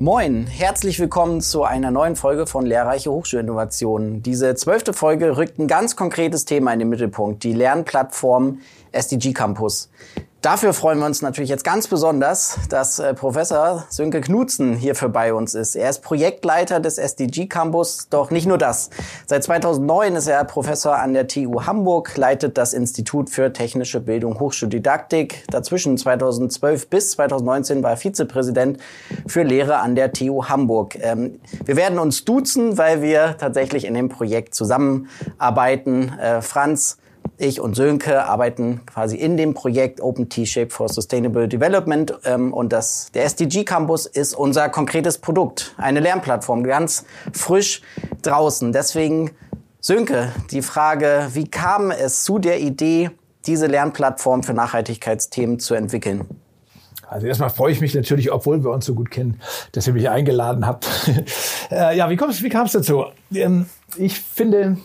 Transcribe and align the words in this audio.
Moin, 0.00 0.46
herzlich 0.46 1.00
willkommen 1.00 1.40
zu 1.40 1.64
einer 1.64 1.90
neuen 1.90 2.14
Folge 2.14 2.46
von 2.46 2.64
Lehrreiche 2.64 3.10
Hochschulinnovationen. 3.10 4.22
Diese 4.22 4.54
zwölfte 4.54 4.92
Folge 4.92 5.36
rückt 5.36 5.58
ein 5.58 5.66
ganz 5.66 5.96
konkretes 5.96 6.44
Thema 6.44 6.72
in 6.72 6.78
den 6.78 6.88
Mittelpunkt, 6.88 7.42
die 7.42 7.52
Lernplattform 7.52 8.60
SDG 8.92 9.32
Campus. 9.32 9.90
Dafür 10.40 10.72
freuen 10.72 11.00
wir 11.00 11.06
uns 11.06 11.20
natürlich 11.20 11.50
jetzt 11.50 11.64
ganz 11.64 11.88
besonders, 11.88 12.60
dass 12.68 13.00
äh, 13.00 13.12
Professor 13.12 13.86
Sönke 13.88 14.20
Knutzen 14.20 14.76
hierfür 14.76 15.08
bei 15.08 15.34
uns 15.34 15.56
ist. 15.56 15.74
Er 15.74 15.90
ist 15.90 16.00
Projektleiter 16.00 16.78
des 16.78 16.96
SDG 16.96 17.46
Campus, 17.46 18.06
doch 18.08 18.30
nicht 18.30 18.46
nur 18.46 18.56
das. 18.56 18.90
Seit 19.26 19.42
2009 19.42 20.14
ist 20.14 20.28
er 20.28 20.44
Professor 20.44 20.96
an 20.96 21.12
der 21.12 21.26
TU 21.26 21.62
Hamburg, 21.66 22.16
leitet 22.16 22.56
das 22.56 22.72
Institut 22.72 23.30
für 23.30 23.52
technische 23.52 23.98
Bildung 23.98 24.38
Hochschuldidaktik. 24.38 25.42
Dazwischen 25.50 25.98
2012 25.98 26.88
bis 26.88 27.10
2019 27.10 27.82
war 27.82 27.90
er 27.90 27.96
Vizepräsident 27.96 28.78
für 29.26 29.42
Lehre 29.42 29.78
an 29.78 29.96
der 29.96 30.12
TU 30.12 30.44
Hamburg. 30.44 30.96
Ähm, 31.00 31.40
wir 31.64 31.74
werden 31.74 31.98
uns 31.98 32.24
duzen, 32.24 32.78
weil 32.78 33.02
wir 33.02 33.36
tatsächlich 33.38 33.84
in 33.84 33.94
dem 33.94 34.08
Projekt 34.08 34.54
zusammenarbeiten. 34.54 36.16
Äh, 36.16 36.42
Franz, 36.42 36.98
ich 37.38 37.60
und 37.60 37.74
Sönke 37.74 38.24
arbeiten 38.24 38.80
quasi 38.86 39.16
in 39.16 39.36
dem 39.36 39.54
Projekt 39.54 40.00
Open 40.00 40.28
T-Shape 40.28 40.70
for 40.70 40.88
Sustainable 40.88 41.48
Development 41.48 42.12
ähm, 42.24 42.52
und 42.52 42.72
das, 42.72 43.10
der 43.14 43.24
SDG 43.24 43.64
Campus 43.64 44.06
ist 44.06 44.34
unser 44.34 44.68
konkretes 44.68 45.18
Produkt, 45.18 45.74
eine 45.76 46.00
Lernplattform, 46.00 46.64
ganz 46.64 47.04
frisch 47.32 47.82
draußen. 48.22 48.72
Deswegen, 48.72 49.30
Sönke, 49.80 50.32
die 50.50 50.62
Frage, 50.62 51.28
wie 51.32 51.48
kam 51.48 51.90
es 51.90 52.24
zu 52.24 52.38
der 52.38 52.60
Idee, 52.60 53.10
diese 53.46 53.66
Lernplattform 53.66 54.42
für 54.42 54.52
Nachhaltigkeitsthemen 54.52 55.60
zu 55.60 55.74
entwickeln? 55.74 56.26
Also 57.08 57.26
erstmal 57.26 57.50
freue 57.50 57.72
ich 57.72 57.80
mich 57.80 57.94
natürlich, 57.94 58.30
obwohl 58.30 58.62
wir 58.62 58.70
uns 58.70 58.84
so 58.84 58.94
gut 58.94 59.10
kennen, 59.10 59.40
dass 59.72 59.86
ihr 59.86 59.94
mich 59.94 60.08
eingeladen 60.10 60.66
habt. 60.66 60.86
Äh, 61.70 61.98
ja, 61.98 62.08
wie, 62.08 62.16
kam 62.16 62.64
es 62.64 62.72
dazu? 62.72 63.04
Ähm, 63.30 63.66
ich 63.98 64.18
finde, 64.20 64.78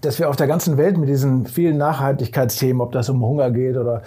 dass 0.00 0.18
wir 0.18 0.28
auf 0.28 0.36
der 0.36 0.46
ganzen 0.46 0.76
Welt 0.76 0.96
mit 0.96 1.08
diesen 1.08 1.46
vielen 1.46 1.76
Nachhaltigkeitsthemen, 1.76 2.80
ob 2.80 2.92
das 2.92 3.08
um 3.08 3.22
Hunger 3.22 3.50
geht 3.50 3.76
oder 3.76 4.02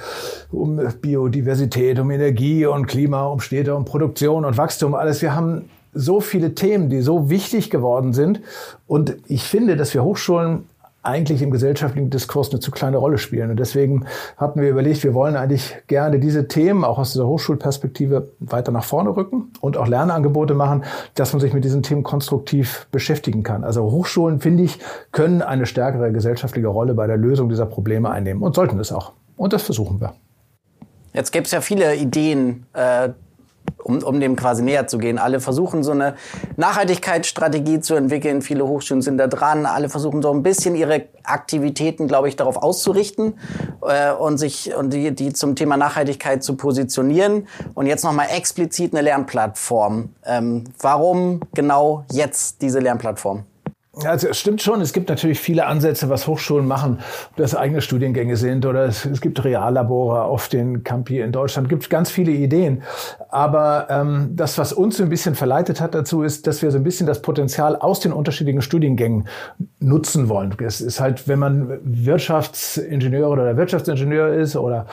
um 0.52 0.79
Biodiversität, 1.02 1.99
um 1.99 2.11
Energie 2.11 2.66
und 2.66 2.88
Klima, 2.88 3.25
um 3.25 3.39
Städte, 3.39 3.75
um 3.75 3.85
Produktion 3.85 4.45
und 4.45 4.57
Wachstum, 4.57 4.95
alles, 4.95 5.21
wir 5.21 5.35
haben 5.35 5.69
so 5.94 6.19
viele 6.19 6.53
Themen, 6.53 6.89
die 6.89 7.02
so 7.02 7.29
wichtig 7.29 7.69
geworden 7.69 8.13
sind. 8.13 8.41
Und 8.85 9.17
ich 9.27 9.44
finde, 9.44 9.75
dass 9.75 9.94
wir 9.94 10.03
Hochschulen 10.03 10.66
eigentlich 11.08 11.41
im 11.41 11.52
gesellschaftlichen 11.52 12.09
Diskurs 12.09 12.52
eine 12.52 12.59
zu 12.59 12.69
kleine 12.69 12.97
Rolle 12.97 13.17
spielen. 13.17 13.50
Und 13.50 13.59
deswegen 13.59 14.05
hatten 14.36 14.61
wir 14.61 14.69
überlegt, 14.69 15.03
wir 15.03 15.13
wollen 15.13 15.36
eigentlich 15.36 15.75
gerne 15.88 16.19
diese 16.19 16.47
Themen 16.47 16.83
auch 16.83 17.00
aus 17.00 17.13
dieser 17.13 17.25
Hochschulperspektive 17.27 18.30
weiter 18.39 18.72
nach 18.72 18.83
vorne 18.83 19.16
rücken 19.16 19.53
und 19.61 19.78
auch 19.78 19.88
Lernangebote 19.88 20.53
machen, 20.53 20.83
dass 21.16 21.33
man 21.33 21.39
sich 21.39 21.53
mit 21.53 21.63
diesen 21.63 21.81
Themen 21.81 22.03
konstruktiv 22.03 22.88
beschäftigen 22.91 23.44
kann. 23.44 23.63
Also 23.63 23.83
Hochschulen, 23.83 24.41
finde 24.41 24.63
ich, 24.63 24.80
können 25.11 25.41
eine 25.41 25.66
stärkere 25.66 26.11
gesellschaftliche 26.11 26.67
Rolle 26.67 26.94
bei 26.94 27.08
der 27.08 27.17
Lösung 27.17 27.50
dieser 27.50 27.66
Probleme 27.66 28.09
einnehmen 28.09 28.44
und 28.44 28.55
sollten 28.55 28.80
es 28.80 28.91
auch. 28.91 29.13
Und 29.38 29.53
das 29.53 29.63
versuchen 29.63 30.02
wir. 30.02 30.13
Jetzt 31.13 31.31
gibt 31.31 31.47
es 31.47 31.53
ja 31.53 31.61
viele 31.61 31.95
Ideen, 31.95 32.66
äh, 32.73 33.09
um, 33.83 34.03
um 34.03 34.19
dem 34.19 34.35
quasi 34.35 34.63
näher 34.63 34.87
zu 34.87 34.97
gehen. 34.97 35.17
Alle 35.17 35.39
versuchen 35.39 35.83
so 35.83 35.91
eine 35.91 36.15
Nachhaltigkeitsstrategie 36.57 37.79
zu 37.79 37.95
entwickeln. 37.95 38.41
Viele 38.41 38.67
Hochschulen 38.67 39.01
sind 39.01 39.17
da 39.17 39.27
dran. 39.27 39.65
Alle 39.65 39.89
versuchen 39.89 40.21
so 40.21 40.31
ein 40.31 40.43
bisschen 40.43 40.75
ihre 40.75 41.05
Aktivitäten, 41.23 42.07
glaube 42.07 42.27
ich, 42.27 42.35
darauf 42.35 42.57
auszurichten 42.57 43.39
äh, 43.81 44.11
und 44.11 44.38
sich 44.38 44.75
und 44.75 44.91
die, 44.91 45.11
die 45.11 45.33
zum 45.33 45.55
Thema 45.55 45.77
Nachhaltigkeit 45.77 46.43
zu 46.43 46.55
positionieren. 46.55 47.47
Und 47.73 47.88
jetzt 47.88 48.03
nochmal 48.03 48.27
explizit 48.35 48.93
eine 48.93 49.01
Lernplattform. 49.01 50.09
Ähm, 50.25 50.65
warum 50.79 51.41
genau 51.53 52.05
jetzt 52.11 52.61
diese 52.61 52.79
Lernplattform? 52.79 53.44
Also 54.03 54.28
es 54.28 54.38
stimmt 54.38 54.62
schon, 54.62 54.81
es 54.81 54.94
gibt 54.94 55.09
natürlich 55.09 55.40
viele 55.40 55.66
Ansätze, 55.66 56.09
was 56.09 56.28
Hochschulen 56.28 56.68
machen, 56.68 57.00
ob 57.31 57.38
das 57.38 57.56
eigene 57.56 57.81
Studiengänge 57.81 58.38
sind 58.38 58.66
oder 58.66 58.85
es, 58.85 59.06
es 59.06 59.22
gibt 59.22 59.44
Reallabore 59.44 60.24
auf 60.24 60.50
den 60.50 60.84
Campi 60.84 61.19
in 61.19 61.31
Deutschland, 61.31 61.68
es 61.68 61.69
gibt 61.69 61.90
ganz 61.90 62.12
viele 62.12 62.31
Ideen. 62.31 62.84
Aber 63.30 63.88
ähm, 63.90 64.31
das, 64.36 64.57
was 64.57 64.74
uns 64.74 64.97
so 64.97 65.03
ein 65.03 65.09
bisschen 65.09 65.36
verleitet 65.36 65.81
hat 65.81 65.96
dazu, 65.96 66.24
ist, 66.24 66.47
dass 66.47 66.62
wir 66.62 66.72
so 66.72 66.78
ein 66.78 66.84
bisschen 66.84 67.07
das 67.07 67.22
Potenzial 67.22 67.75
aus 67.75 68.00
den 68.00 68.13
unterschiedlichen 68.13 68.62
Studiengängen 68.62 69.28
nutzen 69.80 70.30
wollen. 70.30 70.56
Es 70.59 70.81
ist 70.81 71.00
halt, 71.00 71.28
wenn 71.28 71.40
man 71.40 71.80
Wirtschaftsingenieur 71.84 73.30
oder 73.30 73.57
Wirtschaftsingenieur 73.57 74.34
ist 74.34 74.56
oder 74.56 74.86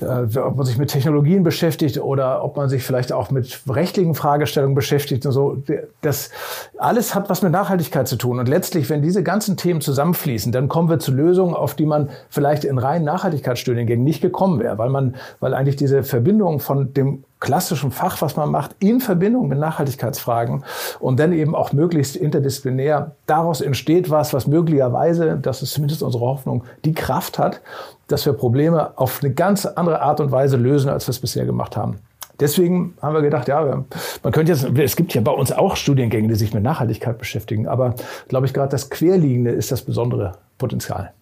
äh, 0.00 0.38
ob 0.38 0.56
man 0.56 0.66
sich 0.66 0.78
mit 0.78 0.90
Technologien 0.90 1.42
beschäftigt 1.42 1.98
oder 1.98 2.44
ob 2.44 2.56
man 2.56 2.68
sich 2.68 2.82
vielleicht 2.82 3.12
auch 3.12 3.30
mit 3.30 3.60
rechtlichen 3.68 4.14
Fragestellungen 4.14 4.74
beschäftigt 4.74 5.26
und 5.26 5.32
so, 5.32 5.62
das 6.00 6.30
alles 6.78 7.14
hat 7.14 7.30
was 7.30 7.42
mit 7.42 7.52
Nachhaltigkeit 7.52 8.08
zu 8.08 8.16
tun. 8.16 8.37
Und 8.38 8.48
letztlich, 8.48 8.88
wenn 8.90 9.02
diese 9.02 9.22
ganzen 9.22 9.56
Themen 9.56 9.80
zusammenfließen, 9.80 10.52
dann 10.52 10.68
kommen 10.68 10.88
wir 10.88 10.98
zu 10.98 11.12
Lösungen, 11.12 11.54
auf 11.54 11.74
die 11.74 11.86
man 11.86 12.10
vielleicht 12.28 12.64
in 12.64 12.78
reinen 12.78 13.04
Nachhaltigkeitsstudiengängen 13.04 14.04
nicht 14.04 14.20
gekommen 14.20 14.60
wäre, 14.60 14.78
weil 14.78 14.90
man, 14.90 15.16
weil 15.40 15.54
eigentlich 15.54 15.76
diese 15.76 16.02
Verbindung 16.02 16.60
von 16.60 16.92
dem 16.94 17.24
klassischen 17.40 17.90
Fach, 17.90 18.20
was 18.20 18.36
man 18.36 18.50
macht, 18.50 18.76
in 18.80 19.00
Verbindung 19.00 19.48
mit 19.48 19.58
Nachhaltigkeitsfragen 19.58 20.64
und 20.98 21.20
dann 21.20 21.32
eben 21.32 21.54
auch 21.54 21.72
möglichst 21.72 22.16
interdisziplinär. 22.16 23.12
Daraus 23.26 23.60
entsteht 23.60 24.10
was, 24.10 24.34
was 24.34 24.46
möglicherweise, 24.46 25.38
das 25.40 25.62
ist 25.62 25.72
zumindest 25.72 26.02
unsere 26.02 26.24
Hoffnung, 26.24 26.64
die 26.84 26.94
Kraft 26.94 27.38
hat, 27.38 27.60
dass 28.08 28.26
wir 28.26 28.32
Probleme 28.32 28.98
auf 28.98 29.20
eine 29.22 29.32
ganz 29.32 29.66
andere 29.66 30.02
Art 30.02 30.20
und 30.20 30.32
Weise 30.32 30.56
lösen, 30.56 30.90
als 30.90 31.06
wir 31.06 31.10
es 31.10 31.20
bisher 31.20 31.44
gemacht 31.44 31.76
haben. 31.76 31.98
Deswegen 32.40 32.94
haben 33.02 33.14
wir 33.14 33.22
gedacht, 33.22 33.48
ja, 33.48 33.84
man 34.22 34.32
könnte 34.32 34.52
jetzt, 34.52 34.64
es 34.78 34.96
gibt 34.96 35.14
ja 35.14 35.20
bei 35.20 35.32
uns 35.32 35.50
auch 35.50 35.76
Studiengänge, 35.76 36.28
die 36.28 36.34
sich 36.36 36.54
mit 36.54 36.62
Nachhaltigkeit 36.62 37.18
beschäftigen, 37.18 37.66
aber 37.66 37.94
glaube 38.28 38.46
ich 38.46 38.54
gerade 38.54 38.70
das 38.70 38.90
Querliegende 38.90 39.50
ist 39.50 39.72
das 39.72 39.82
besondere 39.82 40.38
Potenzial. 40.56 41.12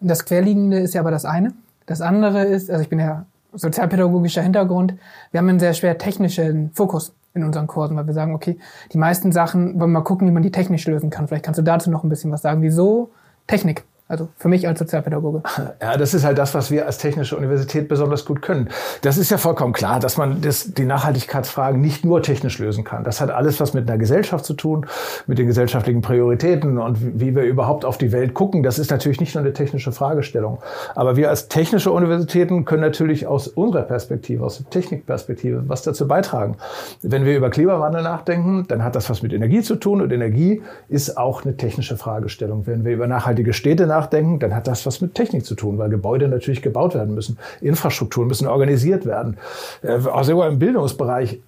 Das 0.00 0.24
Querliegende 0.24 0.78
ist 0.78 0.94
ja 0.94 1.00
aber 1.02 1.10
das 1.10 1.24
eine. 1.24 1.52
Das 1.86 2.00
andere 2.00 2.44
ist, 2.44 2.70
also 2.70 2.82
ich 2.82 2.88
bin 2.88 2.98
ja 2.98 3.26
sozialpädagogischer 3.52 4.42
Hintergrund, 4.42 4.94
wir 5.30 5.38
haben 5.38 5.48
einen 5.48 5.60
sehr 5.60 5.74
schwer 5.74 5.98
technischen 5.98 6.70
Fokus 6.72 7.12
in 7.34 7.44
unseren 7.44 7.66
Kursen, 7.66 7.96
weil 7.96 8.06
wir 8.06 8.14
sagen, 8.14 8.34
okay, 8.34 8.58
die 8.92 8.98
meisten 8.98 9.32
Sachen 9.32 9.78
wollen 9.80 9.92
wir 9.92 9.98
mal 9.98 10.04
gucken, 10.04 10.26
wie 10.26 10.32
man 10.32 10.42
die 10.42 10.50
technisch 10.50 10.86
lösen 10.86 11.10
kann. 11.10 11.28
Vielleicht 11.28 11.44
kannst 11.44 11.58
du 11.58 11.62
dazu 11.62 11.90
noch 11.90 12.02
ein 12.02 12.08
bisschen 12.08 12.32
was 12.32 12.42
sagen. 12.42 12.62
Wieso 12.62 13.10
Technik? 13.46 13.84
Also 14.10 14.28
für 14.36 14.48
mich 14.48 14.66
als 14.66 14.80
Sozialpädagoge. 14.80 15.42
Ja, 15.80 15.96
das 15.96 16.14
ist 16.14 16.24
halt 16.24 16.36
das, 16.36 16.52
was 16.52 16.70
wir 16.70 16.86
als 16.86 16.98
Technische 16.98 17.36
Universität 17.36 17.88
besonders 17.88 18.24
gut 18.24 18.42
können. 18.42 18.68
Das 19.02 19.16
ist 19.16 19.30
ja 19.30 19.38
vollkommen 19.38 19.72
klar, 19.72 20.00
dass 20.00 20.16
man 20.16 20.40
das, 20.40 20.74
die 20.74 20.84
Nachhaltigkeitsfragen 20.84 21.80
nicht 21.80 22.04
nur 22.04 22.22
technisch 22.22 22.58
lösen 22.58 22.82
kann. 22.82 23.04
Das 23.04 23.20
hat 23.20 23.30
alles 23.30 23.60
was 23.60 23.72
mit 23.72 23.88
einer 23.88 23.98
Gesellschaft 23.98 24.44
zu 24.44 24.54
tun, 24.54 24.86
mit 25.26 25.38
den 25.38 25.46
gesellschaftlichen 25.46 26.02
Prioritäten 26.02 26.78
und 26.78 27.20
wie 27.20 27.34
wir 27.34 27.44
überhaupt 27.44 27.84
auf 27.84 27.98
die 27.98 28.10
Welt 28.10 28.34
gucken. 28.34 28.62
Das 28.62 28.78
ist 28.78 28.90
natürlich 28.90 29.20
nicht 29.20 29.34
nur 29.34 29.44
eine 29.44 29.52
technische 29.52 29.92
Fragestellung. 29.92 30.58
Aber 30.94 31.16
wir 31.16 31.30
als 31.30 31.48
technische 31.48 31.92
Universitäten 31.92 32.64
können 32.64 32.82
natürlich 32.82 33.26
aus 33.26 33.46
unserer 33.46 33.82
Perspektive, 33.82 34.44
aus 34.44 34.58
der 34.58 34.70
Technikperspektive, 34.70 35.64
was 35.68 35.82
dazu 35.82 36.08
beitragen. 36.08 36.56
Wenn 37.00 37.24
wir 37.24 37.36
über 37.36 37.48
Klimawandel 37.50 38.02
nachdenken, 38.02 38.64
dann 38.68 38.82
hat 38.82 38.96
das 38.96 39.08
was 39.08 39.22
mit 39.22 39.32
Energie 39.32 39.62
zu 39.62 39.76
tun 39.76 40.02
und 40.02 40.12
Energie 40.12 40.62
ist 40.88 41.16
auch 41.16 41.44
eine 41.44 41.56
technische 41.56 41.96
Fragestellung. 41.96 42.66
Wenn 42.66 42.84
wir 42.84 42.92
über 42.92 43.06
nachhaltige 43.06 43.52
Städte 43.52 43.86
nachdenken, 43.86 43.99
nachdenken, 44.00 44.38
dann 44.38 44.54
hat 44.54 44.66
das 44.66 44.86
was 44.86 45.00
mit 45.00 45.14
Technik 45.14 45.44
zu 45.44 45.54
tun, 45.54 45.78
weil 45.78 45.90
Gebäude 45.90 46.28
natürlich 46.28 46.62
gebaut 46.62 46.94
werden 46.94 47.14
müssen. 47.14 47.38
Infrastrukturen 47.60 48.28
müssen 48.28 48.46
organisiert 48.46 49.06
werden. 49.06 49.36
Äh, 49.82 49.98
auch 50.06 50.24
sogar 50.24 50.48
im 50.48 50.58
Bildungsbereich 50.58 51.40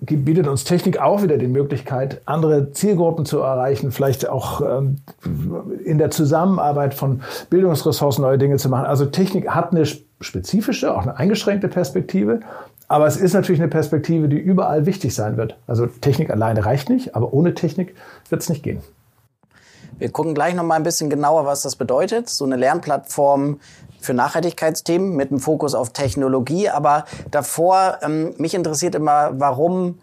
bietet 0.00 0.48
uns 0.48 0.64
Technik 0.64 1.00
auch 1.00 1.22
wieder 1.22 1.38
die 1.38 1.46
Möglichkeit, 1.46 2.20
andere 2.24 2.72
Zielgruppen 2.72 3.24
zu 3.24 3.38
erreichen, 3.38 3.92
vielleicht 3.92 4.28
auch 4.28 4.60
ähm, 4.60 4.96
in 5.84 5.98
der 5.98 6.10
Zusammenarbeit 6.10 6.94
von 6.94 7.22
Bildungsressourcen 7.50 8.22
neue 8.22 8.38
Dinge 8.38 8.56
zu 8.56 8.68
machen. 8.68 8.86
Also 8.86 9.06
Technik 9.06 9.48
hat 9.48 9.72
eine 9.72 9.84
spezifische, 10.20 10.94
auch 10.94 11.02
eine 11.02 11.16
eingeschränkte 11.16 11.68
Perspektive, 11.68 12.40
aber 12.88 13.06
es 13.06 13.16
ist 13.16 13.34
natürlich 13.34 13.60
eine 13.60 13.70
Perspektive, 13.70 14.28
die 14.28 14.38
überall 14.38 14.86
wichtig 14.86 15.14
sein 15.14 15.36
wird. 15.36 15.56
Also 15.66 15.86
Technik 15.86 16.30
alleine 16.30 16.64
reicht 16.64 16.88
nicht, 16.88 17.14
aber 17.14 17.32
ohne 17.32 17.54
Technik 17.54 17.94
wird 18.30 18.42
es 18.42 18.48
nicht 18.48 18.62
gehen. 18.62 18.80
Wir 19.98 20.10
gucken 20.10 20.34
gleich 20.34 20.54
noch 20.54 20.64
mal 20.64 20.76
ein 20.76 20.82
bisschen 20.82 21.10
genauer, 21.10 21.44
was 21.44 21.62
das 21.62 21.76
bedeutet. 21.76 22.28
So 22.28 22.44
eine 22.44 22.56
Lernplattform 22.56 23.60
für 24.00 24.14
Nachhaltigkeitsthemen 24.14 25.16
mit 25.16 25.30
einem 25.30 25.40
Fokus 25.40 25.74
auf 25.74 25.92
Technologie. 25.92 26.68
Aber 26.68 27.04
davor, 27.30 27.98
ähm, 28.02 28.34
mich 28.38 28.54
interessiert 28.54 28.94
immer, 28.94 29.30
warum 29.34 29.98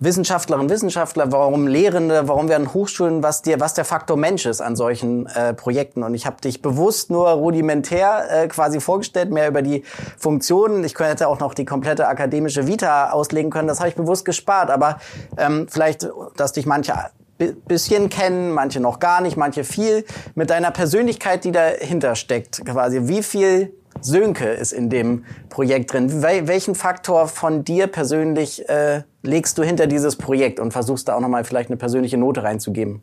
Wissenschaftlerinnen 0.00 0.66
und 0.66 0.72
Wissenschaftler, 0.72 1.32
warum 1.32 1.66
Lehrende, 1.66 2.28
warum 2.28 2.48
werden 2.48 2.72
Hochschulen, 2.72 3.22
was 3.22 3.42
dir, 3.42 3.58
was 3.58 3.74
der 3.74 3.84
Faktor 3.84 4.16
Mensch 4.16 4.46
ist 4.46 4.60
an 4.60 4.76
solchen 4.76 5.26
äh, 5.26 5.54
Projekten. 5.54 6.04
Und 6.04 6.14
ich 6.14 6.24
habe 6.24 6.40
dich 6.40 6.62
bewusst 6.62 7.10
nur 7.10 7.28
rudimentär 7.30 8.26
äh, 8.30 8.48
quasi 8.48 8.78
vorgestellt, 8.78 9.32
mehr 9.32 9.48
über 9.48 9.62
die 9.62 9.82
Funktionen. 10.16 10.84
Ich 10.84 10.94
könnte 10.94 11.26
auch 11.26 11.40
noch 11.40 11.52
die 11.52 11.64
komplette 11.64 12.06
akademische 12.06 12.68
Vita 12.68 13.10
auslegen 13.10 13.50
können. 13.50 13.66
Das 13.66 13.80
habe 13.80 13.88
ich 13.88 13.96
bewusst 13.96 14.24
gespart. 14.24 14.70
Aber 14.70 14.98
ähm, 15.36 15.66
vielleicht, 15.68 16.08
dass 16.36 16.52
dich 16.52 16.66
manche 16.66 16.94
bisschen 17.38 18.08
kennen, 18.08 18.52
manche 18.52 18.80
noch 18.80 18.98
gar 18.98 19.20
nicht, 19.20 19.36
manche 19.36 19.64
viel, 19.64 20.04
mit 20.34 20.50
deiner 20.50 20.70
Persönlichkeit, 20.70 21.44
die 21.44 21.52
dahinter 21.52 22.14
steckt, 22.14 22.64
quasi. 22.64 23.08
Wie 23.08 23.22
viel 23.22 23.72
Sönke 24.00 24.46
ist 24.46 24.72
in 24.72 24.90
dem 24.90 25.24
Projekt 25.48 25.92
drin? 25.92 26.22
Wel 26.22 26.48
welchen 26.48 26.74
Faktor 26.74 27.28
von 27.28 27.64
dir 27.64 27.86
persönlich 27.86 28.68
äh, 28.68 29.02
legst 29.22 29.58
du 29.58 29.62
hinter 29.62 29.86
dieses 29.86 30.16
Projekt 30.16 30.60
und 30.60 30.72
versuchst 30.72 31.08
da 31.08 31.14
auch 31.14 31.20
nochmal 31.20 31.44
vielleicht 31.44 31.70
eine 31.70 31.76
persönliche 31.76 32.16
Note 32.16 32.42
reinzugeben? 32.42 33.02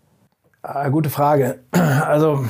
Ah, 0.62 0.90
gute 0.90 1.10
Frage. 1.10 1.60
Also 2.06 2.46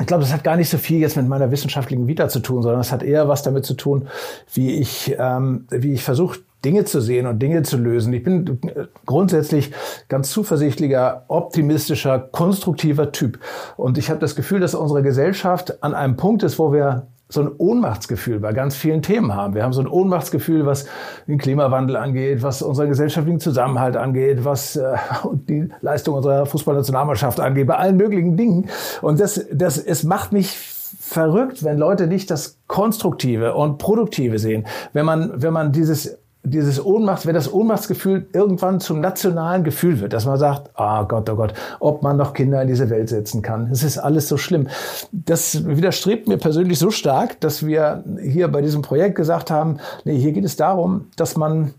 ich 0.00 0.06
glaube, 0.06 0.22
das 0.22 0.32
hat 0.32 0.44
gar 0.44 0.56
nicht 0.56 0.68
so 0.68 0.78
viel 0.78 0.98
jetzt 1.00 1.16
mit 1.16 1.26
meiner 1.26 1.50
wissenschaftlichen 1.50 2.06
Vita 2.06 2.28
zu 2.28 2.38
tun, 2.38 2.62
sondern 2.62 2.80
es 2.80 2.92
hat 2.92 3.02
eher 3.02 3.28
was 3.28 3.42
damit 3.42 3.64
zu 3.64 3.74
tun, 3.74 4.08
wie 4.54 4.76
ich, 4.76 5.16
ähm, 5.18 5.66
wie 5.70 5.92
ich 5.92 6.04
versuche, 6.04 6.38
Dinge 6.64 6.84
zu 6.84 7.00
sehen 7.00 7.26
und 7.26 7.40
Dinge 7.40 7.62
zu 7.62 7.76
lösen. 7.76 8.12
Ich 8.12 8.22
bin 8.22 8.58
grundsätzlich 9.06 9.72
ganz 10.08 10.30
zuversichtlicher, 10.30 11.24
optimistischer, 11.28 12.18
konstruktiver 12.18 13.12
Typ. 13.12 13.38
Und 13.76 13.98
ich 13.98 14.10
habe 14.10 14.20
das 14.20 14.34
Gefühl, 14.34 14.60
dass 14.60 14.74
unsere 14.74 15.02
Gesellschaft 15.02 15.82
an 15.82 15.94
einem 15.94 16.16
Punkt 16.16 16.42
ist, 16.42 16.58
wo 16.58 16.72
wir 16.72 17.06
so 17.30 17.42
ein 17.42 17.50
Ohnmachtsgefühl 17.58 18.40
bei 18.40 18.52
ganz 18.52 18.74
vielen 18.74 19.02
Themen 19.02 19.34
haben. 19.34 19.54
Wir 19.54 19.62
haben 19.62 19.74
so 19.74 19.82
ein 19.82 19.86
Ohnmachtsgefühl, 19.86 20.64
was 20.64 20.86
den 21.26 21.36
Klimawandel 21.36 21.96
angeht, 21.96 22.42
was 22.42 22.62
unseren 22.62 22.88
gesellschaftlichen 22.88 23.40
Zusammenhalt 23.40 23.96
angeht, 23.96 24.44
was 24.44 24.76
äh, 24.76 24.96
die 25.32 25.68
Leistung 25.82 26.14
unserer 26.14 26.46
Fußballnationalmannschaft 26.46 27.38
angeht, 27.38 27.66
bei 27.66 27.76
allen 27.76 27.98
möglichen 27.98 28.36
Dingen. 28.36 28.70
Und 29.02 29.20
das, 29.20 29.44
das, 29.52 29.76
es 29.76 30.04
macht 30.04 30.32
mich 30.32 30.56
verrückt, 30.98 31.64
wenn 31.64 31.76
Leute 31.76 32.06
nicht 32.06 32.30
das 32.30 32.58
Konstruktive 32.66 33.54
und 33.54 33.76
Produktive 33.76 34.38
sehen. 34.38 34.66
Wenn 34.94 35.04
man, 35.04 35.42
wenn 35.42 35.52
man 35.52 35.72
dieses 35.72 36.18
dieses 36.44 36.84
Ohnmacht, 36.84 37.26
wenn 37.26 37.34
das 37.34 37.52
Ohnmachtsgefühl 37.52 38.26
irgendwann 38.32 38.80
zum 38.80 39.00
nationalen 39.00 39.64
Gefühl 39.64 40.00
wird, 40.00 40.12
dass 40.12 40.24
man 40.24 40.38
sagt, 40.38 40.70
ah 40.74 41.02
oh 41.02 41.04
Gott, 41.06 41.28
oh 41.28 41.36
Gott, 41.36 41.54
ob 41.80 42.02
man 42.02 42.16
noch 42.16 42.32
Kinder 42.32 42.62
in 42.62 42.68
diese 42.68 42.90
Welt 42.90 43.08
setzen 43.08 43.42
kann. 43.42 43.68
Es 43.70 43.82
ist 43.82 43.98
alles 43.98 44.28
so 44.28 44.36
schlimm. 44.36 44.68
Das 45.12 45.66
widerstrebt 45.66 46.28
mir 46.28 46.38
persönlich 46.38 46.78
so 46.78 46.90
stark, 46.90 47.40
dass 47.40 47.66
wir 47.66 48.04
hier 48.22 48.48
bei 48.48 48.62
diesem 48.62 48.82
Projekt 48.82 49.16
gesagt 49.16 49.50
haben, 49.50 49.78
nee, 50.04 50.18
hier 50.18 50.32
geht 50.32 50.44
es 50.44 50.56
darum, 50.56 51.06
dass 51.16 51.36
man 51.36 51.74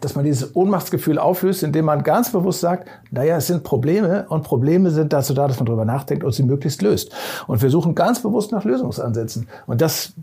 dass 0.00 0.14
man 0.14 0.24
dieses 0.24 0.56
Ohnmachtsgefühl 0.56 1.18
auflöst, 1.18 1.62
indem 1.62 1.84
man 1.84 2.02
ganz 2.02 2.32
bewusst 2.32 2.60
sagt, 2.60 2.88
naja, 3.10 3.36
es 3.36 3.46
sind 3.46 3.62
Probleme 3.62 4.24
und 4.28 4.42
Probleme 4.42 4.90
sind 4.90 5.12
dazu 5.12 5.34
da, 5.34 5.46
dass 5.48 5.58
man 5.58 5.66
darüber 5.66 5.84
nachdenkt 5.84 6.24
und 6.24 6.32
sie 6.32 6.44
möglichst 6.44 6.80
löst. 6.80 7.12
Und 7.46 7.60
wir 7.60 7.68
suchen 7.68 7.94
ganz 7.94 8.22
bewusst 8.22 8.52
nach 8.52 8.64
Lösungsansätzen. 8.64 9.48
Und 9.66 9.82
das 9.82 10.14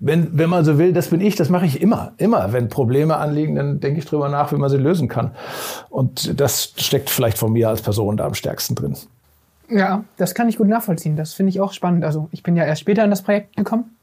wenn, 0.00 0.38
wenn 0.38 0.48
man 0.48 0.64
so 0.64 0.78
will, 0.78 0.94
das 0.94 1.08
bin 1.08 1.20
ich, 1.20 1.36
das 1.36 1.50
mache 1.50 1.66
ich 1.66 1.80
immer. 1.80 2.12
Immer. 2.16 2.52
Wenn 2.52 2.70
Probleme 2.70 3.18
anliegen, 3.18 3.54
dann 3.54 3.80
denke 3.80 3.98
ich 4.00 4.06
drüber 4.06 4.30
nach, 4.30 4.50
wie 4.50 4.56
man 4.56 4.70
sie 4.70 4.78
lösen 4.78 5.08
kann. 5.08 5.32
Und 5.90 6.40
das 6.40 6.72
steckt 6.76 7.10
vielleicht 7.10 7.36
von 7.36 7.52
mir 7.52 7.68
als 7.68 7.82
Person 7.82 8.16
da 8.16 8.24
am 8.24 8.34
stärksten 8.34 8.74
drin. 8.74 8.96
Ja, 9.68 10.04
das 10.16 10.34
kann 10.34 10.48
ich 10.48 10.56
gut 10.56 10.68
nachvollziehen. 10.68 11.16
Das 11.16 11.34
finde 11.34 11.50
ich 11.50 11.60
auch 11.60 11.74
spannend. 11.74 12.04
Also 12.04 12.28
ich 12.32 12.42
bin 12.42 12.56
ja 12.56 12.64
erst 12.64 12.80
später 12.80 13.04
in 13.04 13.10
das 13.10 13.22
Projekt 13.22 13.56
gekommen. 13.56 13.96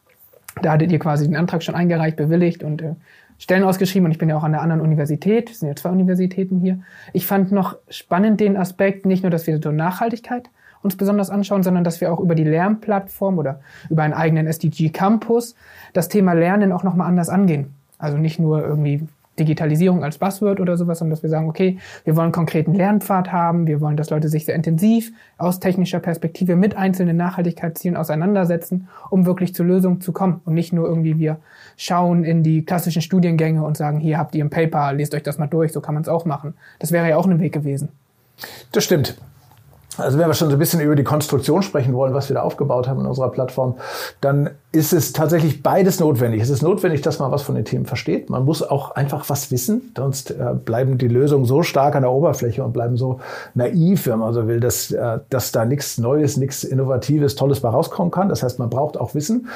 Da 0.62 0.72
hattet 0.72 0.92
ihr 0.92 1.00
quasi 1.00 1.26
den 1.26 1.36
Antrag 1.36 1.64
schon 1.64 1.76
eingereicht, 1.76 2.16
bewilligt 2.16 2.64
und 2.64 2.82
äh, 2.82 2.94
Stellen 3.40 3.64
ausgeschrieben. 3.64 4.06
Und 4.06 4.12
ich 4.12 4.18
bin 4.20 4.30
ja 4.30 4.38
auch 4.38 4.44
an 4.44 4.52
der 4.52 4.62
anderen 4.62 4.82
Universität. 4.82 5.50
Es 5.50 5.60
sind 5.60 5.68
ja 5.68 5.76
zwei 5.76 5.90
Universitäten 5.90 6.60
hier. 6.60 6.80
Ich 7.12 7.26
fand 7.26 7.52
noch 7.52 7.76
spannend 7.90 8.40
den 8.40 8.56
Aspekt, 8.56 9.08
nicht 9.08 9.24
nur, 9.24 9.32
dass 9.32 9.48
wir 9.48 9.60
so 9.62 9.72
Nachhaltigkeit 9.72 10.50
uns 10.82 10.96
besonders 10.96 11.30
anschauen, 11.30 11.64
sondern 11.64 11.84
dass 11.84 12.02
wir 12.02 12.12
auch 12.12 12.20
über 12.20 12.36
die 12.36 12.44
Lernplattform 12.44 13.38
oder 13.38 13.60
über 13.90 14.04
einen 14.04 14.14
eigenen 14.14 14.48
SDG 14.48 14.90
Campus 14.90 15.56
das 15.98 16.10
Thema 16.10 16.34
Lernen 16.34 16.72
auch 16.72 16.84
nochmal 16.84 17.08
anders 17.08 17.28
angehen. 17.28 17.74
Also 17.98 18.18
nicht 18.18 18.40
nur 18.40 18.64
irgendwie 18.64 19.08
Digitalisierung 19.40 20.04
als 20.04 20.20
Buzzword 20.20 20.60
oder 20.60 20.78
sowas, 20.78 21.00
sondern 21.00 21.16
dass 21.16 21.24
wir 21.24 21.30
sagen, 21.30 21.50
okay, 21.50 21.80
wir 22.06 22.16
wollen 22.16 22.26
einen 22.26 22.32
konkreten 22.34 22.74
Lernpfad 22.74 23.32
haben, 23.32 23.66
wir 23.66 23.82
wollen, 23.82 23.98
dass 23.98 24.12
Leute 24.12 24.30
sich 24.30 24.46
sehr 24.46 24.56
intensiv 24.56 25.12
aus 25.40 25.60
technischer 25.60 26.00
Perspektive 26.00 26.56
mit 26.56 26.76
einzelnen 26.76 27.18
Nachhaltigkeitszielen 27.18 27.98
auseinandersetzen, 27.98 28.88
um 29.10 29.26
wirklich 29.26 29.56
zur 29.56 29.66
Lösung 29.66 30.00
zu 30.00 30.12
kommen 30.12 30.42
und 30.46 30.54
nicht 30.54 30.72
nur 30.72 30.88
irgendwie 30.88 31.18
wir 31.18 31.38
schauen 31.78 32.24
in 32.24 32.44
die 32.44 32.64
klassischen 32.64 33.02
Studiengänge 33.02 33.64
und 33.64 33.76
sagen, 33.76 34.00
hier 34.00 34.20
habt 34.20 34.36
ihr 34.36 34.46
ein 34.46 34.52
Paper, 34.52 34.94
lest 34.94 35.16
euch 35.16 35.24
das 35.24 35.40
mal 35.40 35.48
durch, 35.48 35.72
so 35.72 35.82
kann 35.82 35.96
man 35.96 36.04
es 36.04 36.10
auch 36.10 36.26
machen. 36.26 36.54
Das 36.80 36.92
wäre 36.92 37.10
ja 37.10 37.18
auch 37.18 37.26
ein 37.26 37.40
Weg 37.40 37.54
gewesen. 37.54 37.90
Das 38.72 38.84
stimmt. 38.84 39.18
Also 39.98 40.18
wenn 40.18 40.28
wir 40.28 40.34
schon 40.34 40.50
so 40.50 40.56
ein 40.56 40.60
bisschen 40.60 40.80
über 40.80 40.96
die 40.96 41.04
Konstruktion 41.04 41.62
sprechen 41.62 41.94
wollen, 41.94 42.14
was 42.14 42.30
wir 42.30 42.36
da 42.36 42.42
aufgebaut 42.42 42.88
haben 42.88 43.00
in 43.00 43.06
unserer 43.06 43.30
Plattform, 43.30 43.76
dann 44.22 44.52
ist 44.72 44.94
es 44.94 45.14
tatsächlich 45.14 45.64
beides 45.64 46.00
notwendig. 46.00 46.42
Es 46.42 46.50
ist 46.50 46.62
notwendig, 46.62 47.02
dass 47.02 47.20
man 47.20 47.32
was 47.32 47.42
von 47.42 47.56
den 47.56 47.66
Themen 47.66 47.86
versteht. 47.86 48.30
Man 48.30 48.46
muss 48.46 48.62
auch 48.62 48.92
einfach 48.92 49.28
was 49.30 49.50
wissen, 49.50 49.94
sonst 49.96 50.32
äh, 50.32 50.54
bleiben 50.54 50.98
die 50.98 51.08
Lösungen 51.08 51.46
so 51.46 51.64
stark 51.64 51.96
an 51.96 52.04
der 52.04 52.12
Oberfläche 52.12 52.64
und 52.64 52.74
bleiben 52.74 52.98
so 52.98 53.20
naiv, 53.56 54.08
wenn 54.08 54.20
man 54.20 54.34
so 54.34 54.48
will, 54.48 54.60
dass, 54.60 54.92
äh, 54.92 55.20
dass 55.30 55.52
da 55.52 55.66
nichts 55.66 55.98
Neues, 55.98 56.38
nichts 56.38 56.64
Innovatives, 56.64 57.36
Tolles 57.36 57.62
bei 57.62 57.70
rauskommen 57.70 58.12
kann. 58.12 58.30
Das 58.30 58.44
heißt, 58.44 58.60
man 58.60 58.70
braucht 58.70 58.98
auch 58.98 59.16
Wissen. 59.16 59.48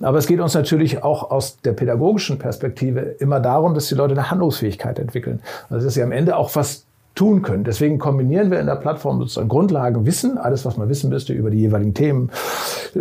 Aber 0.00 0.18
es 0.18 0.26
geht 0.26 0.40
uns 0.40 0.54
natürlich 0.54 1.02
auch 1.02 1.30
aus 1.30 1.58
der 1.60 1.72
pädagogischen 1.72 2.38
Perspektive 2.38 3.00
immer 3.00 3.40
darum, 3.40 3.74
dass 3.74 3.88
die 3.88 3.94
Leute 3.94 4.14
eine 4.14 4.30
Handlungsfähigkeit 4.30 4.98
entwickeln. 4.98 5.40
Also 5.68 5.84
dass 5.84 5.94
sie 5.94 6.02
am 6.02 6.12
Ende 6.12 6.36
auch 6.36 6.54
was 6.54 6.86
tun 7.14 7.42
können. 7.42 7.64
Deswegen 7.64 7.98
kombinieren 7.98 8.50
wir 8.50 8.60
in 8.60 8.66
der 8.66 8.76
Plattform 8.76 9.18
sozusagen 9.18 9.48
Grundlagenwissen, 9.48 10.38
alles, 10.38 10.64
was 10.64 10.76
man 10.76 10.88
wissen 10.88 11.10
müsste 11.10 11.32
über 11.32 11.50
die 11.50 11.58
jeweiligen 11.58 11.92
Themen, 11.92 12.30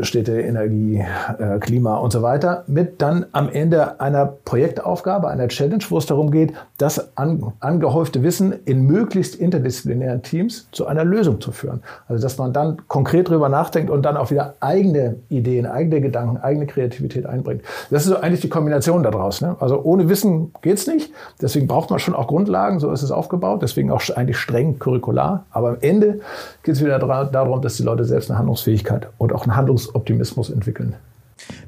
Städte, 0.01 0.41
Energie, 0.41 1.03
äh, 1.37 1.59
Klima 1.59 1.95
und 1.97 2.11
so 2.11 2.21
weiter, 2.21 2.63
mit 2.67 3.01
dann 3.01 3.25
am 3.31 3.49
Ende 3.49 3.99
einer 3.99 4.25
Projektaufgabe, 4.25 5.29
einer 5.29 5.47
Challenge, 5.47 5.83
wo 5.89 5.97
es 5.97 6.05
darum 6.05 6.31
geht, 6.31 6.53
das 6.77 7.17
an, 7.17 7.53
angehäufte 7.59 8.23
Wissen 8.23 8.53
in 8.65 8.85
möglichst 8.85 9.35
interdisziplinären 9.35 10.21
Teams 10.21 10.67
zu 10.71 10.85
einer 10.87 11.05
Lösung 11.05 11.39
zu 11.39 11.51
führen. 11.51 11.81
Also 12.07 12.21
dass 12.21 12.37
man 12.37 12.51
dann 12.51 12.81
konkret 12.87 13.29
drüber 13.29 13.49
nachdenkt 13.49 13.89
und 13.89 14.03
dann 14.03 14.17
auch 14.17 14.31
wieder 14.31 14.55
eigene 14.59 15.15
Ideen, 15.29 15.65
eigene 15.65 16.01
Gedanken, 16.01 16.37
eigene 16.37 16.67
Kreativität 16.67 17.25
einbringt. 17.25 17.63
Das 17.89 18.03
ist 18.03 18.09
so 18.09 18.17
eigentlich 18.17 18.41
die 18.41 18.49
Kombination 18.49 19.03
daraus. 19.03 19.41
Ne? 19.41 19.55
Also 19.59 19.81
ohne 19.81 20.09
Wissen 20.09 20.51
geht's 20.61 20.87
nicht. 20.87 21.11
Deswegen 21.41 21.67
braucht 21.67 21.89
man 21.89 21.99
schon 21.99 22.15
auch 22.15 22.27
Grundlagen, 22.27 22.79
so 22.79 22.91
ist 22.91 23.03
es 23.03 23.11
aufgebaut. 23.11 23.61
Deswegen 23.61 23.91
auch 23.91 23.98
auch 23.99 24.17
eigentlich 24.17 24.37
streng 24.37 24.79
curricular. 24.79 25.45
Aber 25.51 25.69
am 25.69 25.77
Ende 25.81 26.21
geht 26.63 26.75
es 26.75 26.83
wieder 26.83 26.99
darum, 26.99 27.61
dass 27.61 27.77
die 27.77 27.83
Leute 27.83 28.05
selbst 28.05 28.29
eine 28.29 28.37
Handlungsfähigkeit 28.37 29.09
und 29.17 29.33
auch 29.33 29.43
einen 29.43 29.55
Handlungsoptimismus 29.55 30.49
entwickeln. 30.49 30.95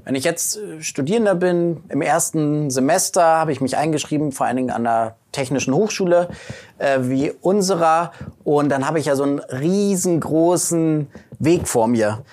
Wenn 0.03 0.15
ich 0.15 0.23
jetzt 0.23 0.57
äh, 0.57 0.81
Studierender 0.81 1.35
bin, 1.35 1.77
im 1.89 2.01
ersten 2.01 2.69
Semester 2.69 3.23
habe 3.23 3.51
ich 3.51 3.61
mich 3.61 3.77
eingeschrieben, 3.77 4.31
vor 4.31 4.45
allen 4.45 4.57
Dingen 4.57 4.69
an 4.69 4.83
der 4.83 5.15
Technischen 5.31 5.73
Hochschule 5.73 6.27
äh, 6.77 6.99
wie 7.03 7.31
unserer. 7.41 8.11
Und 8.43 8.69
dann 8.69 8.85
habe 8.85 8.99
ich 8.99 9.05
ja 9.05 9.15
so 9.15 9.23
einen 9.23 9.39
riesengroßen 9.39 11.07
Weg 11.39 11.67
vor 11.67 11.87
mir 11.87 12.23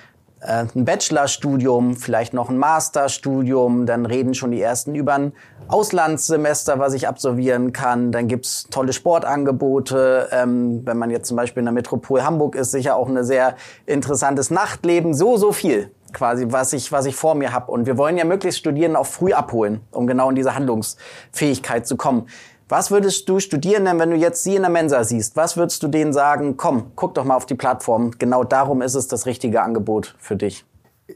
äh, 0.40 0.64
ein 0.74 0.84
Bachelorstudium, 0.84 1.96
vielleicht 1.96 2.32
noch 2.32 2.48
ein 2.48 2.58
Masterstudium, 2.58 3.86
dann 3.86 4.06
reden 4.06 4.34
schon 4.34 4.50
die 4.50 4.60
ersten 4.60 4.94
über 4.94 5.14
ein 5.14 5.32
Auslandssemester, 5.69 6.79
was 6.79 6.94
ich 6.94 7.06
absolvieren 7.06 7.72
kann. 7.72 8.13
Dann 8.13 8.29
gibt's 8.29 8.67
tolle 8.70 8.93
Sportangebote. 8.93 10.29
Ähm, 10.32 10.82
wenn 10.84 10.98
man 10.98 11.10
jetzt 11.10 11.29
zum 11.29 11.37
Beispiel 11.37 11.60
in 11.60 11.67
der 11.67 11.75
Metropole 11.75 12.25
Hamburg 12.25 12.55
ist, 12.55 12.70
sicher 12.70 12.96
auch 12.96 13.08
ein 13.08 13.25
sehr 13.25 13.56
interessantes 13.87 14.51
Nachtleben. 14.51 15.15
So, 15.15 15.37
so 15.37 15.53
viel 15.53 15.91
quasi, 16.13 16.46
was 16.48 16.72
ich, 16.72 16.91
was 16.93 17.06
ich 17.06 17.17
vor 17.17 17.34
mir 17.34 17.53
habe. 17.53 17.70
Und 17.70 17.87
wir 17.87 17.98
wollen 17.98 18.17
ja 18.17 18.25
möglichst 18.25 18.60
Studierenden 18.60 18.96
auch 18.96 19.06
früh 19.06 19.32
abholen, 19.32 19.81
um 19.91 20.06
genau 20.06 20.31
in 20.31 20.37
diese 20.37 20.55
Handlungsfähigkeit 20.55 21.87
zu 21.87 21.96
kommen. 21.96 22.27
Was 22.70 22.91
würdest 22.91 23.29
du 23.29 23.41
Studierenden, 23.41 23.98
wenn 23.98 24.10
du 24.10 24.17
jetzt 24.17 24.44
sie 24.44 24.56
in 24.56 24.63
der 24.63 24.70
Mensa 24.70 25.03
siehst, 25.03 25.37
was 25.37 25.56
würdest 25.56 25.82
du 25.82 25.89
denen 25.89 26.13
sagen, 26.13 26.58
komm, 26.58 26.93
guck 26.96 27.15
doch 27.15 27.25
mal 27.25 27.34
auf 27.34 27.46
die 27.46 27.55
Plattform, 27.55 28.10
genau 28.19 28.44
darum 28.44 28.82
ist 28.82 28.94
es 28.94 29.08
das 29.08 29.25
richtige 29.25 29.63
Angebot 29.63 30.15
für 30.19 30.37
dich? 30.37 30.67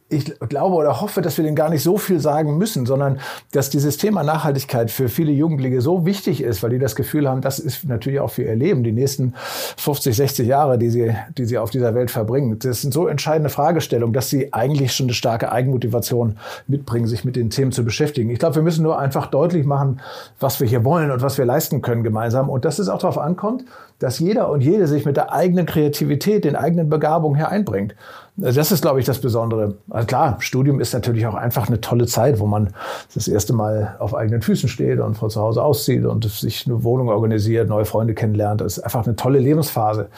Ich 0.08 0.38
glaube 0.48 0.76
oder 0.76 1.02
hoffe, 1.02 1.20
dass 1.20 1.36
wir 1.36 1.44
denen 1.44 1.56
gar 1.56 1.68
nicht 1.68 1.82
so 1.82 1.98
viel 1.98 2.18
sagen 2.18 2.56
müssen, 2.56 2.86
sondern 2.86 3.20
dass 3.52 3.68
dieses 3.68 3.98
Thema 3.98 4.22
Nachhaltigkeit 4.22 4.90
für 4.90 5.10
viele 5.10 5.32
Jugendliche 5.32 5.82
so 5.82 6.06
wichtig 6.06 6.42
ist, 6.42 6.62
weil 6.62 6.70
die 6.70 6.78
das 6.78 6.96
Gefühl 6.96 7.28
haben, 7.28 7.42
das 7.42 7.58
ist 7.58 7.84
natürlich 7.84 8.20
auch 8.20 8.30
für 8.30 8.42
ihr 8.42 8.56
Leben, 8.56 8.84
die 8.84 8.92
nächsten 8.92 9.34
50, 9.76 10.16
60 10.16 10.46
Jahre, 10.46 10.78
die 10.78 10.88
sie, 10.88 11.14
die 11.36 11.44
sie 11.44 11.58
auf 11.58 11.70
dieser 11.70 11.94
Welt 11.94 12.10
verbringen. 12.10 12.58
Das 12.58 12.80
sind 12.80 12.94
so 12.94 13.06
entscheidende 13.06 13.50
Fragestellungen, 13.50 14.14
dass 14.14 14.30
sie 14.30 14.52
eigentlich 14.54 14.94
schon 14.94 15.06
eine 15.06 15.14
starke 15.14 15.52
Eigenmotivation 15.52 16.38
mitbringen, 16.68 17.06
sich 17.06 17.24
mit 17.24 17.36
den 17.36 17.50
Themen 17.50 17.72
zu 17.72 17.84
beschäftigen. 17.84 18.30
Ich 18.30 18.38
glaube, 18.38 18.56
wir 18.56 18.62
müssen 18.62 18.82
nur 18.82 18.98
einfach 18.98 19.26
deutlich 19.26 19.66
machen, 19.66 20.00
was 20.40 20.58
wir 20.58 20.66
hier 20.66 20.84
wollen 20.84 21.10
und 21.10 21.20
was 21.20 21.36
wir 21.36 21.44
leisten 21.44 21.82
können 21.82 22.02
gemeinsam 22.02 22.48
und 22.48 22.64
dass 22.64 22.78
es 22.78 22.88
auch 22.88 22.98
darauf 22.98 23.18
ankommt, 23.18 23.64
dass 23.98 24.18
jeder 24.18 24.50
und 24.50 24.62
jede 24.62 24.88
sich 24.88 25.04
mit 25.04 25.16
der 25.16 25.32
eigenen 25.32 25.66
Kreativität, 25.66 26.44
den 26.44 26.56
eigenen 26.56 26.88
Begabungen 26.88 27.36
hier 27.36 27.50
einbringt. 27.50 27.94
Das 28.36 28.72
ist, 28.72 28.80
glaube 28.80 28.98
ich, 28.98 29.04
das 29.04 29.20
Besondere. 29.20 29.74
Also 29.90 30.06
klar, 30.06 30.36
Studium 30.40 30.80
ist 30.80 30.94
natürlich 30.94 31.26
auch 31.26 31.34
einfach 31.34 31.68
eine 31.68 31.80
tolle 31.82 32.06
Zeit, 32.06 32.40
wo 32.40 32.46
man 32.46 32.72
das 33.14 33.28
erste 33.28 33.52
Mal 33.52 33.96
auf 33.98 34.14
eigenen 34.14 34.40
Füßen 34.40 34.70
steht 34.70 35.00
und 35.00 35.16
von 35.16 35.28
zu 35.28 35.40
Hause 35.40 35.62
auszieht 35.62 36.06
und 36.06 36.24
sich 36.24 36.66
eine 36.66 36.82
Wohnung 36.82 37.10
organisiert, 37.10 37.68
neue 37.68 37.84
Freunde 37.84 38.14
kennenlernt. 38.14 38.62
Das 38.62 38.78
ist 38.78 38.84
einfach 38.84 39.06
eine 39.06 39.16
tolle 39.16 39.38
Lebensphase. 39.38 40.08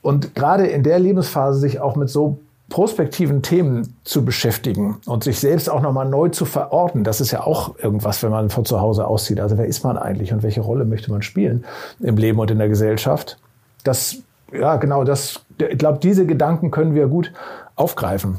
Und 0.00 0.34
gerade 0.34 0.66
in 0.66 0.82
der 0.82 0.98
Lebensphase 0.98 1.58
sich 1.58 1.80
auch 1.80 1.94
mit 1.94 2.08
so 2.08 2.38
prospektiven 2.68 3.42
Themen 3.42 3.96
zu 4.02 4.24
beschäftigen 4.24 4.96
und 5.06 5.22
sich 5.22 5.38
selbst 5.38 5.70
auch 5.70 5.80
nochmal 5.82 6.08
neu 6.08 6.30
zu 6.30 6.44
verorten, 6.44 7.04
das 7.04 7.20
ist 7.20 7.30
ja 7.30 7.42
auch 7.42 7.78
irgendwas, 7.78 8.22
wenn 8.22 8.30
man 8.30 8.50
von 8.50 8.64
zu 8.64 8.80
Hause 8.80 9.06
auszieht. 9.06 9.40
Also 9.40 9.56
wer 9.56 9.66
ist 9.66 9.84
man 9.84 9.96
eigentlich 9.96 10.32
und 10.32 10.42
welche 10.42 10.62
Rolle 10.62 10.84
möchte 10.84 11.10
man 11.10 11.22
spielen 11.22 11.64
im 12.00 12.16
Leben 12.16 12.38
und 12.38 12.50
in 12.50 12.58
der 12.58 12.68
Gesellschaft? 12.68 13.38
Das, 13.84 14.16
ja, 14.52 14.76
genau, 14.76 15.04
das 15.04 15.40
ich 15.58 15.78
glaube, 15.78 15.98
diese 16.02 16.26
Gedanken 16.26 16.70
können 16.70 16.94
wir 16.94 17.08
gut 17.08 17.32
aufgreifen. 17.76 18.38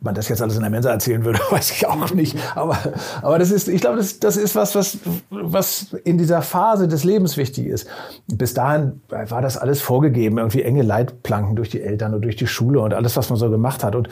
man 0.00 0.14
das 0.14 0.28
jetzt 0.28 0.42
alles 0.42 0.56
in 0.56 0.62
der 0.62 0.70
Mensa 0.70 0.90
erzählen 0.90 1.24
würde, 1.24 1.38
weiß 1.50 1.70
ich 1.70 1.86
auch 1.86 2.12
nicht. 2.12 2.36
Aber, 2.54 2.76
aber 3.22 3.38
das 3.38 3.50
ist, 3.50 3.68
ich 3.68 3.80
glaube, 3.80 3.98
das, 3.98 4.18
das 4.20 4.36
ist 4.36 4.54
was, 4.54 4.74
was, 4.74 4.98
was 5.30 5.92
in 6.04 6.18
dieser 6.18 6.42
Phase 6.42 6.88
des 6.88 7.04
Lebens 7.04 7.36
wichtig 7.36 7.66
ist. 7.66 7.88
Bis 8.26 8.54
dahin 8.54 9.00
war 9.08 9.42
das 9.42 9.56
alles 9.56 9.80
vorgegeben, 9.80 10.38
irgendwie 10.38 10.62
enge 10.62 10.82
Leitplanken 10.82 11.56
durch 11.56 11.70
die 11.70 11.82
Eltern 11.82 12.14
und 12.14 12.22
durch 12.22 12.36
die 12.36 12.46
Schule 12.46 12.80
und 12.80 12.94
alles, 12.94 13.16
was 13.16 13.30
man 13.30 13.38
so 13.38 13.50
gemacht 13.50 13.84
hat. 13.84 13.94
Und 13.94 14.08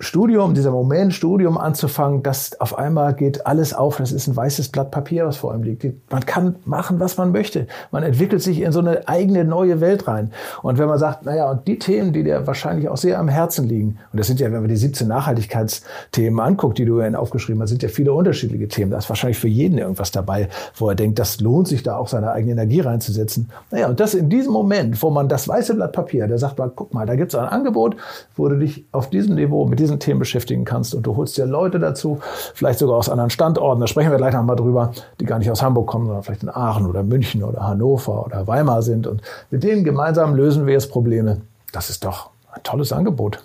Studium, 0.00 0.54
dieser 0.54 0.70
Moment, 0.70 1.12
Studium 1.12 1.58
anzufangen, 1.58 2.22
das 2.22 2.60
auf 2.60 2.78
einmal 2.78 3.14
geht 3.14 3.46
alles 3.46 3.74
auf. 3.74 3.96
Das 3.96 4.12
ist 4.12 4.28
ein 4.28 4.36
weißes 4.36 4.68
Blatt 4.68 4.92
Papier, 4.92 5.26
was 5.26 5.38
vor 5.38 5.52
einem 5.52 5.64
liegt. 5.64 5.84
Man 6.12 6.24
kann 6.24 6.56
machen, 6.64 7.00
was 7.00 7.16
man 7.16 7.32
möchte. 7.32 7.66
Man 7.90 8.04
entwickelt 8.04 8.40
sich 8.40 8.60
in 8.60 8.70
so 8.70 8.78
eine 8.78 9.08
eigene 9.08 9.44
neue 9.44 9.80
Welt 9.80 10.06
rein. 10.06 10.32
Und 10.62 10.78
wenn 10.78 10.86
man 10.86 10.98
sagt, 10.98 11.24
naja, 11.24 11.50
und 11.50 11.66
die 11.66 11.80
Themen, 11.80 12.12
die 12.12 12.22
dir 12.22 12.46
wahrscheinlich 12.46 12.88
auch 12.88 12.96
sehr 12.96 13.18
am 13.18 13.28
Herzen 13.28 13.68
liegen, 13.68 13.98
und 14.12 14.20
das 14.20 14.28
sind 14.28 14.38
ja, 14.38 14.52
wenn 14.52 14.60
man 14.60 14.68
die 14.68 14.76
17 14.76 15.08
Nachhaltigkeitsthemen 15.08 16.38
anguckt, 16.38 16.78
die 16.78 16.84
du 16.84 17.00
ja 17.00 17.18
aufgeschrieben 17.18 17.60
hast, 17.60 17.70
sind 17.70 17.82
ja 17.82 17.88
viele 17.88 18.12
unterschiedliche 18.12 18.68
Themen. 18.68 18.92
Da 18.92 18.98
ist 18.98 19.08
wahrscheinlich 19.08 19.38
für 19.38 19.48
jeden 19.48 19.78
irgendwas 19.78 20.12
dabei, 20.12 20.48
wo 20.76 20.88
er 20.88 20.94
denkt, 20.94 21.18
das 21.18 21.40
lohnt 21.40 21.66
sich 21.66 21.82
da 21.82 21.96
auch 21.96 22.08
seine 22.08 22.30
eigene 22.30 22.52
Energie 22.52 22.80
reinzusetzen. 22.80 23.50
Naja, 23.72 23.88
und 23.88 23.98
das 23.98 24.14
in 24.14 24.30
diesem 24.30 24.52
Moment, 24.52 25.02
wo 25.02 25.10
man 25.10 25.28
das 25.28 25.48
weiße 25.48 25.74
Blatt 25.74 25.92
Papier, 25.92 26.28
der 26.28 26.38
sagt 26.38 26.58
mal, 26.58 26.70
guck 26.72 26.94
mal, 26.94 27.06
da 27.06 27.16
gibt 27.16 27.32
es 27.32 27.38
ein 27.38 27.48
Angebot, 27.48 27.96
wo 28.36 28.48
du 28.48 28.56
dich 28.58 28.86
auf 28.92 29.10
diesem 29.10 29.34
Niveau 29.34 29.66
mit 29.66 29.80
diesen 29.88 30.00
Themen 30.00 30.18
beschäftigen 30.18 30.64
kannst 30.64 30.94
und 30.94 31.06
du 31.06 31.16
holst 31.16 31.36
dir 31.36 31.46
Leute 31.46 31.78
dazu, 31.78 32.20
vielleicht 32.54 32.78
sogar 32.78 32.96
aus 32.96 33.08
anderen 33.08 33.30
Standorten, 33.30 33.80
da 33.80 33.86
sprechen 33.86 34.10
wir 34.10 34.18
gleich 34.18 34.34
noch 34.34 34.42
mal 34.42 34.56
drüber, 34.56 34.92
die 35.20 35.24
gar 35.24 35.38
nicht 35.38 35.50
aus 35.50 35.62
Hamburg 35.62 35.86
kommen, 35.86 36.06
sondern 36.06 36.22
vielleicht 36.22 36.42
in 36.42 36.50
Aachen 36.50 36.86
oder 36.86 37.02
München 37.02 37.42
oder 37.42 37.66
Hannover 37.66 38.26
oder 38.26 38.46
Weimar 38.46 38.82
sind 38.82 39.06
und 39.06 39.22
mit 39.50 39.62
denen 39.62 39.84
gemeinsam 39.84 40.34
lösen 40.34 40.66
wir 40.66 40.74
jetzt 40.74 40.90
Probleme. 40.90 41.40
Das 41.72 41.90
ist 41.90 42.04
doch 42.04 42.30
ein 42.52 42.62
tolles 42.62 42.92
Angebot. 42.92 43.42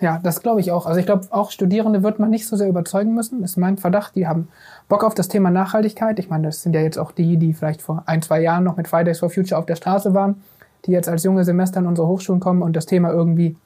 Ja, 0.00 0.18
das 0.22 0.42
glaube 0.42 0.60
ich 0.60 0.72
auch. 0.72 0.86
Also 0.86 0.98
ich 0.98 1.04
glaube, 1.04 1.26
auch 1.30 1.50
Studierende 1.50 2.02
wird 2.02 2.18
man 2.18 2.30
nicht 2.30 2.48
so 2.48 2.56
sehr 2.56 2.68
überzeugen 2.68 3.14
müssen. 3.14 3.42
Das 3.42 3.52
ist 3.52 3.56
mein 3.58 3.76
Verdacht. 3.76 4.16
Die 4.16 4.26
haben 4.26 4.48
Bock 4.88 5.04
auf 5.04 5.14
das 5.14 5.28
Thema 5.28 5.50
Nachhaltigkeit. 5.50 6.18
Ich 6.18 6.30
meine, 6.30 6.48
das 6.48 6.62
sind 6.62 6.74
ja 6.74 6.80
jetzt 6.80 6.98
auch 6.98 7.12
die, 7.12 7.36
die 7.36 7.52
vielleicht 7.52 7.82
vor 7.82 8.04
ein, 8.06 8.22
zwei 8.22 8.40
Jahren 8.40 8.64
noch 8.64 8.78
mit 8.78 8.88
Fridays 8.88 9.18
for 9.18 9.28
Future 9.28 9.58
auf 9.58 9.66
der 9.66 9.76
Straße 9.76 10.14
waren, 10.14 10.42
die 10.86 10.92
jetzt 10.92 11.08
als 11.08 11.22
junge 11.24 11.44
Semester 11.44 11.80
in 11.80 11.86
unsere 11.86 12.08
Hochschulen 12.08 12.40
kommen 12.40 12.62
und 12.62 12.76
das 12.76 12.86
Thema 12.86 13.10
irgendwie 13.10 13.56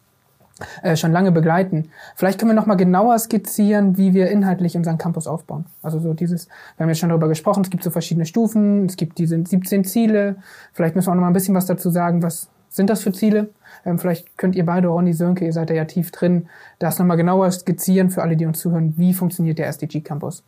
äh, 0.82 0.96
schon 0.96 1.12
lange 1.12 1.32
begleiten. 1.32 1.90
Vielleicht 2.14 2.38
können 2.38 2.50
wir 2.50 2.54
noch 2.54 2.66
mal 2.66 2.76
genauer 2.76 3.18
skizzieren, 3.18 3.96
wie 3.96 4.14
wir 4.14 4.30
inhaltlich 4.30 4.76
unseren 4.76 4.98
Campus 4.98 5.26
aufbauen. 5.26 5.66
Also 5.82 5.98
so 5.98 6.14
dieses, 6.14 6.48
wir 6.76 6.84
haben 6.84 6.90
jetzt 6.90 7.00
schon 7.00 7.08
darüber 7.08 7.28
gesprochen, 7.28 7.62
es 7.62 7.70
gibt 7.70 7.82
so 7.82 7.90
verschiedene 7.90 8.26
Stufen, 8.26 8.86
es 8.86 8.96
gibt 8.96 9.18
diese 9.18 9.42
17 9.44 9.84
Ziele. 9.84 10.36
Vielleicht 10.72 10.94
müssen 10.94 11.08
wir 11.08 11.12
auch 11.12 11.16
noch 11.16 11.22
mal 11.22 11.28
ein 11.28 11.32
bisschen 11.32 11.54
was 11.54 11.66
dazu 11.66 11.90
sagen, 11.90 12.22
was 12.22 12.48
sind 12.68 12.90
das 12.90 13.02
für 13.02 13.12
Ziele? 13.12 13.50
Ähm, 13.84 13.98
vielleicht 13.98 14.38
könnt 14.38 14.56
ihr 14.56 14.66
beide, 14.66 14.88
Ronny 14.88 15.12
Sönke, 15.12 15.44
ihr 15.44 15.52
seid 15.52 15.70
ja 15.70 15.84
tief 15.84 16.10
drin, 16.10 16.48
das 16.78 16.98
noch 16.98 17.06
mal 17.06 17.16
genauer 17.16 17.50
skizzieren 17.50 18.10
für 18.10 18.22
alle, 18.22 18.36
die 18.36 18.46
uns 18.46 18.60
zuhören. 18.60 18.94
Wie 18.96 19.14
funktioniert 19.14 19.58
der 19.58 19.68
SDG 19.68 20.00
Campus? 20.00 20.42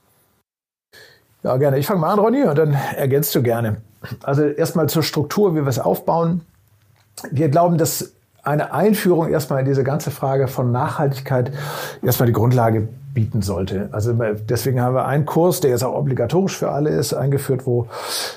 Ja, 1.43 1.57
gerne. 1.57 1.79
Ich 1.79 1.87
fange 1.87 2.01
mal 2.01 2.13
an, 2.13 2.19
Ronny, 2.19 2.43
und 2.43 2.59
dann 2.59 2.77
ergänzt 2.97 3.35
du 3.35 3.43
gerne. 3.43 3.77
Also 4.23 4.43
erstmal 4.43 4.89
zur 4.89 5.03
Struktur, 5.03 5.55
wie 5.55 5.61
wir 5.61 5.69
es 5.69 5.79
aufbauen. 5.79 6.43
Wir 7.31 7.49
glauben, 7.49 7.79
dass 7.79 8.16
eine 8.47 8.73
Einführung 8.73 9.29
erstmal 9.29 9.61
in 9.61 9.67
diese 9.67 9.85
ganze 9.85 10.11
Frage 10.11 10.49
von 10.49 10.73
Nachhaltigkeit 10.73 11.53
erstmal 12.03 12.27
die 12.27 12.33
Grundlage 12.33 12.89
bieten 13.17 13.41
sollte. 13.41 13.89
Also 13.93 14.13
deswegen 14.47 14.83
haben 14.83 14.95
wir 14.95 15.07
einen 15.07 15.25
Kurs, 15.25 15.61
der 15.61 15.71
jetzt 15.71 15.83
auch 15.83 15.95
obligatorisch 15.95 16.59
für 16.59 16.71
alle 16.71 16.91
ist, 16.91 17.15
eingeführt, 17.15 17.67
wo 17.67 17.87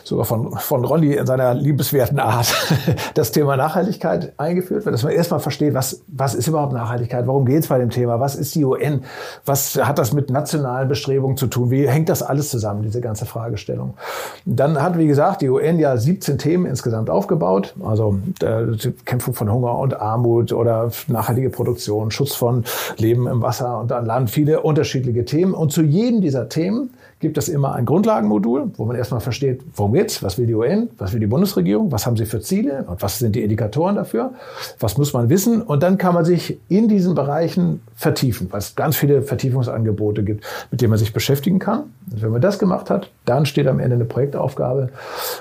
sogar 0.06 0.24
von, 0.24 0.54
von 0.54 0.86
Ronny 0.86 1.16
in 1.16 1.26
seiner 1.26 1.54
liebeswerten 1.54 2.18
Art 2.18 2.48
das 3.14 3.34
Thema 3.34 3.58
Nachhaltigkeit 3.58 4.32
eingeführt 4.38 4.86
wird, 4.86 4.94
dass 4.94 5.04
man 5.04 5.12
erstmal 5.12 5.42
versteht, 5.42 5.74
was, 5.74 6.02
was 6.08 6.34
ist 6.34 6.48
überhaupt 6.48 6.72
Nachhaltigkeit, 6.72 7.28
warum 7.28 7.46
geht 7.46 7.64
es 7.64 7.68
bei 7.68 7.78
dem 7.78 7.90
Thema, 7.90 8.22
was 8.22 8.36
ist 8.36 8.56
die 8.56 8.64
UN, 8.64 9.04
was 9.44 9.76
hat 9.76 10.00
das 10.00 10.14
mit 10.14 10.30
nationalen 10.30 10.88
Bestrebungen 10.88 11.36
zu 11.36 11.48
tun, 11.48 11.72
wie 11.72 11.86
hängt 11.86 12.08
das 12.08 12.24
alles 12.24 12.50
zusammen, 12.50 12.82
diese 12.82 13.02
ganze 13.02 13.26
Fragestellung. 13.26 13.96
Dann 14.46 14.82
hat, 14.82 14.98
wie 14.98 15.08
gesagt, 15.08 15.42
die 15.42 15.50
UN 15.50 15.78
ja 15.80 15.98
17 15.98 16.38
Themen 16.38 16.66
insgesamt 16.66 17.10
aufgebaut, 17.10 17.76
also 17.84 18.18
äh, 18.42 18.78
die 18.78 18.92
Kämpfung 19.04 19.34
von 19.34 19.52
Hunger 19.52 19.78
und 19.78 20.00
Armut 20.00 20.54
oder 20.54 20.90
nachhaltige 21.08 21.50
Produktion, 21.50 22.12
Schutz 22.12 22.34
von 22.34 22.64
Leben 22.96 23.28
im 23.28 23.42
Wasser 23.42 23.82
und 23.82 23.92
an 23.92 24.06
Land, 24.06 24.30
viele 24.30 24.62
unterschiedliche 24.70 25.26
Themen. 25.26 25.54
Und 25.54 25.72
zu 25.72 25.82
jedem 25.82 26.22
dieser 26.22 26.50
Themen 26.50 26.92
gibt 27.20 27.38
es 27.38 27.50
immer 27.50 27.76
ein 27.76 27.86
Grundlagenmodul, 27.86 28.72
wo 28.78 28.86
man 28.86 28.96
erstmal 28.96 29.20
versteht, 29.20 29.62
worum 29.76 29.94
geht's, 29.94 30.24
was 30.24 30.38
will 30.38 30.48
die 30.48 30.54
UN, 30.56 30.90
was 30.98 31.12
will 31.12 31.20
die 31.20 31.28
Bundesregierung, 31.28 31.92
was 31.92 32.06
haben 32.06 32.16
sie 32.16 32.26
für 32.26 32.40
Ziele 32.40 32.86
und 32.88 33.02
was 33.02 33.20
sind 33.20 33.36
die 33.36 33.44
Indikatoren 33.44 33.96
dafür, 33.96 34.34
was 34.80 34.98
muss 34.98 35.14
man 35.14 35.30
wissen. 35.30 35.62
Und 35.62 35.84
dann 35.84 35.98
kann 35.98 36.14
man 36.14 36.24
sich 36.24 36.60
in 36.70 36.88
diesen 36.88 37.16
Bereichen 37.16 37.82
vertiefen, 37.96 38.48
weil 38.52 38.60
es 38.60 38.76
ganz 38.76 38.96
viele 38.96 39.22
Vertiefungsangebote 39.22 40.24
gibt, 40.24 40.46
mit 40.72 40.82
denen 40.82 40.92
man 40.92 41.00
sich 41.00 41.14
beschäftigen 41.14 41.60
kann. 41.60 41.92
Und 42.12 42.22
wenn 42.22 42.32
man 42.32 42.42
das 42.42 42.60
gemacht 42.60 42.90
hat, 42.90 43.12
dann 43.26 43.46
steht 43.46 43.68
am 43.68 43.80
Ende 43.80 43.96
eine 43.96 44.06
Projektaufgabe, 44.06 44.90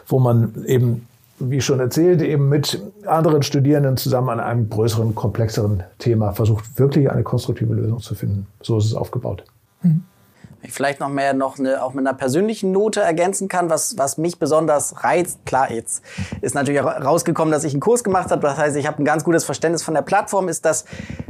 wo 0.06 0.18
man 0.18 0.54
eben 0.66 1.06
wie 1.38 1.60
schon 1.60 1.80
erzählt, 1.80 2.22
eben 2.22 2.48
mit 2.48 2.82
anderen 3.06 3.42
Studierenden 3.42 3.96
zusammen 3.96 4.28
an 4.30 4.40
einem 4.40 4.68
größeren, 4.68 5.14
komplexeren 5.14 5.84
Thema 5.98 6.32
versucht, 6.32 6.78
wirklich 6.78 7.10
eine 7.10 7.22
konstruktive 7.22 7.74
Lösung 7.74 8.00
zu 8.00 8.14
finden. 8.14 8.46
So 8.62 8.78
ist 8.78 8.86
es 8.86 8.94
aufgebaut. 8.94 9.44
Mhm. 9.82 10.04
Ich 10.62 10.72
vielleicht 10.72 10.98
noch 10.98 11.08
mehr 11.08 11.34
noch 11.34 11.58
eine, 11.58 11.84
auch 11.84 11.94
mit 11.94 12.04
einer 12.04 12.16
persönlichen 12.16 12.72
Note 12.72 13.00
ergänzen 13.00 13.46
kann, 13.46 13.70
was, 13.70 13.96
was 13.96 14.18
mich 14.18 14.40
besonders 14.40 15.04
reizt. 15.04 15.38
Klar, 15.46 15.70
jetzt 15.70 16.02
ist 16.40 16.56
natürlich 16.56 16.82
rausgekommen, 16.82 17.52
dass 17.52 17.62
ich 17.62 17.74
einen 17.74 17.80
Kurs 17.80 18.02
gemacht 18.02 18.32
habe. 18.32 18.42
Das 18.42 18.58
heißt, 18.58 18.76
ich 18.76 18.86
habe 18.88 19.00
ein 19.00 19.04
ganz 19.04 19.22
gutes 19.22 19.44
Verständnis 19.44 19.84
von 19.84 19.94
der 19.94 20.02
Plattform. 20.02 20.48
Ist 20.48 20.64
das 20.64 20.84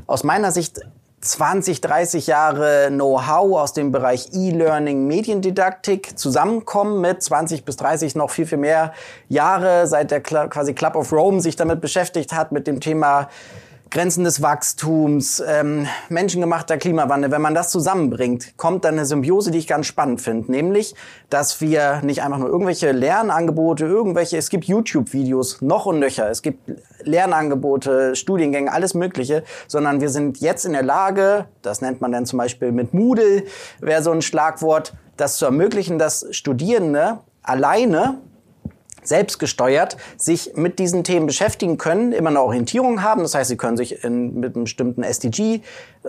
aus 0.07 0.25
meiner 0.25 0.51
Sicht 0.51 0.81
20, 1.21 1.81
30 1.81 2.29
Jahre 2.29 2.89
Know-how 2.91 3.59
aus 3.59 3.73
dem 3.73 3.91
Bereich 3.91 4.29
E-Learning, 4.33 5.07
Mediendidaktik 5.09 6.17
zusammenkommen 6.17 7.01
mit 7.01 7.23
20 7.23 7.65
bis 7.65 7.77
30 7.77 8.15
noch 8.15 8.31
viel, 8.31 8.47
viel 8.47 8.59
mehr 8.59 8.93
Jahre, 9.29 9.89
seit 9.89 10.13
der 10.13 10.21
quasi 10.21 10.75
Club 10.75 10.95
of 10.95 11.13
Rome 11.13 11.41
sich 11.41 11.57
damit 11.57 11.81
beschäftigt 11.81 12.33
hat, 12.33 12.53
mit 12.53 12.69
dem 12.69 12.81
Thema 12.81 13.29
Grenzen 13.91 14.25
des 14.25 14.43
Wachstums, 14.43 15.43
ähm, 15.47 15.87
menschengemachter 16.09 16.77
Klimawandel, 16.77 17.31
wenn 17.31 17.41
man 17.41 17.55
das 17.55 17.71
zusammenbringt, 17.71 18.57
kommt 18.57 18.85
dann 18.85 18.95
eine 18.95 19.07
Symbiose, 19.07 19.51
die 19.51 19.59
ich 19.59 19.67
ganz 19.67 19.87
spannend 19.87 20.21
finde. 20.21 20.51
Nämlich, 20.51 20.95
dass 21.31 21.61
wir 21.61 22.01
nicht 22.03 22.23
einfach 22.23 22.39
nur 22.39 22.49
irgendwelche 22.49 22.93
Lernangebote, 22.93 23.87
irgendwelche, 23.87 24.37
es 24.37 24.51
gibt 24.51 24.65
YouTube-Videos 24.67 25.63
noch 25.63 25.87
und 25.87 26.01
nöcher, 26.01 26.29
es 26.29 26.43
gibt 26.43 26.71
Lernangebote, 27.03 28.15
Studiengänge, 28.15 28.73
alles 28.73 28.95
Mögliche, 28.95 29.45
sondern 29.67 30.01
wir 30.01 30.11
sind 30.11 30.39
jetzt 30.41 30.67
in 30.67 30.73
der 30.73 30.83
Lage, 30.83 31.47
das 31.63 31.81
nennt 31.81 32.01
man 32.01 32.13
dann 32.13 32.27
zum 32.27 32.39
Beispiel 32.39 32.73
mit 32.73 32.93
Moodle, 32.93 33.45
wäre 33.81 34.03
so 34.03 34.11
ein 34.11 34.23
Schlagwort, 34.23 34.95
das 35.17 35.37
zu 35.37 35.47
ermöglichen, 35.47 35.99
dass 35.99 36.27
Studierende 36.31 37.21
alleine 37.43 38.19
selbstgesteuert 39.03 39.97
sich 40.17 40.53
mit 40.57 40.79
diesen 40.79 41.05
Themen 41.05 41.27
beschäftigen 41.27 41.79
können, 41.79 42.13
immer 42.13 42.31
eine 42.31 42.43
Orientierung 42.43 43.03
haben. 43.03 43.23
Das 43.23 43.35
heißt, 43.35 43.49
sie 43.49 43.57
können 43.57 43.77
sich 43.77 44.05
in, 44.05 44.41
mit 44.41 44.55
einem 44.55 44.65
bestimmten 44.65 45.03
SDG 45.03 45.61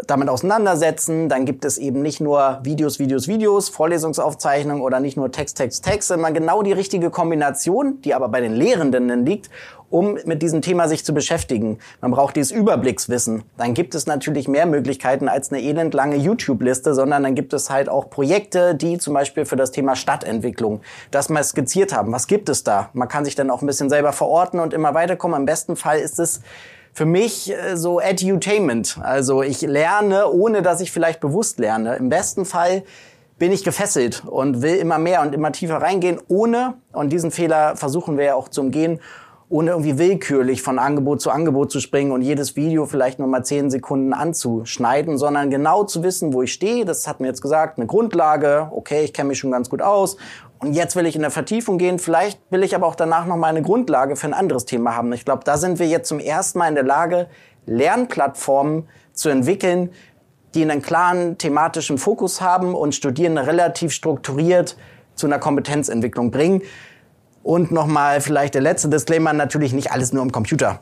damit 0.08 0.30
auseinandersetzen. 0.30 1.30
Dann 1.30 1.46
gibt 1.46 1.66
es 1.66 1.78
eben 1.78 2.02
nicht 2.02 2.22
nur 2.22 2.60
Videos, 2.64 3.00
Videos, 3.00 3.28
Videos, 3.28 3.70
Vorlesungsaufzeichnungen 3.70 4.82
oder 4.82 5.00
nicht 5.00 5.18
nur 5.18 5.32
Text, 5.32 5.58
Text, 5.58 5.84
Text, 5.84 6.08
sondern 6.08 6.34
genau 6.34 6.62
die 6.62 6.74
richtige 6.74 7.10
Kombination, 7.10 8.02
die 8.02 8.14
aber 8.14 8.30
bei 8.30 8.42
den 8.42 8.54
Lehrenden 8.54 9.26
liegt 9.26 9.50
um 9.90 10.18
mit 10.26 10.42
diesem 10.42 10.62
Thema 10.62 10.88
sich 10.88 11.04
zu 11.04 11.14
beschäftigen. 11.14 11.80
Man 12.02 12.12
braucht 12.12 12.36
dieses 12.36 12.52
Überblickswissen. 12.52 13.44
Dann 13.58 13.74
gibt 13.74 13.96
es 13.96 14.06
natürlich 14.06 14.48
mehr 14.48 14.66
Möglichkeiten 14.66 15.28
als 15.28 15.52
eine 15.52 15.62
elendlange 15.62 16.16
YouTube-Liste, 16.16 16.94
sondern 16.94 17.24
dann 17.24 17.36
gibt 17.36 17.54
es 17.54 17.70
halt 17.70 17.90
auch 17.90 18.10
Projekte, 18.10 18.76
die 18.76 18.98
zum 18.98 19.14
Beispiel 19.14 19.46
für 19.46 19.56
das 19.56 19.72
Thema 19.72 19.96
Stadtentwicklung 19.96 20.82
das 21.12 21.30
mal 21.30 21.44
skizziert 21.44 21.96
haben. 21.96 22.12
Was 22.12 22.28
gibt 22.28 22.50
es 22.50 22.64
da? 22.64 22.90
Man 22.94 23.08
kann 23.08 23.26
sich 23.26 23.36
dann 23.36 23.50
auch 23.50 23.62
ein 23.62 23.68
bisschen 23.68 23.90
selber 23.90 24.14
verorten 24.14 24.60
und 24.60 24.74
immer 24.74 24.94
weiterkommen. 24.94 25.40
Im 25.42 25.46
besten 25.46 25.76
Fall 25.76 26.00
ist 26.00 26.20
es 26.20 26.42
für 26.94 27.06
mich 27.06 27.52
äh, 27.52 27.78
so 27.78 28.00
Edutainment. 28.00 29.00
Also 29.02 29.42
ich 29.42 29.62
lerne, 29.62 30.30
ohne 30.30 30.62
dass 30.62 30.82
ich 30.82 30.92
vielleicht 30.92 31.20
bewusst 31.20 31.60
lerne. 31.60 31.96
Im 31.96 32.10
besten 32.10 32.46
Fall 32.46 32.84
bin 33.38 33.52
ich 33.54 33.64
gefesselt 33.64 34.24
und 34.26 34.62
will 34.62 34.76
immer 34.76 34.98
mehr 35.00 35.22
und 35.22 35.34
immer 35.34 35.52
tiefer 35.52 35.78
reingehen, 35.78 36.20
ohne, 36.28 36.76
und 36.92 37.12
diesen 37.12 37.32
Fehler 37.32 37.78
versuchen 37.78 38.18
wir 38.18 38.26
ja 38.26 38.36
auch 38.36 38.50
zu 38.50 38.60
umgehen, 38.60 39.00
ohne 39.50 39.72
irgendwie 39.72 39.98
willkürlich 39.98 40.62
von 40.62 40.78
Angebot 40.78 41.22
zu 41.22 41.32
Angebot 41.32 41.72
zu 41.72 41.80
springen 41.80 42.12
und 42.12 42.22
jedes 42.22 42.56
Video 42.56 42.86
vielleicht 42.86 43.18
nur 43.18 43.28
mal 43.28 43.44
zehn 43.44 43.72
Sekunden 43.72 44.14
anzuschneiden, 44.14 45.18
sondern 45.18 45.50
genau 45.50 45.84
zu 45.84 46.04
wissen, 46.04 46.34
wo 46.34 46.44
ich 46.44 46.54
stehe. 46.54 46.86
Das 46.86 47.08
hat 47.08 47.20
mir 47.20 47.28
jetzt 47.28 47.42
gesagt, 47.42 47.80
eine 47.80 47.88
Grundlage. 47.88 48.70
Okay, 48.72 49.04
ich 49.04 49.12
kenne 49.12 49.30
mich 49.30 49.40
schon 49.40 49.52
ganz 49.52 49.70
gut 49.70 49.82
aus. 49.82 50.18
Und 50.60 50.74
jetzt 50.74 50.96
will 50.96 51.08
ich 51.08 51.16
in 51.16 51.22
der 51.22 51.32
Vertiefung 51.32 51.80
gehen. 51.80 51.98
Vielleicht 51.98 52.40
will 52.52 52.62
ich 52.62 52.76
aber 52.76 52.86
auch 52.86 52.96
danach 52.96 53.26
noch 53.26 53.38
mal 53.38 53.48
eine 53.48 53.64
Grundlage 53.64 54.16
für 54.16 54.28
ein 54.28 54.34
anderes 54.36 54.66
Thema 54.66 54.96
haben. 54.96 55.12
Ich 55.14 55.26
glaube, 55.26 55.44
da 55.44 55.58
sind 55.58 55.80
wir 55.80 55.88
jetzt 55.88 56.08
zum 56.08 56.20
ersten 56.20 56.60
Mal 56.60 56.68
in 56.68 56.76
der 56.76 56.84
Lage, 56.84 57.28
Lernplattformen 57.66 58.88
zu 59.14 59.30
entwickeln, 59.30 59.90
die 60.54 60.62
einen 60.62 60.82
klaren 60.82 61.38
thematischen 61.40 61.98
Fokus 61.98 62.42
haben 62.42 62.76
und 62.76 62.94
Studierende 62.94 63.48
relativ 63.48 63.94
strukturiert 63.94 64.78
zu 65.16 65.28
einer 65.28 65.40
Kompetenzentwicklung 65.40 66.30
bringen. 66.30 66.62
Und 67.44 67.72
nochmal 67.72 68.22
vielleicht 68.22 68.54
der 68.54 68.62
letzte 68.62 68.90
Disclaimer, 68.90 69.34
natürlich 69.34 69.74
nicht 69.74 69.92
alles 69.92 70.14
nur 70.14 70.24
im 70.24 70.32
Computer. 70.32 70.82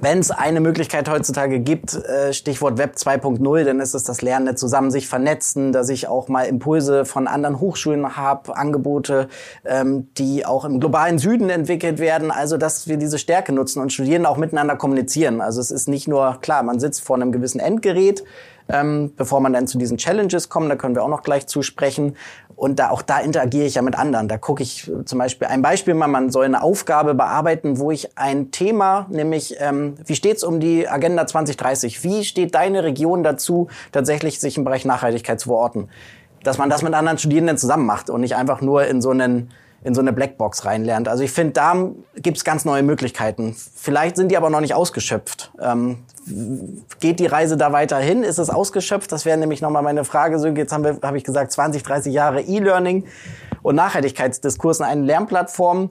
wenn 0.00 0.18
es 0.18 0.30
eine 0.30 0.60
Möglichkeit 0.60 1.08
heutzutage 1.08 1.58
gibt, 1.60 1.94
äh, 1.94 2.32
Stichwort 2.32 2.78
Web 2.78 2.94
2.0, 2.96 3.64
dann 3.64 3.80
ist 3.80 3.94
es 3.94 4.04
das 4.04 4.22
Lernen 4.22 4.56
zusammen 4.56 4.90
sich 4.90 5.08
vernetzen, 5.08 5.72
dass 5.72 5.88
ich 5.88 6.06
auch 6.06 6.28
mal 6.28 6.44
Impulse 6.44 7.04
von 7.04 7.26
anderen 7.26 7.58
Hochschulen 7.60 8.16
habe, 8.16 8.56
Angebote, 8.56 9.28
ähm, 9.64 10.08
die 10.16 10.46
auch 10.46 10.64
im 10.64 10.78
globalen 10.78 11.18
Süden 11.18 11.50
entwickelt 11.50 11.98
werden. 11.98 12.30
Also 12.30 12.56
dass 12.56 12.86
wir 12.86 12.96
diese 12.96 13.18
Stärke 13.18 13.52
nutzen 13.52 13.80
und 13.80 13.92
Studierende 13.92 14.28
auch 14.28 14.36
miteinander 14.36 14.76
kommunizieren. 14.76 15.40
Also 15.40 15.60
es 15.60 15.70
ist 15.70 15.88
nicht 15.88 16.06
nur 16.06 16.38
klar, 16.40 16.62
man 16.62 16.78
sitzt 16.78 17.02
vor 17.02 17.16
einem 17.16 17.32
gewissen 17.32 17.58
Endgerät, 17.58 18.22
ähm, 18.68 19.12
bevor 19.16 19.40
man 19.40 19.52
dann 19.52 19.66
zu 19.66 19.78
diesen 19.78 19.96
Challenges 19.96 20.48
kommt, 20.48 20.70
da 20.70 20.76
können 20.76 20.94
wir 20.94 21.02
auch 21.02 21.08
noch 21.08 21.22
gleich 21.22 21.46
zusprechen. 21.46 22.16
Und 22.58 22.80
da, 22.80 22.90
auch 22.90 23.02
da 23.02 23.20
interagiere 23.20 23.66
ich 23.66 23.76
ja 23.76 23.82
mit 23.82 23.96
anderen. 23.96 24.26
Da 24.26 24.36
gucke 24.36 24.64
ich 24.64 24.90
zum 25.04 25.16
Beispiel 25.16 25.46
ein 25.46 25.62
Beispiel 25.62 25.94
mal, 25.94 26.08
man 26.08 26.32
soll 26.32 26.44
eine 26.44 26.60
Aufgabe 26.60 27.14
bearbeiten, 27.14 27.78
wo 27.78 27.92
ich 27.92 28.18
ein 28.18 28.50
Thema, 28.50 29.06
nämlich 29.10 29.54
ähm, 29.60 29.94
wie 30.04 30.16
steht's 30.16 30.42
um 30.42 30.58
die 30.58 30.88
Agenda 30.88 31.24
2030? 31.24 32.02
Wie 32.02 32.24
steht 32.24 32.56
deine 32.56 32.82
Region 32.82 33.22
dazu, 33.22 33.68
tatsächlich 33.92 34.40
sich 34.40 34.58
im 34.58 34.64
Bereich 34.64 34.84
Nachhaltigkeit 34.84 35.38
zu 35.38 35.50
verorten? 35.50 35.88
Dass 36.42 36.58
man 36.58 36.68
das 36.68 36.82
mit 36.82 36.94
anderen 36.94 37.18
Studierenden 37.18 37.58
zusammen 37.58 37.86
macht 37.86 38.10
und 38.10 38.22
nicht 38.22 38.34
einfach 38.34 38.60
nur 38.60 38.84
in 38.86 39.00
so 39.00 39.10
einen 39.10 39.52
in 39.84 39.94
so 39.94 40.00
eine 40.00 40.12
Blackbox 40.12 40.64
reinlernt. 40.64 41.06
Also 41.06 41.22
ich 41.22 41.30
finde, 41.30 41.52
da 41.52 41.90
gibt's 42.16 42.42
ganz 42.42 42.64
neue 42.64 42.82
Möglichkeiten. 42.82 43.54
Vielleicht 43.76 44.16
sind 44.16 44.32
die 44.32 44.36
aber 44.36 44.50
noch 44.50 44.60
nicht 44.60 44.74
ausgeschöpft. 44.74 45.52
Ähm, 45.62 45.98
geht 47.00 47.20
die 47.20 47.26
Reise 47.26 47.56
da 47.56 47.72
weiterhin? 47.72 48.22
Ist 48.22 48.38
es 48.38 48.50
ausgeschöpft? 48.50 49.10
Das 49.12 49.24
wäre 49.24 49.38
nämlich 49.38 49.60
nochmal 49.60 49.82
meine 49.82 50.04
Frage. 50.04 50.38
Sönke, 50.38 50.60
jetzt 50.60 50.72
haben 50.72 50.84
wir, 50.84 50.98
habe 51.02 51.16
ich 51.16 51.24
gesagt, 51.24 51.52
20, 51.52 51.82
30 51.82 52.12
Jahre 52.12 52.40
E-Learning 52.40 53.04
und 53.62 53.74
Nachhaltigkeitsdiskurs 53.74 54.80
in 54.80 54.86
einer 54.86 55.04
Lernplattform. 55.04 55.90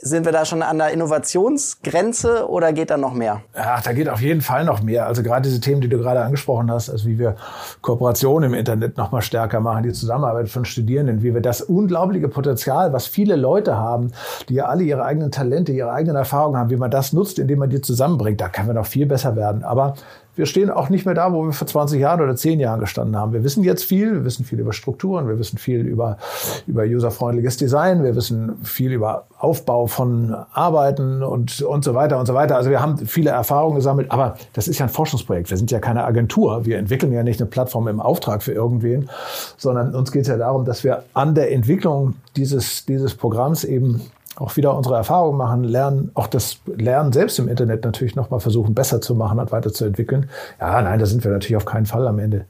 Sind 0.00 0.24
wir 0.24 0.30
da 0.30 0.44
schon 0.44 0.62
an 0.62 0.78
der 0.78 0.90
Innovationsgrenze 0.92 2.48
oder 2.48 2.72
geht 2.72 2.90
da 2.90 2.96
noch 2.96 3.12
mehr? 3.12 3.42
Ja, 3.56 3.80
da 3.82 3.92
geht 3.92 4.08
auf 4.08 4.20
jeden 4.20 4.40
Fall 4.40 4.64
noch 4.64 4.82
mehr. 4.82 5.06
Also 5.06 5.24
gerade 5.24 5.48
diese 5.48 5.60
Themen, 5.60 5.80
die 5.80 5.88
du 5.88 5.98
gerade 5.98 6.20
angesprochen 6.20 6.70
hast, 6.70 6.90
also 6.90 7.06
wie 7.08 7.18
wir 7.18 7.34
Kooperationen 7.80 8.52
im 8.52 8.54
Internet 8.58 8.96
noch 8.96 9.10
mal 9.10 9.20
stärker 9.20 9.58
machen, 9.58 9.82
die 9.82 9.92
Zusammenarbeit 9.92 10.48
von 10.48 10.64
Studierenden, 10.64 11.24
wie 11.24 11.34
wir 11.34 11.40
das 11.40 11.60
unglaubliche 11.60 12.28
Potenzial, 12.28 12.92
was 12.92 13.08
viele 13.08 13.34
Leute 13.34 13.76
haben, 13.76 14.12
die 14.48 14.54
ja 14.54 14.66
alle 14.66 14.84
ihre 14.84 15.04
eigenen 15.04 15.32
Talente, 15.32 15.72
ihre 15.72 15.90
eigenen 15.90 16.16
Erfahrungen 16.16 16.56
haben, 16.56 16.70
wie 16.70 16.76
man 16.76 16.92
das 16.92 17.12
nutzt, 17.12 17.40
indem 17.40 17.58
man 17.58 17.70
die 17.70 17.80
zusammenbringt, 17.80 18.40
da 18.40 18.48
können 18.48 18.68
wir 18.68 18.74
noch 18.74 18.86
viel 18.86 19.06
besser 19.06 19.34
werden. 19.34 19.64
Aber 19.64 19.94
wir 20.36 20.46
stehen 20.46 20.70
auch 20.70 20.88
nicht 20.88 21.06
mehr 21.06 21.14
da, 21.14 21.32
wo 21.32 21.44
wir 21.44 21.52
vor 21.52 21.66
20 21.66 22.00
Jahren 22.00 22.20
oder 22.20 22.34
10 22.34 22.58
Jahren 22.60 22.80
gestanden 22.80 23.16
haben. 23.16 23.32
Wir 23.32 23.44
wissen 23.44 23.62
jetzt 23.62 23.84
viel, 23.84 24.12
wir 24.12 24.24
wissen 24.24 24.44
viel 24.44 24.58
über 24.58 24.72
Strukturen, 24.72 25.28
wir 25.28 25.38
wissen 25.38 25.58
viel 25.58 25.80
über, 25.80 26.18
über 26.66 26.82
userfreundliches 26.84 27.56
Design, 27.56 28.02
wir 28.02 28.16
wissen 28.16 28.56
viel 28.64 28.92
über 28.92 29.26
Aufbau 29.38 29.86
von 29.86 30.34
Arbeiten 30.52 31.22
und, 31.22 31.62
und 31.62 31.84
so 31.84 31.94
weiter 31.94 32.18
und 32.18 32.26
so 32.26 32.34
weiter. 32.34 32.56
Also 32.56 32.70
wir 32.70 32.80
haben 32.80 32.98
viele 32.98 33.30
Erfahrungen 33.30 33.76
gesammelt, 33.76 34.10
aber 34.10 34.36
das 34.52 34.68
ist 34.68 34.78
ja 34.78 34.86
ein 34.86 34.90
Forschungsprojekt. 34.90 35.50
Wir 35.50 35.56
sind 35.56 35.70
ja 35.70 35.78
keine 35.78 36.04
Agentur. 36.04 36.64
Wir 36.64 36.78
entwickeln 36.78 37.12
ja 37.12 37.22
nicht 37.22 37.40
eine 37.40 37.48
Plattform 37.48 37.88
im 37.88 38.00
Auftrag 38.00 38.42
für 38.42 38.52
irgendwen, 38.52 39.08
sondern 39.56 39.94
uns 39.94 40.10
geht 40.10 40.22
es 40.22 40.28
ja 40.28 40.36
darum, 40.36 40.64
dass 40.64 40.82
wir 40.82 41.04
an 41.14 41.34
der 41.34 41.52
Entwicklung 41.52 42.14
dieses, 42.36 42.84
dieses 42.86 43.14
Programms 43.14 43.64
eben 43.64 44.00
auch 44.36 44.56
wieder 44.56 44.76
unsere 44.76 44.96
Erfahrungen 44.96 45.38
machen, 45.38 45.64
lernen, 45.64 46.10
auch 46.14 46.26
das 46.26 46.58
Lernen 46.66 47.12
selbst 47.12 47.38
im 47.38 47.48
Internet 47.48 47.84
natürlich 47.84 48.16
nochmal 48.16 48.40
versuchen, 48.40 48.74
besser 48.74 49.00
zu 49.00 49.14
machen 49.14 49.38
und 49.38 49.52
weiterzuentwickeln. 49.52 50.28
Ja, 50.60 50.82
nein, 50.82 50.98
da 50.98 51.06
sind 51.06 51.22
wir 51.22 51.30
natürlich 51.30 51.56
auf 51.56 51.64
keinen 51.64 51.86
Fall 51.86 52.06
am 52.06 52.18
Ende. 52.18 52.46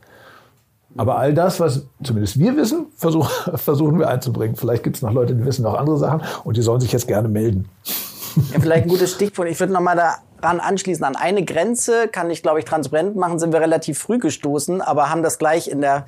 Aber 0.97 1.19
all 1.19 1.35
das, 1.35 1.61
was 1.61 1.87
zumindest 2.03 2.39
wir 2.39 2.57
wissen, 2.57 2.87
versuch, 2.97 3.29
versuchen 3.57 3.99
wir 3.99 4.09
einzubringen. 4.09 4.57
Vielleicht 4.57 4.83
gibt 4.83 4.97
es 4.97 5.03
noch 5.03 5.13
Leute, 5.13 5.35
die 5.35 5.45
wissen 5.45 5.63
noch 5.63 5.75
andere 5.75 5.99
Sachen 5.99 6.23
und 6.45 6.57
die 6.57 6.63
sollen 6.63 6.81
sich 6.81 6.93
jetzt 6.93 7.09
gerne 7.09 7.29
melden. 7.29 7.69
Ja, 8.53 8.61
vielleicht 8.61 8.85
ein 8.85 8.89
gutes 8.89 9.13
Stichpunkt. 9.13 9.51
Ich 9.51 9.61
würde 9.61 9.73
nochmal 9.73 9.97
daran 10.45 10.61
anschließen. 10.61 11.05
An 11.05 11.17
eine 11.17 11.45
Grenze 11.45 12.09
kann 12.09 12.31
ich, 12.31 12.43
glaube 12.43 12.59
ich, 12.59 12.65
transparent 12.65 13.17
machen, 13.17 13.39
sind 13.39 13.53
wir 13.53 13.61
relativ 13.61 13.99
früh 13.99 14.19
gestoßen, 14.19 14.83
aber 14.83 15.11
haben 15.11 15.23
das 15.23 15.39
gleich 15.39 15.69
in 15.69 15.81
der 15.81 16.05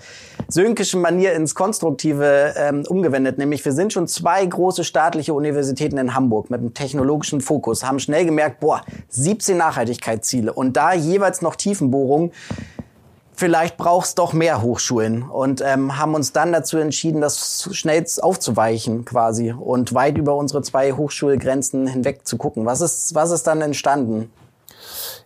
sönkischen 0.48 1.00
Manier 1.00 1.32
ins 1.32 1.54
Konstruktive 1.54 2.54
ähm, 2.56 2.84
umgewendet. 2.86 3.38
Nämlich 3.38 3.64
wir 3.64 3.72
sind 3.72 3.92
schon 3.92 4.06
zwei 4.06 4.44
große 4.44 4.84
staatliche 4.84 5.32
Universitäten 5.32 5.96
in 5.98 6.14
Hamburg 6.14 6.50
mit 6.50 6.60
einem 6.60 6.74
technologischen 6.74 7.40
Fokus, 7.40 7.84
haben 7.84 7.98
schnell 7.98 8.26
gemerkt, 8.26 8.60
boah, 8.60 8.82
17 9.08 9.56
Nachhaltigkeitsziele 9.56 10.52
und 10.52 10.76
da 10.76 10.92
jeweils 10.92 11.40
noch 11.40 11.56
Tiefenbohrungen 11.56 12.32
vielleicht 13.36 13.76
braucht 13.76 14.06
es 14.06 14.14
doch 14.14 14.32
mehr 14.32 14.62
Hochschulen 14.62 15.22
und 15.22 15.62
ähm, 15.64 15.98
haben 15.98 16.14
uns 16.14 16.32
dann 16.32 16.52
dazu 16.52 16.78
entschieden, 16.78 17.20
das 17.20 17.68
schnell 17.72 18.04
aufzuweichen 18.20 19.04
quasi 19.04 19.52
und 19.52 19.94
weit 19.94 20.18
über 20.18 20.34
unsere 20.34 20.62
zwei 20.62 20.92
Hochschulgrenzen 20.92 21.86
hinweg 21.86 22.26
zu 22.26 22.36
gucken. 22.36 22.66
Was 22.66 22.80
ist, 22.80 23.14
was 23.14 23.30
ist 23.30 23.46
dann 23.46 23.60
entstanden? 23.60 24.30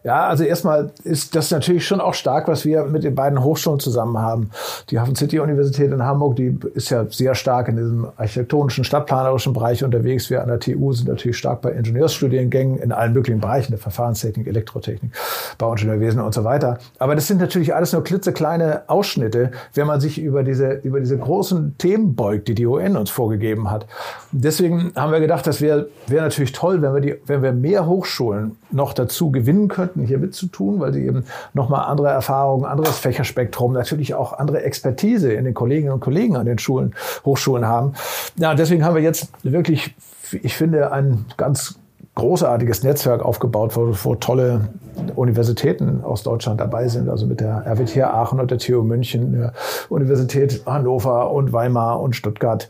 Ja, 0.02 0.28
also 0.28 0.44
erstmal 0.44 0.92
ist 1.04 1.36
das 1.36 1.50
natürlich 1.50 1.86
schon 1.86 2.00
auch 2.00 2.14
stark, 2.14 2.48
was 2.48 2.64
wir 2.64 2.84
mit 2.84 3.04
den 3.04 3.14
beiden 3.14 3.44
Hochschulen 3.44 3.80
zusammen 3.80 4.18
haben. 4.18 4.50
Die 4.88 4.98
Hafen 4.98 5.14
City 5.14 5.40
Universität 5.40 5.92
in 5.92 6.02
Hamburg, 6.02 6.36
die 6.36 6.58
ist 6.74 6.88
ja 6.88 7.04
sehr 7.10 7.34
stark 7.34 7.68
in 7.68 7.76
diesem 7.76 8.06
architektonischen, 8.16 8.84
stadtplanerischen 8.84 9.52
Bereich 9.52 9.84
unterwegs. 9.84 10.30
Wir 10.30 10.42
an 10.42 10.48
der 10.48 10.58
TU 10.58 10.92
sind 10.92 11.08
natürlich 11.08 11.36
stark 11.36 11.60
bei 11.60 11.72
Ingenieursstudiengängen 11.72 12.78
in 12.78 12.92
allen 12.92 13.12
möglichen 13.12 13.40
Bereichen, 13.40 13.72
der 13.72 13.78
Verfahrenstechnik, 13.78 14.46
Elektrotechnik, 14.46 15.12
Bauingenieurwesen 15.58 16.20
und 16.20 16.32
so 16.32 16.44
weiter. 16.44 16.78
Aber 16.98 17.14
das 17.14 17.26
sind 17.26 17.40
natürlich 17.40 17.74
alles 17.74 17.92
nur 17.92 18.02
klitzekleine 18.02 18.84
Ausschnitte, 18.86 19.50
wenn 19.74 19.86
man 19.86 20.00
sich 20.00 20.18
über 20.18 20.42
diese, 20.42 20.80
über 20.82 21.00
diese 21.00 21.18
großen 21.18 21.76
Themen 21.76 22.14
beugt, 22.14 22.48
die 22.48 22.54
die 22.54 22.66
UN 22.66 22.96
uns 22.96 23.10
vorgegeben 23.10 23.70
hat. 23.70 23.86
Deswegen 24.32 24.92
haben 24.96 25.12
wir 25.12 25.20
gedacht, 25.20 25.46
das 25.46 25.60
wäre 25.60 25.88
wäre 26.06 26.22
natürlich 26.22 26.52
toll, 26.52 26.82
wenn 26.82 26.94
wir, 26.94 27.00
die, 27.00 27.14
wenn 27.26 27.42
wir 27.42 27.52
mehr 27.52 27.86
Hochschulen 27.86 28.56
noch 28.70 28.92
dazu 28.92 29.30
gewinnen 29.30 29.68
könnten, 29.68 29.89
hatten, 29.90 30.06
hier 30.06 30.18
mitzutun, 30.18 30.80
weil 30.80 30.92
sie 30.92 31.04
eben 31.04 31.24
nochmal 31.52 31.86
andere 31.86 32.08
Erfahrungen, 32.08 32.64
anderes 32.64 32.98
Fächerspektrum, 32.98 33.72
natürlich 33.72 34.14
auch 34.14 34.38
andere 34.38 34.62
Expertise 34.62 35.32
in 35.32 35.44
den 35.44 35.54
Kolleginnen 35.54 35.92
und 35.92 36.00
Kollegen 36.00 36.36
an 36.36 36.46
den 36.46 36.58
Schulen, 36.58 36.94
Hochschulen 37.24 37.66
haben. 37.66 37.94
Ja, 38.36 38.54
deswegen 38.54 38.84
haben 38.84 38.94
wir 38.94 39.02
jetzt 39.02 39.30
wirklich, 39.42 39.94
ich 40.42 40.56
finde, 40.56 40.92
ein 40.92 41.26
ganz 41.36 41.78
großartiges 42.14 42.82
Netzwerk 42.82 43.22
aufgebaut, 43.22 43.76
wo, 43.76 43.94
wo 44.04 44.14
tolle 44.14 44.68
Universitäten 45.16 46.02
aus 46.02 46.22
Deutschland 46.22 46.60
dabei 46.60 46.88
sind, 46.88 47.08
also 47.08 47.26
mit 47.26 47.40
der 47.40 47.64
RWTH 47.66 48.04
Aachen 48.04 48.40
und 48.40 48.50
der 48.50 48.58
TU 48.58 48.82
München, 48.82 49.32
der 49.32 49.52
Universität 49.88 50.62
Hannover 50.66 51.30
und 51.30 51.52
Weimar 51.52 52.00
und 52.00 52.14
Stuttgart 52.16 52.68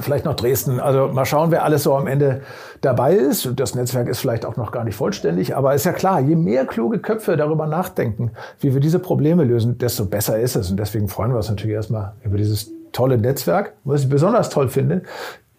vielleicht 0.00 0.24
noch 0.24 0.34
Dresden. 0.34 0.80
Also 0.80 1.08
mal 1.08 1.24
schauen, 1.24 1.50
wer 1.50 1.64
alles 1.64 1.82
so 1.82 1.94
am 1.96 2.06
Ende 2.06 2.42
dabei 2.80 3.14
ist. 3.14 3.48
Das 3.56 3.74
Netzwerk 3.74 4.08
ist 4.08 4.20
vielleicht 4.20 4.44
auch 4.44 4.56
noch 4.56 4.72
gar 4.72 4.84
nicht 4.84 4.96
vollständig, 4.96 5.56
aber 5.56 5.74
ist 5.74 5.84
ja 5.84 5.92
klar, 5.92 6.20
je 6.20 6.36
mehr 6.36 6.66
kluge 6.66 6.98
Köpfe 6.98 7.36
darüber 7.36 7.66
nachdenken, 7.66 8.32
wie 8.60 8.72
wir 8.72 8.80
diese 8.80 8.98
Probleme 8.98 9.44
lösen, 9.44 9.78
desto 9.78 10.06
besser 10.06 10.38
ist 10.38 10.56
es. 10.56 10.70
Und 10.70 10.78
deswegen 10.78 11.08
freuen 11.08 11.32
wir 11.32 11.36
uns 11.36 11.48
natürlich 11.48 11.74
erstmal 11.74 12.14
über 12.22 12.36
dieses 12.36 12.70
tolle 12.92 13.18
Netzwerk. 13.18 13.74
Was 13.84 14.02
ich 14.02 14.08
besonders 14.08 14.50
toll 14.50 14.68
finde, 14.68 15.02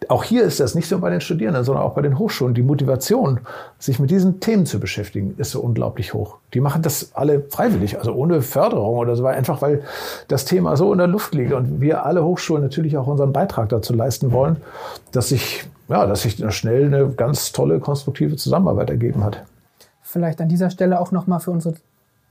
auch 0.08 0.24
hier 0.24 0.44
ist 0.44 0.60
das 0.60 0.76
nicht 0.76 0.90
nur 0.90 1.00
bei 1.00 1.10
den 1.10 1.22
Studierenden, 1.22 1.64
sondern 1.64 1.84
auch 1.84 1.94
bei 1.94 2.02
den 2.02 2.18
Hochschulen. 2.18 2.54
Die 2.54 2.64
Motivation, 2.64 3.42
sich 3.78 4.00
mit 4.00 4.10
diesen 4.10 4.40
Themen 4.40 4.66
zu 4.66 4.80
beschäftigen, 4.80 5.36
ist 5.38 5.52
so 5.52 5.62
unglaublich 5.62 6.14
hoch. 6.14 6.38
Die 6.54 6.60
machen 6.60 6.82
das 6.82 7.12
alle 7.14 7.42
freiwillig, 7.42 7.98
also 7.98 8.14
ohne 8.14 8.42
Förderung 8.42 8.98
oder 8.98 9.16
so, 9.16 9.26
einfach 9.26 9.62
weil 9.62 9.84
das 10.28 10.46
Thema 10.46 10.76
so 10.76 10.92
in 10.92 10.98
der 10.98 11.08
Luft 11.08 11.36
liegt 11.36 11.54
und 11.54 11.82
wir 11.82 12.06
alle 12.06 12.24
Hochschulen 12.24 12.64
natürlich 12.64 12.98
auch 12.98 13.08
unseren 13.08 13.32
Beitrag 13.32 13.70
dazu 13.70 13.94
leisten 13.94 14.32
wollen, 14.32 14.58
dass 15.12 15.30
sich, 15.30 15.66
ja, 15.88 16.06
dass 16.08 16.24
sich 16.24 16.44
schnell 16.54 16.86
eine 16.86 17.10
ganz 17.10 17.52
tolle, 17.52 17.80
konstruktive 17.80 18.36
Zusammenarbeit 18.36 18.90
ergeben 18.90 19.24
hat. 19.24 19.44
Vielleicht 20.02 20.42
an 20.42 20.50
dieser 20.50 20.72
Stelle 20.72 21.00
auch 21.00 21.12
nochmal 21.12 21.40
für 21.40 21.52
unsere 21.52 21.76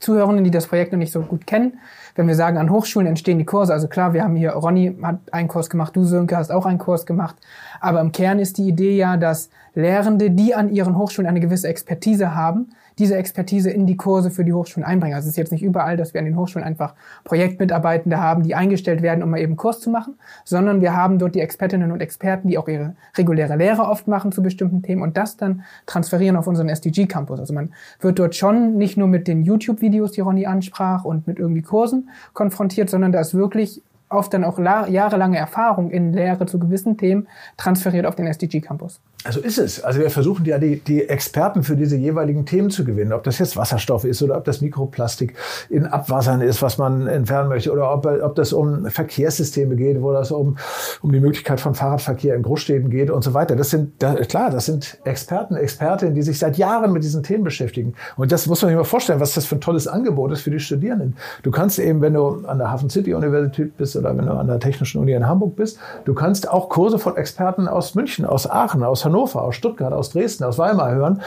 Zuhörenden, 0.00 0.44
die 0.44 0.50
das 0.50 0.66
Projekt 0.66 0.92
noch 0.92 0.98
nicht 0.98 1.12
so 1.12 1.20
gut 1.20 1.46
kennen, 1.46 1.78
wenn 2.16 2.26
wir 2.26 2.34
sagen, 2.34 2.58
an 2.58 2.70
Hochschulen 2.70 3.06
entstehen 3.06 3.38
die 3.38 3.44
Kurse, 3.44 3.72
also 3.72 3.86
klar, 3.86 4.12
wir 4.14 4.24
haben 4.24 4.34
hier, 4.34 4.52
Ronny 4.52 4.96
hat 5.02 5.18
einen 5.30 5.48
Kurs 5.48 5.70
gemacht, 5.70 5.94
du 5.94 6.04
Sönke 6.04 6.36
hast 6.36 6.50
auch 6.50 6.66
einen 6.66 6.78
Kurs 6.78 7.06
gemacht, 7.06 7.36
aber 7.80 8.00
im 8.00 8.10
Kern 8.10 8.38
ist 8.38 8.58
die 8.58 8.68
Idee 8.68 8.96
ja, 8.96 9.16
dass 9.16 9.50
Lehrende, 9.74 10.30
die 10.30 10.54
an 10.54 10.70
ihren 10.70 10.96
Hochschulen 10.96 11.28
eine 11.28 11.40
gewisse 11.40 11.68
Expertise 11.68 12.34
haben, 12.34 12.70
diese 12.98 13.16
Expertise 13.16 13.70
in 13.70 13.86
die 13.86 13.96
Kurse 13.96 14.30
für 14.30 14.44
die 14.44 14.52
Hochschulen 14.52 14.86
einbringen. 14.86 15.14
Also 15.14 15.26
es 15.26 15.32
ist 15.32 15.38
jetzt 15.38 15.52
nicht 15.52 15.62
überall, 15.62 15.96
dass 15.96 16.14
wir 16.14 16.20
an 16.20 16.24
den 16.24 16.36
Hochschulen 16.36 16.66
einfach 16.66 16.94
Projektmitarbeitende 17.24 18.18
haben, 18.18 18.42
die 18.42 18.54
eingestellt 18.54 19.02
werden, 19.02 19.22
um 19.22 19.30
mal 19.30 19.40
eben 19.40 19.56
Kurs 19.56 19.80
zu 19.80 19.90
machen, 19.90 20.14
sondern 20.44 20.80
wir 20.80 20.96
haben 20.96 21.18
dort 21.18 21.34
die 21.34 21.40
Expertinnen 21.40 21.92
und 21.92 22.00
Experten, 22.00 22.48
die 22.48 22.58
auch 22.58 22.68
ihre 22.68 22.94
reguläre 23.16 23.56
Lehre 23.56 23.82
oft 23.82 24.08
machen 24.08 24.32
zu 24.32 24.42
bestimmten 24.42 24.82
Themen 24.82 25.02
und 25.02 25.16
das 25.16 25.36
dann 25.36 25.62
transferieren 25.86 26.36
auf 26.36 26.46
unseren 26.46 26.68
SDG-Campus. 26.68 27.40
Also 27.40 27.54
man 27.54 27.72
wird 28.00 28.18
dort 28.18 28.34
schon 28.34 28.76
nicht 28.76 28.96
nur 28.96 29.08
mit 29.08 29.28
den 29.28 29.42
YouTube-Videos, 29.42 30.12
die 30.12 30.20
Ronny 30.20 30.46
ansprach, 30.46 31.04
und 31.04 31.26
mit 31.26 31.38
irgendwie 31.38 31.62
Kursen 31.62 32.10
konfrontiert, 32.32 32.90
sondern 32.90 33.12
da 33.12 33.20
ist 33.20 33.34
wirklich 33.34 33.82
oft 34.08 34.34
dann 34.34 34.44
auch 34.44 34.58
jahrelange 34.58 35.38
Erfahrung 35.38 35.90
in 35.90 36.12
Lehre 36.12 36.46
zu 36.46 36.58
gewissen 36.58 36.96
Themen 36.96 37.28
transferiert 37.56 38.06
auf 38.06 38.16
den 38.16 38.26
SDG-Campus. 38.26 39.00
Also 39.22 39.40
ist 39.40 39.58
es. 39.58 39.84
Also 39.84 40.00
wir 40.00 40.08
versuchen 40.08 40.46
ja 40.46 40.58
die, 40.58 40.80
die 40.80 41.06
Experten 41.06 41.62
für 41.62 41.76
diese 41.76 41.94
jeweiligen 41.94 42.46
Themen 42.46 42.70
zu 42.70 42.86
gewinnen. 42.86 43.12
Ob 43.12 43.22
das 43.22 43.38
jetzt 43.38 43.54
Wasserstoff 43.54 44.04
ist 44.04 44.22
oder 44.22 44.38
ob 44.38 44.44
das 44.44 44.62
Mikroplastik 44.62 45.34
in 45.68 45.84
Abwassern 45.84 46.40
ist, 46.40 46.62
was 46.62 46.78
man 46.78 47.06
entfernen 47.06 47.50
möchte, 47.50 47.70
oder 47.70 47.92
ob, 47.92 48.06
ob 48.06 48.34
das 48.34 48.54
um 48.54 48.86
Verkehrssysteme 48.86 49.76
geht, 49.76 50.00
wo 50.00 50.12
das 50.12 50.30
um, 50.30 50.56
um 51.02 51.12
die 51.12 51.20
Möglichkeit 51.20 51.60
von 51.60 51.74
Fahrradverkehr 51.74 52.34
in 52.34 52.42
Großstädten 52.42 52.88
geht 52.88 53.10
und 53.10 53.22
so 53.22 53.34
weiter. 53.34 53.56
Das 53.56 53.68
sind, 53.68 54.02
da, 54.02 54.14
klar, 54.14 54.48
das 54.48 54.64
sind 54.64 54.98
Experten, 55.04 55.54
Expertinnen, 55.54 56.14
die 56.14 56.22
sich 56.22 56.38
seit 56.38 56.56
Jahren 56.56 56.90
mit 56.90 57.04
diesen 57.04 57.22
Themen 57.22 57.44
beschäftigen. 57.44 57.92
Und 58.16 58.32
das 58.32 58.46
muss 58.46 58.62
man 58.62 58.70
sich 58.70 58.76
mal 58.78 58.84
vorstellen, 58.84 59.20
was 59.20 59.34
das 59.34 59.44
für 59.44 59.56
ein 59.56 59.60
tolles 59.60 59.86
Angebot 59.86 60.32
ist 60.32 60.40
für 60.40 60.50
die 60.50 60.60
Studierenden. 60.60 61.16
Du 61.42 61.50
kannst 61.50 61.78
eben, 61.78 62.00
wenn 62.00 62.14
du 62.14 62.46
an 62.46 62.56
der 62.56 62.70
Hafen 62.70 62.88
City 62.88 63.12
Universität 63.12 63.76
bist 63.76 63.96
oder 63.96 64.16
wenn 64.16 64.24
du 64.24 64.32
an 64.32 64.46
der 64.46 64.60
Technischen 64.60 64.98
Uni 64.98 65.12
in 65.12 65.26
Hamburg 65.26 65.56
bist, 65.56 65.78
du 66.06 66.14
kannst 66.14 66.48
auch 66.48 66.70
Kurse 66.70 66.98
von 66.98 67.18
Experten 67.18 67.68
aus 67.68 67.94
München, 67.94 68.24
aus 68.24 68.48
Aachen, 68.48 68.82
aus 68.82 69.09
Hannover, 69.10 69.42
aus 69.42 69.56
Stuttgart, 69.56 69.92
aus 69.92 70.10
Dresden, 70.10 70.44
aus 70.44 70.58
Weimar 70.58 70.92
hören. 70.92 71.20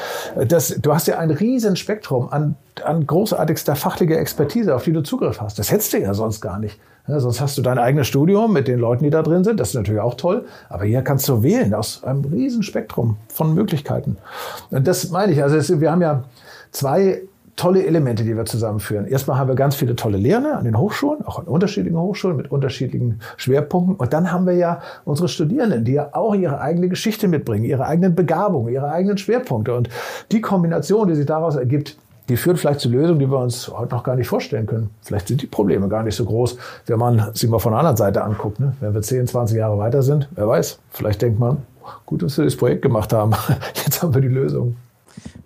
Das, 0.48 0.76
du 0.82 0.94
hast 0.94 1.08
ja 1.08 1.20
ein 1.20 1.32
riesen 1.32 1.76
Spektrum 1.76 2.30
an, 2.32 2.56
an 2.84 3.06
großartigster 3.06 3.76
fachlicher 3.76 4.18
Expertise, 4.18 4.76
auf 4.76 4.84
die 4.84 4.94
du 4.94 5.04
Zugriff 5.04 5.42
hast. 5.42 5.60
Das 5.60 5.72
hättest 5.72 5.94
du 5.94 6.00
ja 6.00 6.14
sonst 6.14 6.42
gar 6.42 6.60
nicht. 6.60 6.80
Ja, 7.08 7.20
sonst 7.20 7.42
hast 7.42 7.58
du 7.58 7.62
dein 7.62 7.78
eigenes 7.78 8.08
Studium 8.08 8.54
mit 8.54 8.70
den 8.70 8.80
Leuten, 8.80 9.04
die 9.04 9.10
da 9.10 9.22
drin 9.22 9.44
sind. 9.44 9.60
Das 9.60 9.70
ist 9.70 9.76
natürlich 9.76 10.00
auch 10.00 10.16
toll. 10.16 10.46
Aber 10.70 10.86
hier 10.86 11.02
kannst 11.02 11.28
du 11.28 11.44
wählen 11.44 11.74
aus 11.74 12.04
einem 12.04 12.24
riesen 12.24 12.64
Spektrum 12.64 13.18
von 13.28 13.54
Möglichkeiten. 13.54 14.18
Und 14.72 14.88
das 14.88 15.10
meine 15.10 15.34
ich. 15.34 15.44
Also 15.44 15.58
es, 15.58 15.82
wir 15.82 15.92
haben 15.92 16.02
ja 16.02 16.24
zwei 16.72 17.24
tolle 17.56 17.86
Elemente, 17.86 18.24
die 18.24 18.36
wir 18.36 18.46
zusammenführen. 18.46 19.06
Erstmal 19.06 19.38
haben 19.38 19.48
wir 19.48 19.56
ganz 19.56 19.76
viele 19.76 19.96
tolle 19.96 20.18
Lehrer 20.18 20.58
an 20.58 20.66
den 20.66 20.78
Hochschulen, 20.78 21.24
auch 21.26 21.40
an 21.40 21.46
unterschiedlichen 21.46 21.98
Hochschulen 22.00 22.36
mit 22.36 22.52
unterschiedlichen 22.52 23.20
Schwerpunkten. 23.38 23.96
Und 23.96 24.14
dann 24.14 24.32
haben 24.32 24.48
wir 24.48 24.56
ja 24.56 24.82
unsere 25.06 25.28
Studierenden, 25.28 25.86
die 25.86 25.94
ja 25.94 26.10
auch 26.14 26.34
ihre 26.34 26.60
eigene 26.60 26.90
Geschichte 26.90 27.28
mitbringen, 27.28 27.66
ihre 27.66 27.86
eigenen 27.86 28.16
Begabungen, 28.16 28.74
ihre 28.74 28.90
eigenen 28.90 29.18
Schwerpunkte. 29.18 29.76
Und 29.76 29.90
die 30.32 30.42
Kombination, 30.42 31.08
die 31.08 31.16
sich 31.16 31.28
daraus 31.28 31.56
ergibt, 31.56 31.98
die 32.30 32.38
führt 32.38 32.58
vielleicht 32.58 32.80
zu 32.80 32.90
Lösungen, 32.90 33.20
die 33.20 33.30
wir 33.30 33.38
uns 33.38 33.68
heute 33.68 33.94
noch 33.94 34.04
gar 34.04 34.16
nicht 34.16 34.30
vorstellen 34.30 34.66
können. 34.66 34.90
Vielleicht 35.02 35.28
sind 35.28 35.42
die 35.42 35.48
Probleme 35.48 35.90
gar 35.90 36.04
nicht 36.04 36.16
so 36.16 36.26
groß, 36.26 36.58
wenn 36.88 36.98
man 36.98 37.32
sie 37.34 37.48
mal 37.48 37.60
von 37.60 37.74
der 37.74 37.80
anderen 37.80 37.98
Seite 37.98 38.24
anguckt. 38.24 38.60
Ne? 38.60 38.74
Wenn 38.80 38.94
wir 38.94 39.02
10, 39.02 39.28
20 39.28 39.58
Jahre 39.58 39.78
weiter 39.78 40.02
sind, 40.02 40.30
wer 40.36 40.48
weiß, 40.48 40.80
vielleicht 40.90 41.22
denkt 41.22 41.40
man, 41.40 41.58
gut, 42.06 42.24
dass 42.24 42.38
wir 42.38 42.46
das 42.46 42.56
Projekt 42.56 42.82
gemacht 42.82 43.12
haben. 43.12 43.34
Jetzt 43.76 44.02
haben 44.02 44.14
wir 44.14 44.22
die 44.22 44.30
Lösung. 44.30 44.78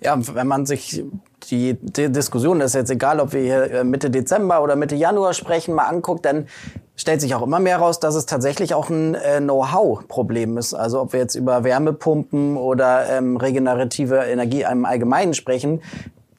Ja, 0.02 0.16
wenn 0.36 0.48
man 0.48 0.66
sich 0.66 1.04
die, 1.50 1.74
die 1.74 2.12
Diskussion, 2.12 2.60
das 2.60 2.72
ist 2.72 2.76
jetzt 2.76 2.92
egal, 2.92 3.20
ob 3.20 3.34
wir 3.34 3.42
hier 3.42 3.72
äh, 3.72 3.84
Mitte 3.84 4.10
Dezember 4.10 4.62
oder 4.62 4.76
Mitte 4.76 4.96
Januar 4.96 5.34
sprechen, 5.34 5.74
mal 5.74 5.86
anguckt, 5.86 6.26
dann 6.26 6.48
stellt 6.96 7.22
sich 7.22 7.34
auch 7.36 7.42
immer 7.42 7.60
mehr 7.60 7.78
raus, 7.78 8.00
dass 8.00 8.16
es 8.16 8.26
tatsächlich 8.26 8.74
auch 8.74 8.90
ein 8.90 9.16
äh, 9.16 9.40
Know-how-Problem 9.40 10.58
ist. 10.58 10.74
Also 10.74 11.02
ob 11.02 11.14
wir 11.14 11.20
jetzt 11.20 11.36
über 11.36 11.64
Wärmepumpen 11.64 12.58
oder 12.58 13.10
ähm, 13.10 13.38
regenerative 13.38 14.18
Energie 14.18 14.66
im 14.70 14.86
Allgemeinen 14.86 15.34
sprechen, 15.34 15.82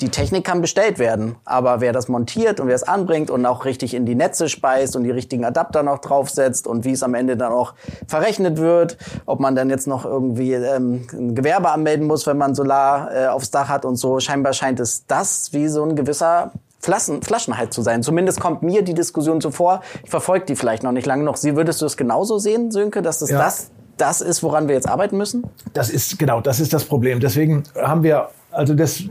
die 0.01 0.11
Technik 0.11 0.45
kann 0.45 0.61
bestellt 0.61 1.01
werden, 1.01 1.35
aber 1.45 1.81
wer 1.81 1.93
das 1.93 2.07
montiert 2.07 2.61
und 2.61 2.69
wer 2.69 2.77
es 2.77 2.85
anbringt 2.85 3.31
und 3.31 3.45
auch 3.47 3.65
richtig 3.65 3.95
in 3.95 4.07
die 4.07 4.15
Netze 4.15 4.49
speist 4.49 4.95
und 4.95 5.03
die 5.03 5.11
richtigen 5.11 5.45
Adapter 5.45 5.83
noch 5.83 5.99
draufsetzt 5.99 6.69
und 6.69 6.85
wie 6.85 6.93
es 6.93 7.03
am 7.03 7.15
Ende 7.15 7.37
dann 7.37 7.53
auch 7.53 7.75
verrechnet 8.07 8.59
wird, 8.59 8.97
ob 9.27 9.41
man 9.41 9.57
dann 9.57 9.71
jetzt 9.71 9.89
noch 9.89 10.05
irgendwie 10.05 10.53
ähm, 10.53 11.07
ein 11.13 11.35
Gewerbe 11.35 11.71
anmelden 11.71 12.07
muss, 12.07 12.29
wenn 12.29 12.39
man 12.39 12.55
Solar 12.55 13.11
äh, 13.13 13.27
aufs 13.27 13.51
Dach 13.51 13.69
hat 13.69 13.85
und 13.85 13.97
so, 13.97 14.21
scheinbar 14.21 14.53
scheint 14.53 14.79
es 14.79 15.05
das 15.07 15.53
wie 15.53 15.67
so 15.67 15.83
ein 15.83 15.97
gewisser 15.97 16.53
Flaschen, 16.79 17.23
Flaschenhalt 17.23 17.75
zu 17.75 17.83
sein. 17.83 18.05
Zumindest 18.05 18.39
kommt 18.39 18.63
mir 18.63 18.83
die 18.83 18.95
Diskussion 18.95 19.41
so 19.41 19.51
vor. 19.51 19.81
Ich 20.05 20.11
verfolge 20.11 20.47
die 20.47 20.55
vielleicht 20.55 20.85
noch 20.85 20.93
nicht 20.93 21.07
lange 21.07 21.25
noch. 21.25 21.37
Sie 21.37 21.57
würdest 21.57 21.83
du 21.83 21.87
es 21.87 21.97
genauso 21.97 22.39
sehen, 22.39 22.71
Sönke, 22.71 23.03
dass 23.03 23.19
das 23.19 23.31
ja. 23.31 23.39
das 23.39 23.73
das 24.01 24.21
ist, 24.21 24.43
woran 24.43 24.69
wir 24.69 24.75
jetzt 24.75 24.89
arbeiten 24.89 25.17
müssen? 25.17 25.45
Das 25.75 25.91
ist 25.91 26.19
genau, 26.19 26.41
das 26.41 26.61
ist 26.61 26.73
das 26.73 26.85
Problem. 26.85 27.21
Deswegen 27.21 27.65
haben 27.77 28.03
wir 28.03 28.29
also 28.51 28.75
das 28.75 29.03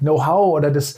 Know-how 0.00 0.54
oder 0.54 0.70
das 0.70 0.96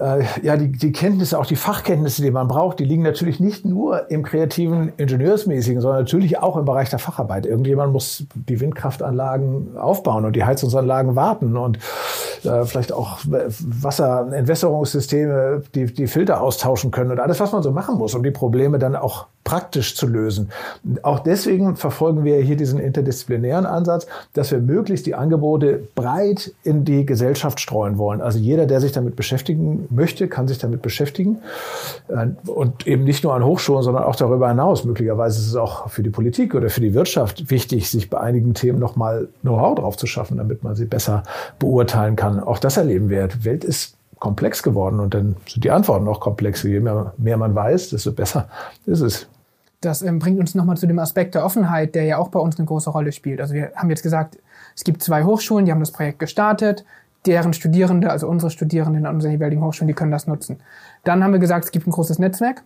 äh, 0.00 0.24
ja, 0.42 0.56
die, 0.56 0.72
die 0.72 0.92
Kenntnisse, 0.92 1.38
auch 1.38 1.46
die 1.46 1.56
Fachkenntnisse, 1.56 2.22
die 2.22 2.30
man 2.30 2.48
braucht, 2.48 2.78
die 2.78 2.84
liegen 2.84 3.02
natürlich 3.02 3.40
nicht 3.40 3.64
nur 3.64 4.10
im 4.10 4.22
kreativen 4.22 4.92
Ingenieursmäßigen, 4.96 5.80
sondern 5.80 6.00
natürlich 6.00 6.38
auch 6.38 6.56
im 6.56 6.64
Bereich 6.64 6.90
der 6.90 6.98
Facharbeit. 6.98 7.46
Irgendjemand 7.46 7.92
muss 7.92 8.24
die 8.34 8.60
Windkraftanlagen 8.60 9.76
aufbauen 9.76 10.24
und 10.24 10.36
die 10.36 10.44
Heizungsanlagen 10.44 11.16
warten 11.16 11.56
und 11.56 11.78
äh, 12.44 12.64
vielleicht 12.64 12.92
auch 12.92 13.18
Wasser, 13.24 14.28
Entwässerungssysteme, 14.32 15.62
die, 15.74 15.86
die 15.86 16.06
Filter 16.06 16.40
austauschen 16.40 16.90
können 16.90 17.10
und 17.10 17.20
alles, 17.20 17.40
was 17.40 17.52
man 17.52 17.62
so 17.62 17.70
machen 17.70 17.96
muss, 17.96 18.14
um 18.14 18.22
die 18.22 18.30
Probleme 18.30 18.78
dann 18.78 18.96
auch 18.96 19.26
praktisch 19.46 19.94
zu 19.94 20.08
lösen. 20.08 20.50
Auch 21.02 21.20
deswegen 21.20 21.76
verfolgen 21.76 22.24
wir 22.24 22.36
hier 22.38 22.56
diesen 22.56 22.80
interdisziplinären 22.80 23.64
Ansatz, 23.64 24.08
dass 24.32 24.50
wir 24.50 24.58
möglichst 24.58 25.06
die 25.06 25.14
Angebote 25.14 25.84
breit 25.94 26.52
in 26.64 26.84
die 26.84 27.06
Gesellschaft 27.06 27.60
streuen 27.60 27.96
wollen. 27.96 28.20
Also 28.20 28.40
jeder, 28.40 28.66
der 28.66 28.80
sich 28.80 28.90
damit 28.90 29.14
beschäftigen 29.14 29.86
möchte, 29.88 30.26
kann 30.26 30.48
sich 30.48 30.58
damit 30.58 30.82
beschäftigen. 30.82 31.38
Äh, 32.08 32.26
und 32.50 32.88
eben 32.88 33.04
nicht 33.04 33.22
nur 33.22 33.34
an 33.34 33.44
Hochschulen, 33.44 33.84
sondern 33.84 34.02
auch 34.02 34.16
darüber 34.16 34.48
hinaus. 34.48 34.84
Möglicherweise 34.84 35.38
ist 35.38 35.46
es 35.46 35.54
auch 35.56 35.88
für 35.90 36.02
die 36.02 36.10
Politik 36.10 36.56
oder 36.56 36.68
für 36.68 36.80
die 36.80 36.92
Wirtschaft 36.92 37.48
wichtig, 37.48 37.88
sich 37.88 38.10
bei 38.10 38.18
einigen 38.18 38.52
Themen 38.52 38.80
nochmal 38.80 39.28
Know-how 39.42 39.76
drauf 39.76 39.96
zu 39.96 40.08
schaffen, 40.08 40.38
damit 40.38 40.64
man 40.64 40.74
sie 40.74 40.86
besser 40.86 41.22
beurteilen 41.60 42.16
kann. 42.16 42.40
Auch 42.40 42.58
das 42.58 42.78
erleben 42.78 43.10
wir. 43.10 43.28
Die 43.28 43.44
Welt 43.44 43.62
ist 43.62 43.96
komplex 44.18 44.64
geworden 44.64 44.98
und 44.98 45.14
dann 45.14 45.36
sind 45.46 45.62
die 45.62 45.70
Antworten 45.70 46.08
auch 46.08 46.18
komplex. 46.18 46.64
Je 46.64 46.80
mehr, 46.80 47.12
mehr 47.16 47.36
man 47.36 47.54
weiß, 47.54 47.90
desto 47.90 48.10
besser 48.10 48.48
ist 48.86 49.02
es. 49.02 49.28
Das 49.80 50.02
ähm, 50.02 50.18
bringt 50.18 50.40
uns 50.40 50.54
nochmal 50.54 50.76
zu 50.76 50.86
dem 50.86 50.98
Aspekt 50.98 51.34
der 51.34 51.44
Offenheit, 51.44 51.94
der 51.94 52.04
ja 52.04 52.18
auch 52.18 52.28
bei 52.28 52.40
uns 52.40 52.58
eine 52.58 52.66
große 52.66 52.90
Rolle 52.90 53.12
spielt. 53.12 53.40
Also 53.40 53.54
wir 53.54 53.72
haben 53.76 53.90
jetzt 53.90 54.02
gesagt, 54.02 54.38
es 54.74 54.84
gibt 54.84 55.02
zwei 55.02 55.24
Hochschulen, 55.24 55.66
die 55.66 55.72
haben 55.72 55.80
das 55.80 55.92
Projekt 55.92 56.18
gestartet 56.18 56.84
deren 57.26 57.52
Studierende, 57.52 58.10
also 58.10 58.28
unsere 58.28 58.50
Studierenden 58.50 59.06
an 59.06 59.16
unseren 59.16 59.32
jeweiligen 59.32 59.62
Hochschulen, 59.62 59.88
die 59.88 59.94
können 59.94 60.12
das 60.12 60.26
nutzen. 60.26 60.58
Dann 61.04 61.22
haben 61.22 61.32
wir 61.32 61.40
gesagt, 61.40 61.64
es 61.64 61.70
gibt 61.70 61.86
ein 61.86 61.90
großes 61.90 62.18
Netzwerk. 62.18 62.62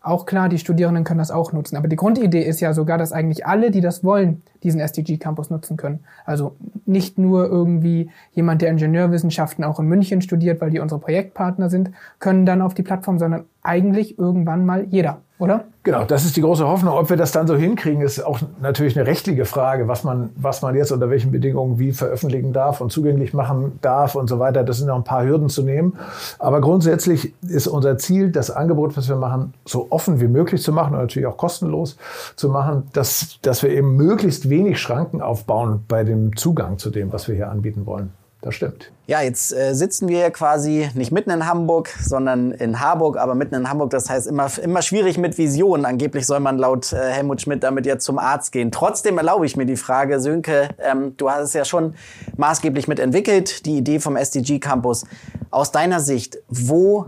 Auch 0.00 0.26
klar, 0.26 0.48
die 0.48 0.58
Studierenden 0.58 1.04
können 1.04 1.18
das 1.18 1.30
auch 1.30 1.52
nutzen. 1.52 1.76
Aber 1.76 1.88
die 1.88 1.96
Grundidee 1.96 2.42
ist 2.42 2.60
ja 2.60 2.72
sogar, 2.72 2.98
dass 2.98 3.12
eigentlich 3.12 3.46
alle, 3.46 3.70
die 3.70 3.80
das 3.80 4.04
wollen, 4.04 4.42
diesen 4.62 4.80
SDG-Campus 4.80 5.50
nutzen 5.50 5.76
können. 5.76 6.00
Also 6.24 6.54
nicht 6.86 7.18
nur 7.18 7.46
irgendwie 7.46 8.10
jemand, 8.32 8.62
der 8.62 8.70
Ingenieurwissenschaften 8.70 9.64
auch 9.64 9.80
in 9.80 9.86
München 9.86 10.22
studiert, 10.22 10.60
weil 10.60 10.70
die 10.70 10.78
unsere 10.78 11.00
Projektpartner 11.00 11.68
sind, 11.68 11.90
können 12.20 12.46
dann 12.46 12.62
auf 12.62 12.74
die 12.74 12.84
Plattform, 12.84 13.18
sondern 13.18 13.44
eigentlich 13.62 14.18
irgendwann 14.18 14.64
mal 14.64 14.84
jeder 14.84 15.20
oder? 15.38 15.64
Genau, 15.84 16.04
das 16.04 16.24
ist 16.24 16.36
die 16.36 16.40
große 16.40 16.66
Hoffnung. 16.66 16.94
Ob 16.94 17.10
wir 17.10 17.16
das 17.16 17.32
dann 17.32 17.46
so 17.46 17.56
hinkriegen, 17.56 18.02
ist 18.02 18.20
auch 18.20 18.40
natürlich 18.60 18.98
eine 18.98 19.06
rechtliche 19.06 19.44
Frage, 19.44 19.86
was 19.86 20.02
man, 20.02 20.30
was 20.36 20.62
man 20.62 20.74
jetzt 20.74 20.90
unter 20.90 21.10
welchen 21.10 21.30
Bedingungen 21.30 21.78
wie 21.78 21.92
veröffentlichen 21.92 22.52
darf 22.52 22.80
und 22.80 22.90
zugänglich 22.90 23.32
machen 23.32 23.78
darf 23.80 24.16
und 24.16 24.28
so 24.28 24.38
weiter. 24.38 24.64
Das 24.64 24.78
sind 24.78 24.88
noch 24.88 24.96
ein 24.96 25.04
paar 25.04 25.24
Hürden 25.24 25.48
zu 25.48 25.62
nehmen. 25.62 25.96
Aber 26.38 26.60
grundsätzlich 26.60 27.32
ist 27.42 27.68
unser 27.68 27.96
Ziel, 27.98 28.32
das 28.32 28.50
Angebot, 28.50 28.96
was 28.96 29.08
wir 29.08 29.16
machen, 29.16 29.54
so 29.64 29.86
offen 29.90 30.20
wie 30.20 30.28
möglich 30.28 30.60
zu 30.60 30.72
machen 30.72 30.94
und 30.94 31.00
natürlich 31.00 31.26
auch 31.26 31.36
kostenlos 31.36 31.96
zu 32.34 32.48
machen, 32.48 32.88
dass, 32.92 33.38
dass 33.42 33.62
wir 33.62 33.70
eben 33.70 33.96
möglichst 33.96 34.50
wenig 34.50 34.80
Schranken 34.80 35.22
aufbauen 35.22 35.84
bei 35.86 36.02
dem 36.02 36.36
Zugang 36.36 36.78
zu 36.78 36.90
dem, 36.90 37.12
was 37.12 37.28
wir 37.28 37.36
hier 37.36 37.50
anbieten 37.50 37.86
wollen. 37.86 38.12
Das 38.40 38.54
stimmt. 38.54 38.92
Ja, 39.08 39.20
jetzt 39.20 39.52
äh, 39.52 39.74
sitzen 39.74 40.06
wir 40.06 40.30
quasi 40.30 40.88
nicht 40.94 41.10
mitten 41.10 41.30
in 41.30 41.46
Hamburg, 41.46 41.88
sondern 42.00 42.52
in 42.52 42.78
Harburg, 42.78 43.16
aber 43.16 43.34
mitten 43.34 43.56
in 43.56 43.68
Hamburg. 43.68 43.90
Das 43.90 44.08
heißt 44.08 44.28
immer, 44.28 44.48
immer 44.62 44.80
schwierig 44.80 45.18
mit 45.18 45.38
Visionen. 45.38 45.84
Angeblich 45.84 46.24
soll 46.24 46.38
man 46.38 46.56
laut 46.56 46.92
äh, 46.92 47.10
Helmut 47.10 47.40
Schmidt 47.40 47.64
damit 47.64 47.84
jetzt 47.84 48.04
zum 48.04 48.18
Arzt 48.18 48.52
gehen. 48.52 48.70
Trotzdem 48.70 49.18
erlaube 49.18 49.44
ich 49.44 49.56
mir 49.56 49.66
die 49.66 49.76
Frage, 49.76 50.20
Sönke, 50.20 50.68
ähm, 50.78 51.16
du 51.16 51.28
hast 51.30 51.48
es 51.48 51.52
ja 51.52 51.64
schon 51.64 51.94
maßgeblich 52.36 52.86
mitentwickelt, 52.86 53.66
die 53.66 53.78
Idee 53.78 53.98
vom 53.98 54.16
SDG 54.16 54.60
Campus. 54.60 55.04
Aus 55.50 55.72
deiner 55.72 55.98
Sicht, 55.98 56.38
wo 56.48 57.06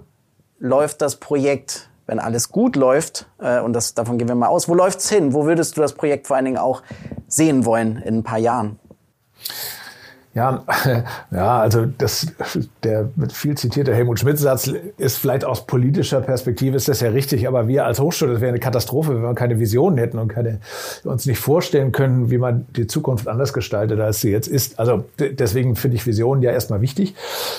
läuft 0.59 1.01
das 1.01 1.16
Projekt 1.16 1.87
wenn 2.07 2.19
alles 2.19 2.49
gut 2.51 2.75
läuft, 2.75 3.29
äh, 3.38 3.61
und 3.61 3.73
das, 3.73 3.95
davon 3.95 4.19
gehen 4.19 4.27
wir 4.27 4.35
mal 4.35 4.49
aus, 4.49 4.69
wo 4.69 4.75
läuft's 4.75 5.09
hin? 5.09 5.33
Wo 5.33 5.45
würdest 5.45 5.77
du 5.77 5.81
das 5.81 5.93
Projekt 5.93 6.27
vor 6.27 6.35
allen 6.35 6.45
Dingen 6.45 6.59
auch 6.59 6.83
sehen 7.29 7.64
wollen 7.64 7.99
in 7.99 8.16
ein 8.16 8.23
paar 8.25 8.38
Jahren? 8.38 8.81
Ja, 10.33 10.62
ja, 11.33 11.59
also 11.59 11.87
das, 11.87 12.29
der 12.85 13.09
viel 13.33 13.57
zitierte 13.57 13.93
Helmut 13.93 14.21
Schmidt-Satz 14.21 14.73
ist 14.97 15.16
vielleicht 15.16 15.45
aus 15.45 15.66
politischer 15.66 16.21
Perspektive 16.21 16.77
ist 16.77 16.88
das 16.88 17.01
ja 17.01 17.11
richtig, 17.11 17.49
aber 17.49 17.66
wir 17.66 17.85
als 17.85 17.99
Hochschule, 17.99 18.35
das 18.35 18.40
wäre 18.40 18.51
eine 18.51 18.61
Katastrophe, 18.61 19.16
wenn 19.16 19.23
wir 19.23 19.35
keine 19.35 19.59
Visionen 19.59 19.99
hätten 19.99 20.19
und 20.19 20.29
keine, 20.29 20.61
uns 21.03 21.27
nicht 21.27 21.40
vorstellen 21.40 21.90
können, 21.90 22.31
wie 22.31 22.38
man 22.38 22.66
die 22.77 22.87
Zukunft 22.87 23.27
anders 23.27 23.53
gestaltet, 23.53 23.99
als 23.99 24.21
sie 24.21 24.31
jetzt 24.31 24.47
ist. 24.47 24.79
Also 24.79 25.05
deswegen 25.19 25.75
finde 25.75 25.97
ich 25.97 26.07
Visionen 26.07 26.45
ja 26.45 26.53
erstmal 26.53 26.81
wichtig. 26.81 27.16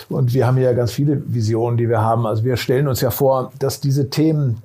Und 0.07 0.33
wir 0.33 0.47
haben 0.47 0.57
ja 0.57 0.71
ganz 0.71 0.93
viele 0.93 1.21
Visionen, 1.25 1.75
die 1.77 1.89
wir 1.89 1.99
haben. 1.99 2.25
Also 2.25 2.45
wir 2.45 2.55
stellen 2.55 2.87
uns 2.87 3.01
ja 3.01 3.11
vor, 3.11 3.51
dass 3.59 3.81
diese 3.81 4.09
Themen 4.09 4.61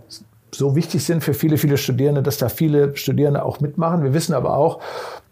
so 0.53 0.77
wichtig 0.77 1.05
sind 1.05 1.23
für 1.23 1.35
viele, 1.35 1.59
viele 1.59 1.77
Studierende, 1.77 2.23
dass 2.23 2.39
da 2.39 2.49
viele 2.49 2.97
Studierende 2.97 3.45
auch 3.45 3.61
mitmachen. 3.61 4.03
Wir 4.03 4.15
wissen 4.15 4.33
aber 4.33 4.57
auch, 4.57 4.81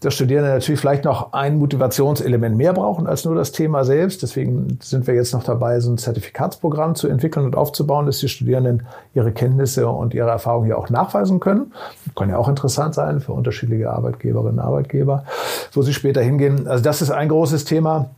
dass 0.00 0.14
Studierende 0.14 0.50
natürlich 0.50 0.81
vielleicht 0.81 1.05
noch 1.05 1.33
ein 1.33 1.59
Motivationselement 1.59 2.57
mehr 2.57 2.72
brauchen 2.72 3.07
als 3.07 3.24
nur 3.24 3.35
das 3.35 3.53
Thema 3.53 3.85
selbst. 3.85 4.22
Deswegen 4.22 4.79
sind 4.83 5.07
wir 5.07 5.14
jetzt 5.14 5.33
noch 5.33 5.44
dabei, 5.44 5.81
so 5.81 5.90
ein 5.90 5.98
Zertifikatsprogramm 5.98 6.94
zu 6.94 7.09
entwickeln 7.09 7.46
und 7.46 7.57
aufzubauen, 7.57 8.07
dass 8.07 8.18
die 8.18 8.29
Studierenden 8.29 8.87
ihre 9.14 9.33
Kenntnisse 9.33 9.88
und 9.88 10.14
ihre 10.14 10.31
Erfahrungen 10.31 10.66
hier 10.66 10.79
auch 10.79 10.90
nachweisen 10.90 11.40
können. 11.40 11.72
kann 12.16 12.29
ja 12.29 12.37
auch 12.37 12.48
interessant 12.48 12.94
sein 12.94 13.20
für 13.20 13.33
unterschiedliche 13.33 13.90
Arbeitgeberinnen 13.90 14.59
und 14.59 14.64
Arbeitgeber, 14.64 15.24
wo 15.72 15.83
sie 15.83 15.94
später 15.94 16.20
hingehen. 16.22 16.66
Also 16.66 16.83
das 16.85 17.00
ist 17.00 17.11
ein 17.11 17.29
großes 17.29 17.64
Thema. 17.64 18.11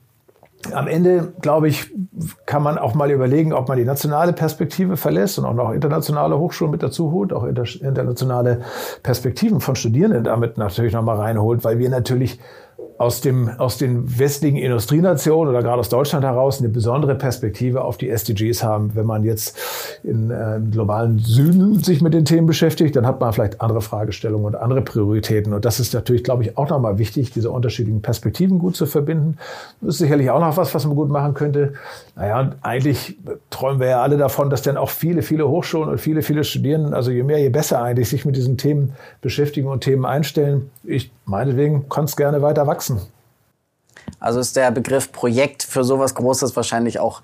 Am 0.72 0.88
Ende, 0.88 1.32
glaube 1.40 1.68
ich, 1.68 1.92
kann 2.46 2.62
man 2.62 2.78
auch 2.78 2.94
mal 2.94 3.10
überlegen, 3.10 3.52
ob 3.52 3.68
man 3.68 3.78
die 3.78 3.84
nationale 3.84 4.32
Perspektive 4.32 4.96
verlässt 4.96 5.38
und 5.38 5.44
auch 5.44 5.54
noch 5.54 5.72
internationale 5.72 6.38
Hochschulen 6.38 6.70
mit 6.70 6.82
dazu 6.82 7.10
holt, 7.12 7.32
auch 7.32 7.44
internationale 7.44 8.60
Perspektiven 9.02 9.60
von 9.60 9.76
Studierenden 9.76 10.24
damit 10.24 10.58
natürlich 10.58 10.92
nochmal 10.92 11.16
reinholt, 11.16 11.64
weil 11.64 11.78
wir 11.78 11.90
natürlich 11.90 12.38
aus, 12.98 13.20
dem, 13.20 13.48
aus 13.58 13.78
den 13.78 14.18
westlichen 14.18 14.56
Industrienationen 14.56 15.50
oder 15.50 15.62
gerade 15.62 15.80
aus 15.80 15.88
Deutschland 15.88 16.24
heraus 16.24 16.60
eine 16.60 16.68
besondere 16.68 17.14
Perspektive 17.14 17.84
auf 17.84 17.98
die 17.98 18.08
SDGs 18.08 18.62
haben. 18.62 18.92
Wenn 18.94 19.06
man 19.06 19.24
jetzt 19.24 19.58
in, 20.02 20.30
äh, 20.30 20.56
im 20.56 20.70
globalen 20.70 21.18
Süden 21.18 21.82
sich 21.82 22.00
mit 22.00 22.14
den 22.14 22.24
Themen 22.24 22.46
beschäftigt, 22.46 22.96
dann 22.96 23.06
hat 23.06 23.20
man 23.20 23.32
vielleicht 23.32 23.60
andere 23.60 23.82
Fragestellungen 23.82 24.46
und 24.46 24.54
andere 24.56 24.80
Prioritäten. 24.80 25.52
Und 25.52 25.64
das 25.64 25.78
ist 25.78 25.92
natürlich, 25.92 26.24
glaube 26.24 26.44
ich, 26.44 26.56
auch 26.56 26.70
nochmal 26.70 26.98
wichtig, 26.98 27.32
diese 27.32 27.50
unterschiedlichen 27.50 28.00
Perspektiven 28.00 28.58
gut 28.58 28.76
zu 28.76 28.86
verbinden. 28.86 29.36
Das 29.80 29.94
ist 29.94 29.98
sicherlich 29.98 30.30
auch 30.30 30.40
noch 30.40 30.56
was, 30.56 30.74
was 30.74 30.86
man 30.86 30.96
gut 30.96 31.10
machen 31.10 31.34
könnte. 31.34 31.74
Naja, 32.14 32.52
eigentlich 32.62 33.18
träumen 33.50 33.80
wir 33.80 33.88
ja 33.88 34.02
alle 34.02 34.16
davon, 34.16 34.48
dass 34.48 34.62
dann 34.62 34.76
auch 34.78 34.90
viele, 34.90 35.22
viele 35.22 35.48
Hochschulen 35.48 35.90
und 35.90 36.00
viele, 36.00 36.22
viele 36.22 36.44
Studierenden, 36.44 36.94
also 36.94 37.10
je 37.10 37.22
mehr, 37.22 37.38
je 37.38 37.50
besser 37.50 37.82
eigentlich, 37.82 38.08
sich 38.08 38.24
mit 38.24 38.36
diesen 38.36 38.56
Themen 38.56 38.94
beschäftigen 39.20 39.68
und 39.68 39.82
Themen 39.82 40.06
einstellen. 40.06 40.70
Ich 40.82 41.10
meinetwegen 41.26 41.88
kann 41.88 42.04
es 42.06 42.16
gerne 42.16 42.40
weiter 42.42 42.66
wachsen. 42.66 43.00
Also 44.20 44.40
ist 44.40 44.56
der 44.56 44.70
Begriff 44.70 45.12
Projekt 45.12 45.62
für 45.62 45.84
sowas 45.84 46.14
Großes 46.14 46.56
wahrscheinlich 46.56 46.98
auch 47.00 47.22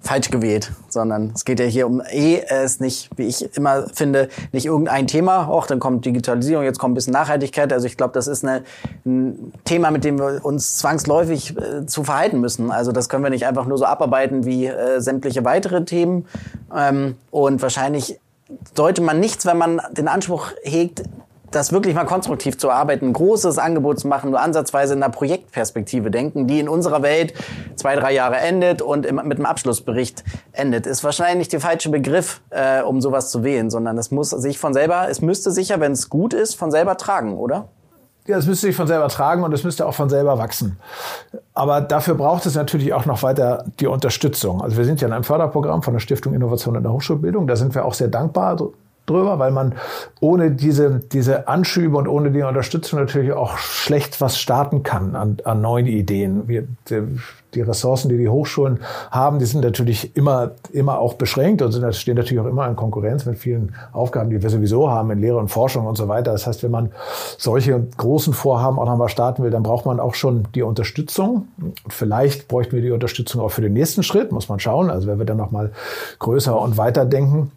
falsch 0.00 0.30
gewählt, 0.30 0.72
sondern 0.88 1.32
es 1.34 1.44
geht 1.44 1.60
ja 1.60 1.66
hier 1.66 1.86
um 1.86 2.00
eh, 2.00 2.40
es 2.48 2.72
ist 2.72 2.80
nicht, 2.80 3.10
wie 3.16 3.24
ich 3.24 3.56
immer 3.56 3.86
finde, 3.92 4.28
nicht 4.52 4.66
irgendein 4.66 5.06
Thema. 5.06 5.48
Och, 5.48 5.66
dann 5.66 5.80
kommt 5.80 6.06
Digitalisierung, 6.06 6.64
jetzt 6.64 6.78
kommt 6.78 6.92
ein 6.92 6.94
bisschen 6.94 7.12
Nachhaltigkeit. 7.12 7.72
Also 7.72 7.86
ich 7.86 7.96
glaube, 7.96 8.14
das 8.14 8.26
ist 8.26 8.44
eine, 8.44 8.62
ein 9.04 9.52
Thema, 9.64 9.90
mit 9.90 10.04
dem 10.04 10.18
wir 10.18 10.44
uns 10.44 10.76
zwangsläufig 10.76 11.56
äh, 11.56 11.86
zu 11.86 12.04
verhalten 12.04 12.40
müssen. 12.40 12.70
Also 12.70 12.92
das 12.92 13.08
können 13.08 13.24
wir 13.24 13.30
nicht 13.30 13.46
einfach 13.46 13.66
nur 13.66 13.76
so 13.76 13.84
abarbeiten 13.84 14.44
wie 14.44 14.66
äh, 14.66 15.00
sämtliche 15.00 15.44
weitere 15.44 15.84
Themen. 15.84 16.26
Ähm, 16.74 17.16
und 17.30 17.60
wahrscheinlich 17.60 18.18
sollte 18.74 19.02
man 19.02 19.20
nichts, 19.20 19.46
wenn 19.46 19.58
man 19.58 19.80
den 19.92 20.08
Anspruch 20.08 20.52
hegt, 20.62 21.02
das 21.50 21.72
wirklich 21.72 21.94
mal 21.94 22.04
konstruktiv 22.04 22.58
zu 22.58 22.70
arbeiten, 22.70 23.06
ein 23.06 23.12
großes 23.12 23.58
Angebot 23.58 24.00
zu 24.00 24.08
machen, 24.08 24.30
nur 24.30 24.40
ansatzweise 24.40 24.94
in 24.94 25.02
einer 25.02 25.12
Projektperspektive 25.12 26.10
denken, 26.10 26.46
die 26.46 26.60
in 26.60 26.68
unserer 26.68 27.02
Welt 27.02 27.34
zwei, 27.76 27.96
drei 27.96 28.12
Jahre 28.12 28.36
endet 28.36 28.82
und 28.82 29.06
im, 29.06 29.16
mit 29.16 29.38
einem 29.38 29.46
Abschlussbericht 29.46 30.24
endet, 30.52 30.86
ist 30.86 31.04
wahrscheinlich 31.04 31.48
der 31.48 31.60
falsche 31.60 31.90
Begriff, 31.90 32.40
äh, 32.50 32.82
um 32.82 33.00
sowas 33.00 33.30
zu 33.30 33.42
wählen, 33.42 33.70
sondern 33.70 33.98
es 33.98 34.10
muss 34.10 34.30
sich 34.30 34.58
von 34.58 34.74
selber, 34.74 35.08
es 35.08 35.20
müsste 35.20 35.50
sicher, 35.50 35.80
wenn 35.80 35.92
es 35.92 36.08
gut 36.08 36.34
ist, 36.34 36.54
von 36.54 36.70
selber 36.70 36.96
tragen, 36.96 37.36
oder? 37.36 37.68
Ja, 38.26 38.36
es 38.36 38.46
müsste 38.46 38.66
sich 38.66 38.76
von 38.76 38.86
selber 38.86 39.08
tragen 39.08 39.42
und 39.42 39.52
es 39.52 39.64
müsste 39.64 39.86
auch 39.86 39.94
von 39.94 40.08
selber 40.08 40.38
wachsen. 40.38 40.78
Aber 41.54 41.80
dafür 41.80 42.14
braucht 42.14 42.46
es 42.46 42.54
natürlich 42.54 42.92
auch 42.92 43.06
noch 43.06 43.22
weiter 43.22 43.64
die 43.80 43.86
Unterstützung. 43.86 44.62
Also 44.62 44.76
wir 44.76 44.84
sind 44.84 45.00
ja 45.00 45.08
in 45.08 45.12
einem 45.12 45.24
Förderprogramm 45.24 45.82
von 45.82 45.94
der 45.94 46.00
Stiftung 46.00 46.34
Innovation 46.34 46.76
in 46.76 46.82
der 46.82 46.92
Hochschulbildung. 46.92 47.46
Da 47.46 47.56
sind 47.56 47.74
wir 47.74 47.84
auch 47.84 47.94
sehr 47.94 48.08
dankbar 48.08 48.50
drüber, 49.10 49.38
weil 49.38 49.50
man 49.50 49.74
ohne 50.20 50.50
diese, 50.50 51.00
diese 51.00 51.48
Anschübe 51.48 51.96
und 51.96 52.08
ohne 52.08 52.30
die 52.30 52.42
Unterstützung 52.42 52.98
natürlich 52.98 53.32
auch 53.32 53.58
schlecht 53.58 54.20
was 54.20 54.38
starten 54.38 54.82
kann 54.82 55.16
an, 55.16 55.38
an 55.44 55.60
neuen 55.60 55.86
Ideen. 55.86 56.48
Wir, 56.48 56.66
die, 56.88 57.02
die 57.54 57.62
Ressourcen, 57.62 58.08
die 58.08 58.16
die 58.16 58.28
Hochschulen 58.28 58.80
haben, 59.10 59.38
die 59.38 59.44
sind 59.44 59.62
natürlich 59.62 60.16
immer, 60.16 60.52
immer 60.72 60.98
auch 60.98 61.14
beschränkt 61.14 61.62
und 61.62 61.72
sind, 61.72 61.94
stehen 61.94 62.16
natürlich 62.16 62.40
auch 62.40 62.48
immer 62.48 62.68
in 62.68 62.76
Konkurrenz 62.76 63.26
mit 63.26 63.38
vielen 63.38 63.74
Aufgaben, 63.92 64.30
die 64.30 64.42
wir 64.42 64.50
sowieso 64.50 64.90
haben 64.90 65.10
in 65.10 65.20
Lehre 65.20 65.38
und 65.38 65.48
Forschung 65.48 65.86
und 65.86 65.96
so 65.96 66.08
weiter. 66.08 66.32
Das 66.32 66.46
heißt, 66.46 66.62
wenn 66.62 66.70
man 66.70 66.92
solche 67.38 67.80
großen 67.96 68.32
Vorhaben 68.32 68.78
auch 68.78 68.86
nochmal 68.86 69.08
starten 69.08 69.42
will, 69.42 69.50
dann 69.50 69.62
braucht 69.62 69.86
man 69.86 70.00
auch 70.00 70.14
schon 70.14 70.44
die 70.54 70.62
Unterstützung. 70.62 71.48
Vielleicht 71.88 72.48
bräuchten 72.48 72.72
wir 72.72 72.82
die 72.82 72.92
Unterstützung 72.92 73.40
auch 73.40 73.50
für 73.50 73.62
den 73.62 73.72
nächsten 73.72 74.02
Schritt, 74.02 74.32
muss 74.32 74.48
man 74.48 74.60
schauen. 74.60 74.90
Also 74.90 75.08
wenn 75.08 75.18
wir 75.18 75.26
dann 75.26 75.38
nochmal 75.38 75.72
größer 76.18 76.58
und 76.58 76.76
weiter 76.76 77.04
denken. 77.04 77.50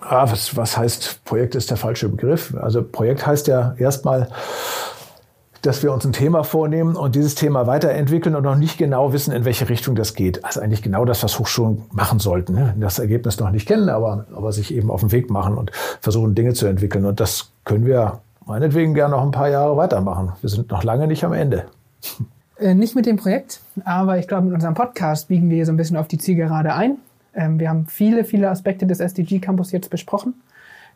Ah, 0.00 0.30
was, 0.30 0.56
was 0.56 0.76
heißt 0.76 1.24
Projekt 1.24 1.54
ist 1.54 1.70
der 1.70 1.76
falsche 1.76 2.08
Begriff? 2.08 2.54
Also 2.60 2.82
Projekt 2.82 3.26
heißt 3.26 3.46
ja 3.46 3.74
erstmal, 3.78 4.28
dass 5.62 5.82
wir 5.82 5.92
uns 5.92 6.06
ein 6.06 6.12
Thema 6.12 6.42
vornehmen 6.42 6.96
und 6.96 7.14
dieses 7.14 7.34
Thema 7.34 7.66
weiterentwickeln 7.66 8.34
und 8.34 8.44
noch 8.44 8.56
nicht 8.56 8.78
genau 8.78 9.12
wissen, 9.12 9.32
in 9.32 9.44
welche 9.44 9.68
Richtung 9.68 9.94
das 9.94 10.14
geht. 10.14 10.44
Also 10.44 10.60
eigentlich 10.60 10.82
genau 10.82 11.04
das, 11.04 11.22
was 11.22 11.38
Hochschulen 11.38 11.82
machen 11.92 12.18
sollten. 12.18 12.54
Ne? 12.54 12.74
Das 12.78 12.98
Ergebnis 12.98 13.38
noch 13.38 13.50
nicht 13.50 13.68
kennen, 13.68 13.88
aber, 13.88 14.26
aber 14.34 14.52
sich 14.52 14.74
eben 14.74 14.90
auf 14.90 15.00
den 15.00 15.12
Weg 15.12 15.30
machen 15.30 15.58
und 15.58 15.70
versuchen, 16.00 16.34
Dinge 16.34 16.54
zu 16.54 16.66
entwickeln. 16.66 17.04
Und 17.04 17.20
das 17.20 17.50
können 17.64 17.84
wir 17.84 18.20
meinetwegen 18.46 18.94
gerne 18.94 19.14
noch 19.14 19.22
ein 19.22 19.32
paar 19.32 19.48
Jahre 19.48 19.76
weitermachen. 19.76 20.32
Wir 20.40 20.48
sind 20.48 20.70
noch 20.70 20.82
lange 20.82 21.06
nicht 21.06 21.24
am 21.24 21.34
Ende. 21.34 21.66
Äh, 22.58 22.74
nicht 22.74 22.94
mit 22.94 23.06
dem 23.06 23.16
Projekt, 23.16 23.60
aber 23.84 24.18
ich 24.18 24.28
glaube, 24.28 24.46
mit 24.46 24.54
unserem 24.54 24.74
Podcast 24.74 25.28
biegen 25.28 25.50
wir 25.50 25.64
so 25.66 25.72
ein 25.72 25.76
bisschen 25.76 25.96
auf 25.96 26.08
die 26.08 26.18
Zielgerade 26.18 26.74
ein. 26.74 26.98
Ähm, 27.34 27.58
wir 27.58 27.68
haben 27.68 27.86
viele, 27.86 28.24
viele 28.24 28.50
Aspekte 28.50 28.86
des 28.86 29.00
SDG 29.00 29.38
Campus 29.38 29.72
jetzt 29.72 29.90
besprochen. 29.90 30.34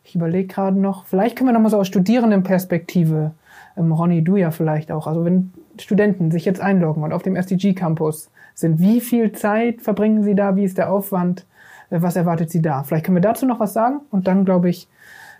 Ich 0.03 0.15
überlege 0.15 0.47
gerade 0.47 0.79
noch, 0.79 1.05
vielleicht 1.05 1.35
können 1.35 1.49
wir 1.49 1.53
noch 1.53 1.61
mal 1.61 1.69
so 1.69 1.79
aus 1.79 1.87
Studierendenperspektive, 1.87 3.31
ähm, 3.77 3.91
Ronny, 3.91 4.23
du 4.23 4.35
ja 4.35 4.51
vielleicht 4.51 4.91
auch, 4.91 5.07
also 5.07 5.25
wenn 5.25 5.51
Studenten 5.79 6.31
sich 6.31 6.45
jetzt 6.45 6.61
einloggen 6.61 7.03
und 7.03 7.13
auf 7.13 7.23
dem 7.23 7.35
SDG 7.35 7.73
Campus 7.73 8.29
sind, 8.53 8.79
wie 8.79 9.01
viel 9.01 9.31
Zeit 9.31 9.81
verbringen 9.81 10.23
sie 10.23 10.35
da, 10.35 10.55
wie 10.55 10.63
ist 10.63 10.77
der 10.77 10.91
Aufwand, 10.91 11.45
äh, 11.89 12.01
was 12.01 12.15
erwartet 12.15 12.51
sie 12.51 12.61
da? 12.61 12.83
Vielleicht 12.83 13.05
können 13.05 13.17
wir 13.17 13.21
dazu 13.21 13.45
noch 13.45 13.59
was 13.59 13.73
sagen 13.73 14.01
und 14.11 14.27
dann, 14.27 14.45
glaube 14.45 14.69
ich, 14.69 14.87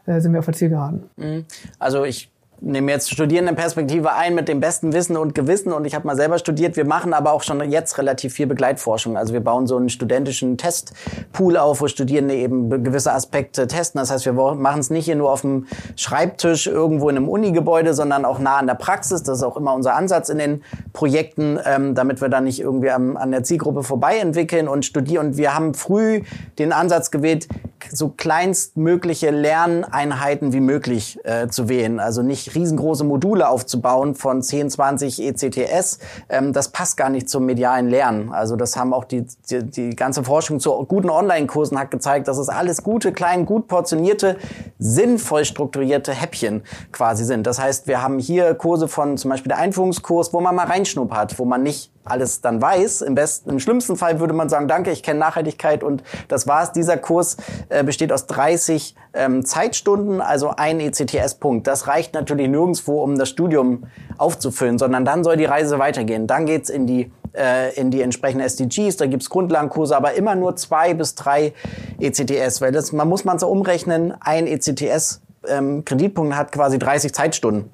äh, 0.05 0.19
sind 0.19 0.33
wir 0.33 0.39
auf 0.39 0.45
der 0.45 0.55
Zielgeraden. 0.55 1.03
Mhm. 1.17 1.45
Also 1.79 2.03
ich 2.03 2.31
nehme 2.61 2.91
jetzt 2.91 3.11
Studierendenperspektive 3.11 4.13
ein 4.13 4.35
mit 4.35 4.47
dem 4.47 4.59
besten 4.59 4.93
Wissen 4.93 5.17
und 5.17 5.35
Gewissen 5.35 5.73
und 5.73 5.85
ich 5.85 5.95
habe 5.95 6.07
mal 6.07 6.15
selber 6.15 6.37
studiert. 6.37 6.77
Wir 6.77 6.85
machen 6.85 7.13
aber 7.13 7.33
auch 7.33 7.43
schon 7.43 7.69
jetzt 7.69 7.97
relativ 7.97 8.33
viel 8.33 8.47
Begleitforschung. 8.47 9.17
Also 9.17 9.33
wir 9.33 9.41
bauen 9.41 9.67
so 9.67 9.77
einen 9.77 9.89
studentischen 9.89 10.57
Testpool 10.57 11.57
auf, 11.57 11.81
wo 11.81 11.87
Studierende 11.87 12.35
eben 12.35 12.83
gewisse 12.83 13.13
Aspekte 13.13 13.67
testen. 13.67 13.99
Das 13.99 14.11
heißt, 14.11 14.25
wir 14.25 14.33
machen 14.33 14.79
es 14.79 14.89
nicht 14.89 15.05
hier 15.05 15.15
nur 15.15 15.31
auf 15.31 15.41
dem 15.41 15.67
Schreibtisch 15.95 16.67
irgendwo 16.67 17.09
in 17.09 17.17
einem 17.17 17.29
Unigebäude, 17.29 17.93
sondern 17.93 18.25
auch 18.25 18.39
nah 18.39 18.57
an 18.57 18.67
der 18.67 18.75
Praxis. 18.75 19.23
Das 19.23 19.37
ist 19.37 19.43
auch 19.43 19.57
immer 19.57 19.73
unser 19.73 19.95
Ansatz 19.95 20.29
in 20.29 20.37
den 20.37 20.63
Projekten, 20.93 21.59
ähm, 21.65 21.95
damit 21.95 22.21
wir 22.21 22.29
da 22.29 22.41
nicht 22.41 22.59
irgendwie 22.59 22.91
am, 22.91 23.17
an 23.17 23.31
der 23.31 23.43
Zielgruppe 23.43 23.83
vorbei 23.83 24.17
entwickeln 24.17 24.67
und 24.67 24.85
studieren. 24.85 25.27
Und 25.27 25.37
wir 25.37 25.55
haben 25.55 25.73
früh 25.73 26.21
den 26.57 26.71
Ansatz 26.71 27.11
gewählt, 27.11 27.47
so 27.91 28.09
kleinstmögliche 28.09 29.29
Lerneinheiten 29.29 30.53
wie 30.53 30.59
möglich 30.59 31.19
äh, 31.23 31.47
zu 31.47 31.69
wählen. 31.69 31.99
Also 31.99 32.21
nicht 32.21 32.44
riesengroße 32.53 33.03
Module 33.03 33.49
aufzubauen 33.49 34.13
von 34.13 34.43
10, 34.43 34.69
20 34.69 35.21
ECTS, 35.21 35.99
ähm, 36.29 36.53
das 36.53 36.69
passt 36.69 36.97
gar 36.97 37.09
nicht 37.09 37.29
zum 37.29 37.45
medialen 37.45 37.89
Lernen. 37.89 38.31
Also 38.31 38.55
das 38.55 38.77
haben 38.77 38.93
auch 38.93 39.05
die, 39.05 39.25
die, 39.49 39.63
die 39.63 39.95
ganze 39.95 40.23
Forschung 40.23 40.59
zu 40.59 40.71
guten 40.85 41.09
Online-Kursen 41.09 41.79
hat 41.79 41.89
gezeigt, 41.89 42.27
dass 42.27 42.37
es 42.37 42.49
alles 42.49 42.83
gute, 42.83 43.13
klein, 43.13 43.45
gut 43.45 43.67
portionierte, 43.67 44.37
sinnvoll 44.77 45.45
strukturierte 45.45 46.13
Häppchen 46.13 46.63
quasi 46.91 47.23
sind. 47.23 47.47
Das 47.47 47.59
heißt, 47.59 47.87
wir 47.87 48.03
haben 48.03 48.19
hier 48.19 48.53
Kurse 48.53 48.87
von 48.87 49.17
zum 49.17 49.31
Beispiel 49.31 49.49
der 49.49 49.57
Einführungskurs, 49.57 50.33
wo 50.33 50.41
man 50.41 50.53
mal 50.53 50.67
reinschnuppert, 50.67 51.39
wo 51.39 51.45
man 51.45 51.63
nicht 51.63 51.94
alles 52.05 52.41
dann 52.41 52.61
weiß. 52.61 53.01
Im 53.01 53.15
besten, 53.15 53.49
im 53.49 53.59
schlimmsten 53.59 53.95
Fall 53.95 54.19
würde 54.19 54.33
man 54.33 54.49
sagen, 54.49 54.67
danke, 54.67 54.91
ich 54.91 55.03
kenne 55.03 55.19
Nachhaltigkeit 55.19 55.83
und 55.83 56.03
das 56.27 56.47
war's. 56.47 56.71
Dieser 56.71 56.97
Kurs 56.97 57.37
äh, 57.69 57.83
besteht 57.83 58.11
aus 58.11 58.27
30 58.27 58.95
ähm, 59.13 59.45
Zeitstunden, 59.45 60.21
also 60.21 60.49
ein 60.49 60.79
ECTS-Punkt. 60.79 61.67
Das 61.67 61.87
reicht 61.87 62.13
natürlich 62.13 62.47
nirgendswo, 62.47 63.01
um 63.03 63.17
das 63.17 63.29
Studium 63.29 63.83
aufzufüllen, 64.17 64.77
sondern 64.77 65.05
dann 65.05 65.23
soll 65.23 65.37
die 65.37 65.45
Reise 65.45 65.79
weitergehen. 65.79 66.27
Dann 66.27 66.45
geht's 66.45 66.69
in 66.69 66.87
die 66.87 67.11
äh, 67.35 67.73
in 67.75 67.91
die 67.91 68.01
entsprechenden 68.01 68.45
SDGs, 68.45 68.97
da 68.97 69.07
gibt's 69.07 69.29
Grundlagenkurse, 69.29 69.95
aber 69.95 70.13
immer 70.13 70.35
nur 70.35 70.55
zwei 70.55 70.93
bis 70.93 71.15
drei 71.15 71.53
ECTS, 71.99 72.61
weil 72.61 72.71
das, 72.71 72.93
man 72.93 73.09
muss 73.09 73.25
man 73.25 73.39
so 73.39 73.49
umrechnen, 73.49 74.13
ein 74.21 74.47
ECTS 74.47 75.21
ähm, 75.47 75.83
Kreditpunkt 75.85 76.35
hat 76.35 76.51
quasi 76.51 76.79
30 76.79 77.13
Zeitstunden. 77.13 77.69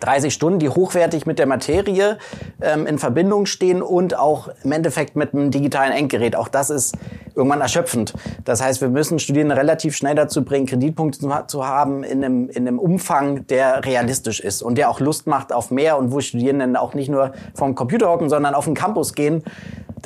30 0.00 0.32
Stunden, 0.32 0.58
die 0.58 0.68
hochwertig 0.68 1.26
mit 1.26 1.38
der 1.38 1.46
Materie 1.46 2.18
ähm, 2.60 2.86
in 2.86 2.98
Verbindung 2.98 3.46
stehen 3.46 3.82
und 3.82 4.16
auch 4.16 4.48
im 4.62 4.72
Endeffekt 4.72 5.16
mit 5.16 5.34
einem 5.34 5.50
digitalen 5.50 5.92
Endgerät. 5.92 6.36
Auch 6.36 6.48
das 6.48 6.70
ist 6.70 6.96
irgendwann 7.34 7.60
erschöpfend. 7.60 8.14
Das 8.44 8.62
heißt, 8.62 8.80
wir 8.80 8.88
müssen 8.88 9.18
Studierende 9.18 9.56
relativ 9.56 9.96
schnell 9.96 10.14
dazu 10.14 10.44
bringen, 10.44 10.66
Kreditpunkte 10.66 11.20
zu, 11.46 11.66
haben 11.66 12.02
in 12.02 12.24
einem, 12.24 12.48
in 12.48 12.66
einem 12.66 12.78
Umfang, 12.78 13.46
der 13.46 13.84
realistisch 13.84 14.40
ist 14.40 14.62
und 14.62 14.76
der 14.76 14.90
auch 14.90 15.00
Lust 15.00 15.26
macht 15.26 15.52
auf 15.52 15.70
mehr 15.70 15.98
und 15.98 16.12
wo 16.12 16.20
Studierenden 16.20 16.76
auch 16.76 16.94
nicht 16.94 17.08
nur 17.08 17.32
vom 17.54 17.74
Computer 17.74 18.10
hocken, 18.10 18.28
sondern 18.28 18.54
auf 18.54 18.64
den 18.64 18.74
Campus 18.74 19.14
gehen 19.14 19.44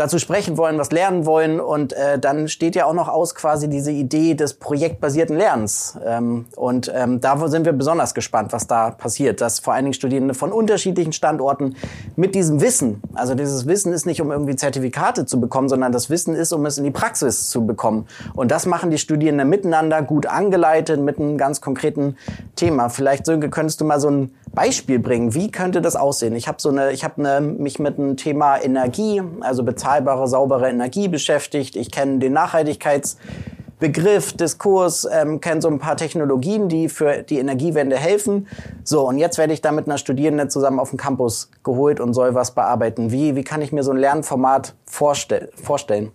dazu 0.02 0.18
sprechen 0.18 0.56
wollen, 0.56 0.78
was 0.78 0.90
lernen 0.90 1.26
wollen. 1.26 1.60
Und 1.60 1.92
äh, 1.92 2.18
dann 2.18 2.48
steht 2.48 2.74
ja 2.74 2.86
auch 2.86 2.92
noch 2.92 3.08
aus 3.08 3.34
quasi 3.34 3.68
diese 3.68 3.90
Idee 3.90 4.34
des 4.34 4.54
projektbasierten 4.54 5.36
Lernens. 5.36 5.98
Ähm, 6.04 6.46
und 6.56 6.92
ähm, 6.94 7.20
da 7.20 7.48
sind 7.48 7.64
wir 7.64 7.72
besonders 7.72 8.14
gespannt, 8.14 8.52
was 8.52 8.66
da 8.66 8.90
passiert. 8.90 9.40
Dass 9.40 9.60
vor 9.60 9.74
allen 9.74 9.84
Dingen 9.84 9.94
Studierende 9.94 10.34
von 10.34 10.52
unterschiedlichen 10.52 11.12
Standorten 11.12 11.76
mit 12.16 12.34
diesem 12.34 12.60
Wissen, 12.60 13.02
also 13.14 13.34
dieses 13.34 13.66
Wissen 13.66 13.92
ist 13.92 14.06
nicht, 14.06 14.20
um 14.20 14.30
irgendwie 14.30 14.56
Zertifikate 14.56 15.26
zu 15.26 15.40
bekommen, 15.40 15.68
sondern 15.68 15.92
das 15.92 16.10
Wissen 16.10 16.34
ist, 16.34 16.52
um 16.52 16.66
es 16.66 16.78
in 16.78 16.84
die 16.84 16.90
Praxis 16.90 17.48
zu 17.48 17.66
bekommen. 17.66 18.06
Und 18.34 18.50
das 18.50 18.66
machen 18.66 18.90
die 18.90 18.98
Studierenden 18.98 19.48
miteinander 19.48 20.02
gut 20.02 20.26
angeleitet 20.26 21.00
mit 21.00 21.18
einem 21.18 21.38
ganz 21.38 21.60
konkreten 21.60 22.16
Thema. 22.56 22.88
Vielleicht, 22.88 23.26
Sönke, 23.26 23.50
könntest 23.50 23.80
du 23.80 23.84
mal 23.84 24.00
so 24.00 24.10
ein 24.10 24.34
Beispiel 24.54 24.98
bringen. 24.98 25.34
Wie 25.34 25.50
könnte 25.50 25.80
das 25.80 25.96
aussehen? 25.96 26.36
Ich 26.36 26.46
habe 26.48 26.58
so 26.60 26.68
eine, 26.68 26.92
ich 26.92 27.02
habe 27.04 27.24
eine, 27.24 27.40
mich 27.46 27.78
mit 27.78 27.96
dem 27.98 28.16
Thema 28.16 28.58
Energie, 28.58 29.22
also 29.40 29.62
bezahlbare, 29.62 30.26
saubere 30.28 30.68
Energie 30.68 31.08
beschäftigt. 31.08 31.76
Ich 31.76 31.90
kenne 31.90 32.18
den 32.18 32.34
Nachhaltigkeitsbegriff, 32.34 34.34
Diskurs, 34.34 35.08
ähm, 35.10 35.40
kenne 35.40 35.62
so 35.62 35.68
ein 35.68 35.78
paar 35.78 35.96
Technologien, 35.96 36.68
die 36.68 36.90
für 36.90 37.22
die 37.22 37.38
Energiewende 37.38 37.96
helfen. 37.96 38.46
So, 38.84 39.08
und 39.08 39.16
jetzt 39.18 39.38
werde 39.38 39.54
ich 39.54 39.62
da 39.62 39.72
mit 39.72 39.86
einer 39.86 39.98
Studierenden 39.98 40.50
zusammen 40.50 40.80
auf 40.80 40.90
den 40.90 40.98
Campus 40.98 41.50
geholt 41.64 41.98
und 41.98 42.12
soll 42.12 42.34
was 42.34 42.50
bearbeiten. 42.50 43.10
Wie, 43.10 43.36
wie 43.36 43.44
kann 43.44 43.62
ich 43.62 43.72
mir 43.72 43.82
so 43.82 43.92
ein 43.92 43.96
Lernformat 43.96 44.74
vorstell 44.84 45.48
vorstellen? 45.54 46.12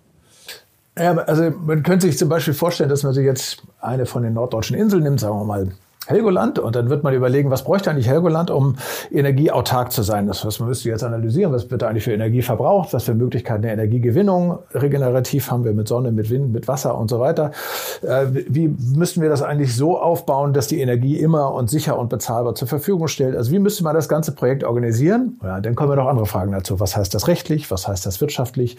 Ja, 0.98 1.16
also 1.16 1.52
man 1.66 1.84
könnte 1.84 2.08
sich 2.08 2.18
zum 2.18 2.30
Beispiel 2.30 2.56
vorstellen, 2.56 2.90
dass 2.90 3.04
man 3.04 3.14
sich 3.14 3.26
jetzt 3.26 3.62
eine 3.80 4.08
von 4.08 4.24
den 4.24 4.34
norddeutschen 4.34 4.76
Inseln 4.76 5.04
nimmt, 5.04 5.20
sagen 5.20 5.38
wir 5.38 5.44
mal 5.44 5.72
Helgoland 6.08 6.60
und 6.60 6.76
dann 6.76 6.90
wird 6.90 7.04
man 7.04 7.14
überlegen, 7.14 7.52
was 7.52 7.64
bräuchte 7.64 7.92
eigentlich 7.92 8.08
Helgoland, 8.08 8.50
um 8.50 8.76
energieautark 9.12 9.92
zu 9.92 10.04
sein. 10.04 10.28
Das 10.28 10.46
was 10.46 10.60
man 10.60 10.70
müsste 10.70 10.90
jetzt 10.90 11.04
analysieren, 11.04 11.52
was 11.52 11.70
wird 11.70 11.82
da 11.82 11.88
eigentlich 11.88 12.04
für 12.04 12.14
Energie 12.14 12.42
verbraucht, 12.42 12.94
was 12.94 13.04
für 13.04 13.14
Möglichkeiten 13.14 13.64
der 13.64 13.74
Energiegewinnung 13.74 14.60
regenerativ 14.74 15.52
haben 15.52 15.64
wir 15.66 15.74
mit 15.74 15.88
Sonne, 15.88 16.12
mit 16.12 16.30
Wind, 16.30 16.54
mit 16.54 16.68
Wasser 16.68 16.98
und 16.98 17.10
so 17.10 17.20
weiter. 17.20 17.52
Äh, 18.02 18.28
wie 18.48 18.70
müssten 18.96 19.22
wir 19.22 19.30
das 19.30 19.42
eigentlich 19.42 19.76
so 19.76 20.00
aufbauen, 20.00 20.54
dass 20.54 20.68
die 20.68 20.80
Energie 20.80 21.18
immer 21.18 21.54
und 21.54 21.70
sicher 21.70 22.00
und 22.00 22.10
bezahlbar 22.10 22.56
zur 22.56 22.68
Verfügung 22.68 23.08
stellt? 23.08 23.36
Also 23.36 23.52
wie 23.52 23.60
müsste 23.60 23.84
man 23.84 23.94
das 23.94 24.08
ganze 24.10 24.32
Projekt 24.32 24.64
organisieren? 24.64 25.40
Ja, 25.44 25.60
dann 25.60 25.76
kommen 25.76 25.92
wir 25.92 25.96
noch 25.96 26.08
andere 26.08 26.26
Fragen 26.26 26.52
dazu. 26.52 26.80
Was 26.80 26.96
heißt 26.96 27.14
das 27.14 27.28
rechtlich? 27.28 27.70
Was 27.72 27.88
heißt 27.88 28.06
das 28.06 28.22
wirtschaftlich? 28.22 28.78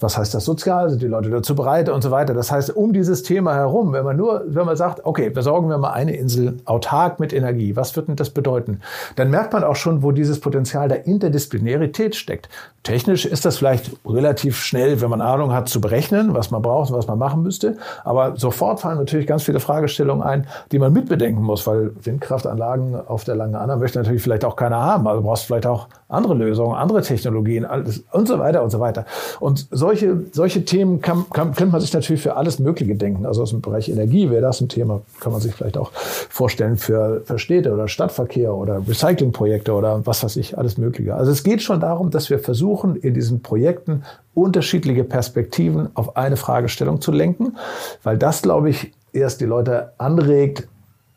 Was 0.00 0.16
heißt 0.16 0.34
das 0.34 0.44
sozial? 0.44 0.90
Sind 0.90 1.02
die 1.02 1.06
Leute 1.06 1.30
dazu 1.30 1.54
bereit 1.54 1.88
und 1.88 2.02
so 2.02 2.10
weiter? 2.10 2.34
Das 2.34 2.50
heißt, 2.50 2.74
um 2.74 2.92
dieses 2.92 3.22
Thema 3.22 3.54
herum, 3.54 3.92
wenn 3.92 4.04
man 4.04 4.16
nur, 4.16 4.44
wenn 4.46 4.66
man 4.66 4.76
sagt, 4.76 5.04
okay, 5.04 5.30
besorgen 5.30 5.68
wir 5.68 5.78
mal 5.78 5.92
eine 5.92 6.16
Insel 6.16 6.56
autark 6.70 7.20
mit 7.20 7.32
Energie. 7.32 7.76
Was 7.76 7.96
wird 7.96 8.08
denn 8.08 8.16
das 8.16 8.30
bedeuten? 8.30 8.80
Dann 9.16 9.30
merkt 9.30 9.52
man 9.52 9.64
auch 9.64 9.76
schon, 9.76 10.02
wo 10.02 10.12
dieses 10.12 10.40
Potenzial 10.40 10.88
der 10.88 11.06
Interdisziplinarität 11.06 12.14
steckt. 12.16 12.48
Technisch 12.82 13.26
ist 13.26 13.44
das 13.44 13.58
vielleicht 13.58 13.90
relativ 14.06 14.58
schnell, 14.58 15.02
wenn 15.02 15.10
man 15.10 15.20
Ahnung 15.20 15.52
hat, 15.52 15.68
zu 15.68 15.82
berechnen, 15.82 16.32
was 16.32 16.50
man 16.50 16.62
braucht 16.62 16.90
und 16.90 16.96
was 16.96 17.06
man 17.06 17.18
machen 17.18 17.42
müsste. 17.42 17.76
Aber 18.04 18.36
sofort 18.36 18.80
fallen 18.80 18.96
natürlich 18.96 19.26
ganz 19.26 19.42
viele 19.42 19.60
Fragestellungen 19.60 20.22
ein, 20.26 20.46
die 20.72 20.78
man 20.78 20.92
mitbedenken 20.92 21.42
muss, 21.42 21.66
weil 21.66 21.92
Windkraftanlagen 22.02 22.94
auf 22.94 23.24
der 23.24 23.34
Langen 23.34 23.54
Anna 23.54 23.76
möchte 23.76 23.98
natürlich 23.98 24.22
vielleicht 24.22 24.44
auch 24.44 24.56
keiner 24.56 24.80
haben. 24.80 25.06
Also 25.06 25.22
brauchst 25.22 25.44
vielleicht 25.44 25.66
auch 25.66 25.88
andere 26.08 26.34
Lösungen, 26.34 26.74
andere 26.74 27.02
Technologien 27.02 27.64
alles 27.64 28.02
und 28.12 28.26
so 28.26 28.38
weiter 28.38 28.62
und 28.62 28.70
so 28.70 28.80
weiter. 28.80 29.04
Und 29.40 29.66
solche, 29.70 30.24
solche 30.32 30.64
Themen 30.64 31.00
kann, 31.00 31.26
kann, 31.30 31.54
könnte 31.54 31.72
man 31.72 31.80
sich 31.80 31.92
natürlich 31.92 32.22
für 32.22 32.36
alles 32.36 32.58
Mögliche 32.58 32.94
denken. 32.94 33.26
Also 33.26 33.42
aus 33.42 33.50
dem 33.50 33.60
Bereich 33.60 33.88
Energie 33.88 34.30
wäre 34.30 34.42
das 34.42 34.60
ein 34.60 34.68
Thema, 34.68 35.02
kann 35.20 35.32
man 35.32 35.40
sich 35.40 35.54
vielleicht 35.54 35.76
auch 35.76 35.90
vorstellen 35.92 36.59
für, 36.76 37.22
für 37.24 37.38
Städte 37.38 37.72
oder 37.72 37.88
Stadtverkehr 37.88 38.54
oder 38.54 38.82
Recyclingprojekte 38.86 39.72
oder 39.72 40.06
was 40.06 40.22
weiß 40.22 40.36
ich, 40.36 40.56
alles 40.58 40.78
Mögliche. 40.78 41.14
Also 41.14 41.32
es 41.32 41.42
geht 41.42 41.62
schon 41.62 41.80
darum, 41.80 42.10
dass 42.10 42.30
wir 42.30 42.38
versuchen, 42.38 42.96
in 42.96 43.14
diesen 43.14 43.42
Projekten 43.42 44.02
unterschiedliche 44.34 45.04
Perspektiven 45.04 45.88
auf 45.94 46.16
eine 46.16 46.36
Fragestellung 46.36 47.00
zu 47.00 47.12
lenken, 47.12 47.56
weil 48.02 48.18
das, 48.18 48.42
glaube 48.42 48.70
ich, 48.70 48.92
erst 49.12 49.40
die 49.40 49.46
Leute 49.46 49.92
anregt, 49.98 50.68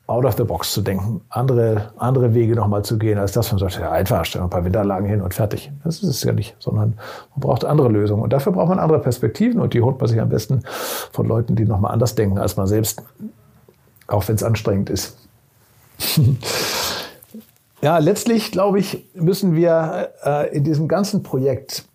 out 0.07 0.25
of 0.25 0.35
the 0.35 0.43
box 0.43 0.73
zu 0.73 0.81
denken, 0.81 1.21
andere, 1.29 1.91
andere 1.97 2.33
Wege 2.33 2.55
nochmal 2.55 2.83
zu 2.83 2.97
gehen, 2.97 3.17
als 3.17 3.31
das 3.31 3.51
man 3.51 3.59
sagt, 3.59 3.79
ja, 3.79 3.89
einfach, 3.91 4.25
stellen 4.25 4.43
wir 4.43 4.47
ein 4.47 4.49
paar 4.49 4.65
Winteranlagen 4.65 5.07
hin 5.07 5.21
und 5.21 5.33
fertig. 5.33 5.71
Das 5.83 6.03
ist 6.03 6.09
es 6.09 6.23
ja 6.23 6.33
nicht, 6.33 6.55
sondern 6.59 6.95
man 7.35 7.39
braucht 7.39 7.63
andere 7.63 7.87
Lösungen. 7.87 8.21
Und 8.21 8.33
dafür 8.33 8.51
braucht 8.51 8.69
man 8.69 8.79
andere 8.79 8.99
Perspektiven 8.99 9.61
und 9.61 9.73
die 9.73 9.81
holt 9.81 9.99
man 9.99 10.09
sich 10.09 10.19
am 10.19 10.29
besten 10.29 10.61
von 11.11 11.25
Leuten, 11.25 11.55
die 11.55 11.65
nochmal 11.65 11.93
anders 11.93 12.15
denken 12.15 12.37
als 12.37 12.57
man 12.57 12.67
selbst, 12.67 13.01
auch 14.07 14.27
wenn 14.27 14.35
es 14.35 14.43
anstrengend 14.43 14.89
ist. 14.89 15.17
Ja, 17.81 17.97
letztlich, 17.97 18.51
glaube 18.51 18.79
ich, 18.79 19.05
müssen 19.13 19.55
wir 19.55 20.13
äh, 20.23 20.55
in 20.55 20.63
diesem 20.63 20.87
ganzen 20.87 21.23
Projekt 21.23 21.85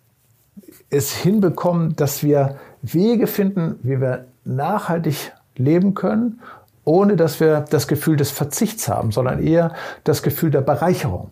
es 0.89 1.13
hinbekommen, 1.13 1.95
dass 1.95 2.23
wir 2.23 2.57
Wege 2.81 3.27
finden, 3.27 3.79
wie 3.83 4.01
wir 4.01 4.25
nachhaltig 4.43 5.33
leben 5.55 5.93
können 5.93 6.41
ohne 6.89 7.15
dass 7.15 7.39
wir 7.39 7.61
das 7.69 7.87
Gefühl 7.87 8.17
des 8.17 8.31
Verzichts 8.31 8.87
haben, 8.89 9.11
sondern 9.11 9.43
eher 9.43 9.73
das 10.03 10.23
Gefühl 10.23 10.49
der 10.49 10.61
Bereicherung. 10.61 11.29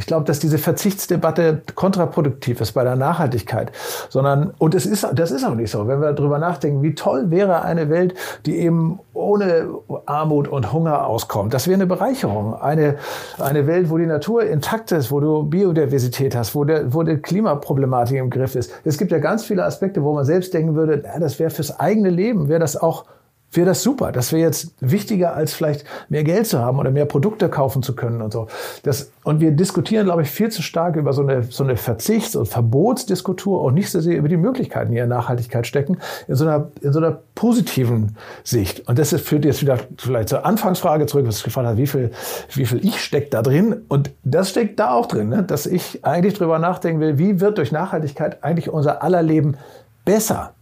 Ich 0.00 0.06
glaube, 0.06 0.24
dass 0.24 0.38
diese 0.38 0.56
Verzichtsdebatte 0.56 1.60
kontraproduktiv 1.74 2.62
ist 2.62 2.72
bei 2.72 2.84
der 2.84 2.96
Nachhaltigkeit, 2.96 3.70
sondern 4.08 4.54
und 4.56 4.74
es 4.74 4.86
ist 4.86 5.06
das 5.14 5.30
ist 5.30 5.44
auch 5.44 5.54
nicht 5.54 5.70
so. 5.70 5.86
Wenn 5.86 6.00
wir 6.00 6.14
darüber 6.14 6.38
nachdenken, 6.38 6.82
wie 6.82 6.94
toll 6.94 7.30
wäre 7.30 7.62
eine 7.62 7.90
Welt, 7.90 8.14
die 8.46 8.56
eben 8.56 8.98
ohne 9.12 9.68
Armut 10.06 10.48
und 10.48 10.72
Hunger 10.72 11.06
auskommt. 11.06 11.52
Das 11.52 11.68
wäre 11.68 11.74
eine 11.74 11.86
Bereicherung, 11.86 12.54
eine 12.54 12.96
eine 13.38 13.66
Welt, 13.66 13.90
wo 13.90 13.98
die 13.98 14.06
Natur 14.06 14.44
intakt 14.44 14.90
ist, 14.90 15.12
wo 15.12 15.20
du 15.20 15.42
Biodiversität 15.42 16.34
hast, 16.34 16.54
wo 16.54 16.64
der 16.64 16.94
wo 16.94 17.02
die 17.02 17.18
Klimaproblematik 17.18 18.16
im 18.16 18.30
Griff 18.30 18.54
ist. 18.54 18.72
Es 18.84 18.96
gibt 18.96 19.12
ja 19.12 19.18
ganz 19.18 19.44
viele 19.44 19.64
Aspekte, 19.64 20.02
wo 20.02 20.14
man 20.14 20.24
selbst 20.24 20.54
denken 20.54 20.76
würde, 20.76 21.04
das 21.20 21.38
wäre 21.38 21.50
fürs 21.50 21.78
eigene 21.78 22.08
Leben, 22.08 22.48
wäre 22.48 22.60
das 22.60 22.80
auch 22.80 23.04
wäre 23.52 23.66
das 23.66 23.82
super. 23.82 24.12
Das 24.12 24.32
wäre 24.32 24.42
jetzt 24.42 24.74
wichtiger, 24.80 25.34
als 25.34 25.54
vielleicht 25.54 25.84
mehr 26.08 26.24
Geld 26.24 26.46
zu 26.46 26.60
haben 26.60 26.78
oder 26.78 26.90
mehr 26.90 27.04
Produkte 27.04 27.48
kaufen 27.48 27.82
zu 27.82 27.94
können 27.94 28.22
und 28.22 28.32
so. 28.32 28.46
Das, 28.84 29.10
und 29.24 29.40
wir 29.40 29.50
diskutieren, 29.50 30.04
glaube 30.04 30.22
ich, 30.22 30.30
viel 30.30 30.50
zu 30.50 30.62
stark 30.62 30.96
über 30.96 31.12
so 31.12 31.22
eine, 31.22 31.42
so 31.42 31.64
eine 31.64 31.76
Verzichts- 31.76 32.36
und 32.36 32.46
Verbotsdiskultur 32.46 33.60
und 33.62 33.74
nicht 33.74 33.90
so 33.90 34.00
sehr 34.00 34.16
über 34.16 34.28
die 34.28 34.36
Möglichkeiten, 34.36 34.92
die 34.92 34.98
in 34.98 35.08
Nachhaltigkeit 35.08 35.66
stecken, 35.66 35.98
in 36.28 36.36
so 36.36 36.44
einer, 36.44 36.68
in 36.80 36.92
so 36.92 37.00
einer 37.00 37.18
positiven 37.34 38.16
Sicht. 38.44 38.88
Und 38.88 38.98
das 38.98 39.10
führt 39.20 39.44
jetzt 39.44 39.62
wieder 39.62 39.78
vielleicht 39.98 40.28
zur 40.28 40.46
Anfangsfrage 40.46 41.06
zurück, 41.06 41.26
was 41.26 41.42
gefragt 41.42 41.66
hat, 41.66 41.76
wie 41.76 41.86
viel, 41.86 42.12
wie 42.54 42.66
viel 42.66 42.84
ich 42.84 43.02
steckt 43.02 43.34
da 43.34 43.42
drin? 43.42 43.82
Und 43.88 44.10
das 44.22 44.50
steckt 44.50 44.78
da 44.78 44.92
auch 44.92 45.06
drin, 45.06 45.28
ne? 45.28 45.42
dass 45.42 45.66
ich 45.66 46.04
eigentlich 46.04 46.34
drüber 46.34 46.58
nachdenken 46.58 47.00
will, 47.00 47.18
wie 47.18 47.40
wird 47.40 47.58
durch 47.58 47.72
Nachhaltigkeit 47.72 48.44
eigentlich 48.44 48.70
unser 48.70 49.02
aller 49.02 49.22
Leben 49.22 49.56
besser? 50.04 50.52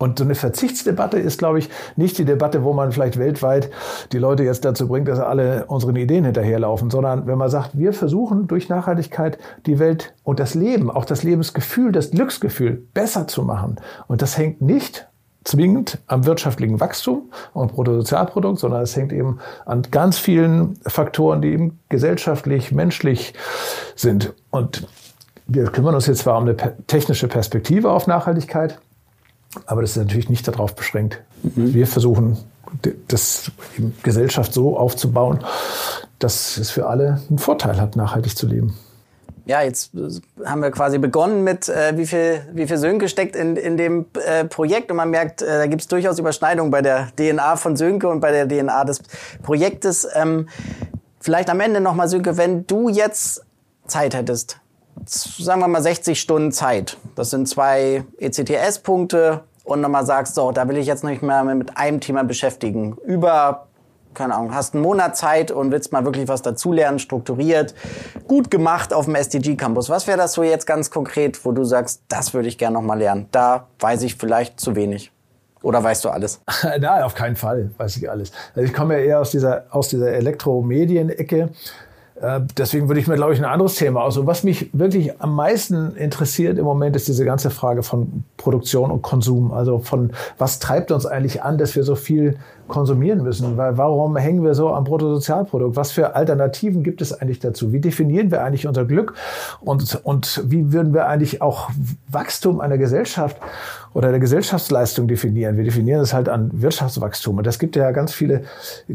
Und 0.00 0.18
so 0.18 0.24
eine 0.24 0.34
Verzichtsdebatte 0.34 1.18
ist, 1.18 1.38
glaube 1.38 1.58
ich, 1.58 1.68
nicht 1.94 2.16
die 2.16 2.24
Debatte, 2.24 2.64
wo 2.64 2.72
man 2.72 2.90
vielleicht 2.90 3.18
weltweit 3.18 3.70
die 4.12 4.18
Leute 4.18 4.44
jetzt 4.44 4.64
dazu 4.64 4.88
bringt, 4.88 5.06
dass 5.08 5.18
alle 5.18 5.66
unseren 5.66 5.94
Ideen 5.94 6.24
hinterherlaufen, 6.24 6.88
sondern 6.88 7.26
wenn 7.26 7.36
man 7.36 7.50
sagt, 7.50 7.76
wir 7.76 7.92
versuchen 7.92 8.46
durch 8.46 8.70
Nachhaltigkeit 8.70 9.36
die 9.66 9.78
Welt 9.78 10.14
und 10.24 10.40
das 10.40 10.54
Leben, 10.54 10.90
auch 10.90 11.04
das 11.04 11.22
Lebensgefühl, 11.22 11.92
das 11.92 12.12
Glücksgefühl 12.12 12.82
besser 12.94 13.28
zu 13.28 13.42
machen. 13.42 13.76
Und 14.08 14.22
das 14.22 14.38
hängt 14.38 14.62
nicht 14.62 15.06
zwingend 15.44 15.98
am 16.06 16.24
wirtschaftlichen 16.24 16.80
Wachstum 16.80 17.30
und 17.52 17.72
Bruttosozialprodukt, 17.72 18.58
sondern 18.58 18.80
es 18.80 18.96
hängt 18.96 19.12
eben 19.12 19.38
an 19.66 19.82
ganz 19.90 20.16
vielen 20.16 20.76
Faktoren, 20.86 21.42
die 21.42 21.48
eben 21.48 21.78
gesellschaftlich, 21.90 22.72
menschlich 22.72 23.34
sind. 23.96 24.32
Und 24.48 24.88
wir 25.46 25.64
kümmern 25.64 25.94
uns 25.94 26.06
jetzt 26.06 26.20
zwar 26.20 26.38
um 26.38 26.44
eine 26.44 26.56
technische 26.86 27.28
Perspektive 27.28 27.90
auf 27.90 28.06
Nachhaltigkeit, 28.06 28.80
aber 29.66 29.82
das 29.82 29.92
ist 29.92 29.96
natürlich 29.96 30.28
nicht 30.28 30.46
darauf 30.46 30.74
beschränkt. 30.74 31.20
Mhm. 31.42 31.74
Wir 31.74 31.86
versuchen, 31.86 32.38
das 33.08 33.50
Gesellschaft 34.02 34.52
so 34.52 34.76
aufzubauen, 34.76 35.40
dass 36.18 36.56
es 36.56 36.70
für 36.70 36.86
alle 36.86 37.20
einen 37.28 37.38
Vorteil 37.38 37.80
hat, 37.80 37.96
nachhaltig 37.96 38.36
zu 38.36 38.46
leben. 38.46 38.76
Ja, 39.46 39.62
jetzt 39.62 39.94
äh, 39.94 40.44
haben 40.44 40.62
wir 40.62 40.70
quasi 40.70 40.98
begonnen 40.98 41.42
mit, 41.42 41.68
äh, 41.68 41.96
wie 41.96 42.06
viel, 42.06 42.42
wie 42.52 42.66
viel 42.66 42.76
Sönke 42.76 43.08
steckt 43.08 43.34
in, 43.34 43.56
in 43.56 43.76
dem 43.76 44.06
äh, 44.24 44.44
Projekt. 44.44 44.90
Und 44.90 44.98
man 44.98 45.10
merkt, 45.10 45.42
äh, 45.42 45.46
da 45.46 45.66
gibt 45.66 45.82
es 45.82 45.88
durchaus 45.88 46.18
Überschneidungen 46.18 46.70
bei 46.70 46.82
der 46.82 47.08
DNA 47.16 47.56
von 47.56 47.74
Sönke 47.76 48.08
und 48.08 48.20
bei 48.20 48.30
der 48.30 48.46
DNA 48.46 48.84
des 48.84 49.00
Projektes. 49.42 50.06
Ähm, 50.14 50.48
vielleicht 51.20 51.50
am 51.50 51.58
Ende 51.58 51.80
nochmal, 51.80 52.08
Sönke, 52.08 52.36
wenn 52.36 52.66
du 52.66 52.88
jetzt 52.88 53.44
Zeit 53.86 54.14
hättest, 54.14 54.60
sagen 55.06 55.60
wir 55.60 55.68
mal 55.68 55.82
60 55.82 56.20
Stunden 56.20 56.52
Zeit. 56.52 56.96
Das 57.20 57.28
sind 57.28 57.46
zwei 57.46 58.04
ECTS-Punkte 58.16 59.42
und 59.64 59.82
nochmal 59.82 60.06
sagst, 60.06 60.36
so, 60.36 60.52
da 60.52 60.66
will 60.66 60.78
ich 60.78 60.86
jetzt 60.86 61.04
nicht 61.04 61.20
mehr 61.20 61.44
mit 61.44 61.76
einem 61.76 62.00
Thema 62.00 62.24
beschäftigen. 62.24 62.96
Über, 63.04 63.66
keine 64.14 64.36
Ahnung, 64.36 64.54
hast 64.54 64.72
einen 64.72 64.82
Monat 64.82 65.18
Zeit 65.18 65.50
und 65.50 65.70
willst 65.70 65.92
mal 65.92 66.06
wirklich 66.06 66.28
was 66.28 66.40
dazulernen, 66.40 66.98
strukturiert, 66.98 67.74
gut 68.26 68.50
gemacht 68.50 68.94
auf 68.94 69.04
dem 69.04 69.16
SDG-Campus. 69.16 69.90
Was 69.90 70.06
wäre 70.06 70.16
das 70.16 70.32
so 70.32 70.42
jetzt 70.42 70.66
ganz 70.66 70.90
konkret, 70.90 71.44
wo 71.44 71.52
du 71.52 71.62
sagst, 71.62 72.04
das 72.08 72.32
würde 72.32 72.48
ich 72.48 72.56
gerne 72.56 72.72
nochmal 72.72 73.00
lernen? 73.00 73.28
Da 73.32 73.66
weiß 73.80 74.00
ich 74.04 74.14
vielleicht 74.14 74.58
zu 74.58 74.74
wenig. 74.74 75.12
Oder 75.62 75.84
weißt 75.84 76.02
du 76.06 76.08
alles? 76.08 76.40
Nein, 76.62 77.02
auf 77.02 77.14
keinen 77.14 77.36
Fall 77.36 77.70
weiß 77.76 77.98
ich 77.98 78.10
alles. 78.10 78.32
Also 78.54 78.66
ich 78.66 78.72
komme 78.72 78.94
ja 78.94 79.04
eher 79.04 79.20
aus 79.20 79.30
dieser, 79.30 79.66
aus 79.68 79.88
dieser 79.88 80.10
Elektromedien-Ecke 80.12 81.50
deswegen 82.56 82.88
würde 82.88 83.00
ich 83.00 83.06
mir, 83.06 83.14
glaube 83.14 83.32
ich, 83.32 83.38
ein 83.38 83.46
anderes 83.46 83.76
Thema 83.76 84.02
aus. 84.02 84.18
Und 84.18 84.26
was 84.26 84.44
mich 84.44 84.68
wirklich 84.72 85.20
am 85.20 85.34
meisten 85.34 85.96
interessiert 85.96 86.58
im 86.58 86.64
Moment 86.64 86.94
ist 86.96 87.08
diese 87.08 87.24
ganze 87.24 87.50
Frage 87.50 87.82
von 87.82 88.24
Produktion 88.36 88.90
und 88.90 89.02
Konsum. 89.02 89.52
Also 89.52 89.78
von 89.78 90.12
was 90.36 90.58
treibt 90.58 90.90
uns 90.92 91.06
eigentlich 91.06 91.42
an, 91.42 91.56
dass 91.56 91.74
wir 91.76 91.82
so 91.82 91.94
viel 91.94 92.36
konsumieren 92.70 93.22
müssen? 93.22 93.56
Weil 93.58 93.76
warum 93.76 94.16
hängen 94.16 94.42
wir 94.42 94.54
so 94.54 94.72
am 94.72 94.84
Bruttosozialprodukt? 94.84 95.76
Was 95.76 95.92
für 95.92 96.16
Alternativen 96.16 96.82
gibt 96.82 97.02
es 97.02 97.12
eigentlich 97.12 97.40
dazu? 97.40 97.72
Wie 97.72 97.80
definieren 97.80 98.30
wir 98.30 98.42
eigentlich 98.42 98.66
unser 98.66 98.86
Glück? 98.86 99.14
Und, 99.60 100.00
und 100.04 100.42
wie 100.46 100.72
würden 100.72 100.94
wir 100.94 101.06
eigentlich 101.06 101.42
auch 101.42 101.70
Wachstum 102.08 102.60
einer 102.60 102.78
Gesellschaft 102.78 103.36
oder 103.92 104.10
der 104.10 104.20
Gesellschaftsleistung 104.20 105.08
definieren? 105.08 105.56
Wir 105.56 105.64
definieren 105.64 106.00
es 106.00 106.14
halt 106.14 106.28
an 106.28 106.50
Wirtschaftswachstum. 106.52 107.38
Und 107.38 107.46
das 107.46 107.58
gibt 107.58 107.76
ja 107.76 107.90
ganz 107.90 108.12
viele, 108.12 108.44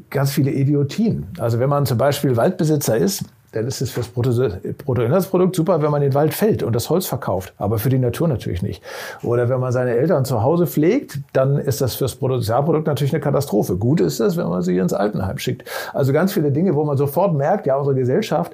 ganz 0.09 0.31
viele 0.31 0.51
Idiotien. 0.51 1.27
Also 1.37 1.59
wenn 1.59 1.69
man 1.69 1.85
zum 1.85 1.97
Beispiel 1.97 2.35
Waldbesitzer 2.35 2.97
ist, 2.97 3.25
dann 3.55 3.67
ist 3.67 3.81
es 3.81 3.89
fürs 3.91 4.09
Bruttoinlandsprodukt 4.09 5.55
super, 5.55 5.81
wenn 5.81 5.91
man 5.91 6.01
den 6.01 6.13
Wald 6.13 6.33
fällt 6.33 6.61
und 6.61 6.75
das 6.75 6.89
Holz 6.89 7.05
verkauft, 7.05 7.53
aber 7.57 7.79
für 7.79 7.89
die 7.89 7.97
Natur 7.97 8.27
natürlich 8.27 8.61
nicht. 8.61 8.83
Oder 9.23 9.47
wenn 9.47 9.61
man 9.61 9.71
seine 9.71 9.95
Eltern 9.95 10.25
zu 10.25 10.43
Hause 10.43 10.67
pflegt, 10.67 11.19
dann 11.31 11.57
ist 11.57 11.79
das 11.79 11.95
fürs 11.95 12.15
Bruttosozialprodukt 12.15 12.87
natürlich 12.87 13.13
eine 13.13 13.21
Katastrophe. 13.21 13.77
Gut 13.77 14.01
ist 14.01 14.19
es, 14.19 14.35
wenn 14.35 14.49
man 14.49 14.61
sie 14.61 14.77
ins 14.77 14.93
Altenheim 14.93 15.37
schickt. 15.37 15.63
Also 15.93 16.11
ganz 16.11 16.33
viele 16.33 16.51
Dinge, 16.51 16.75
wo 16.75 16.83
man 16.83 16.97
sofort 16.97 17.33
merkt, 17.33 17.65
ja, 17.65 17.77
unsere 17.77 17.95
Gesellschaft 17.95 18.53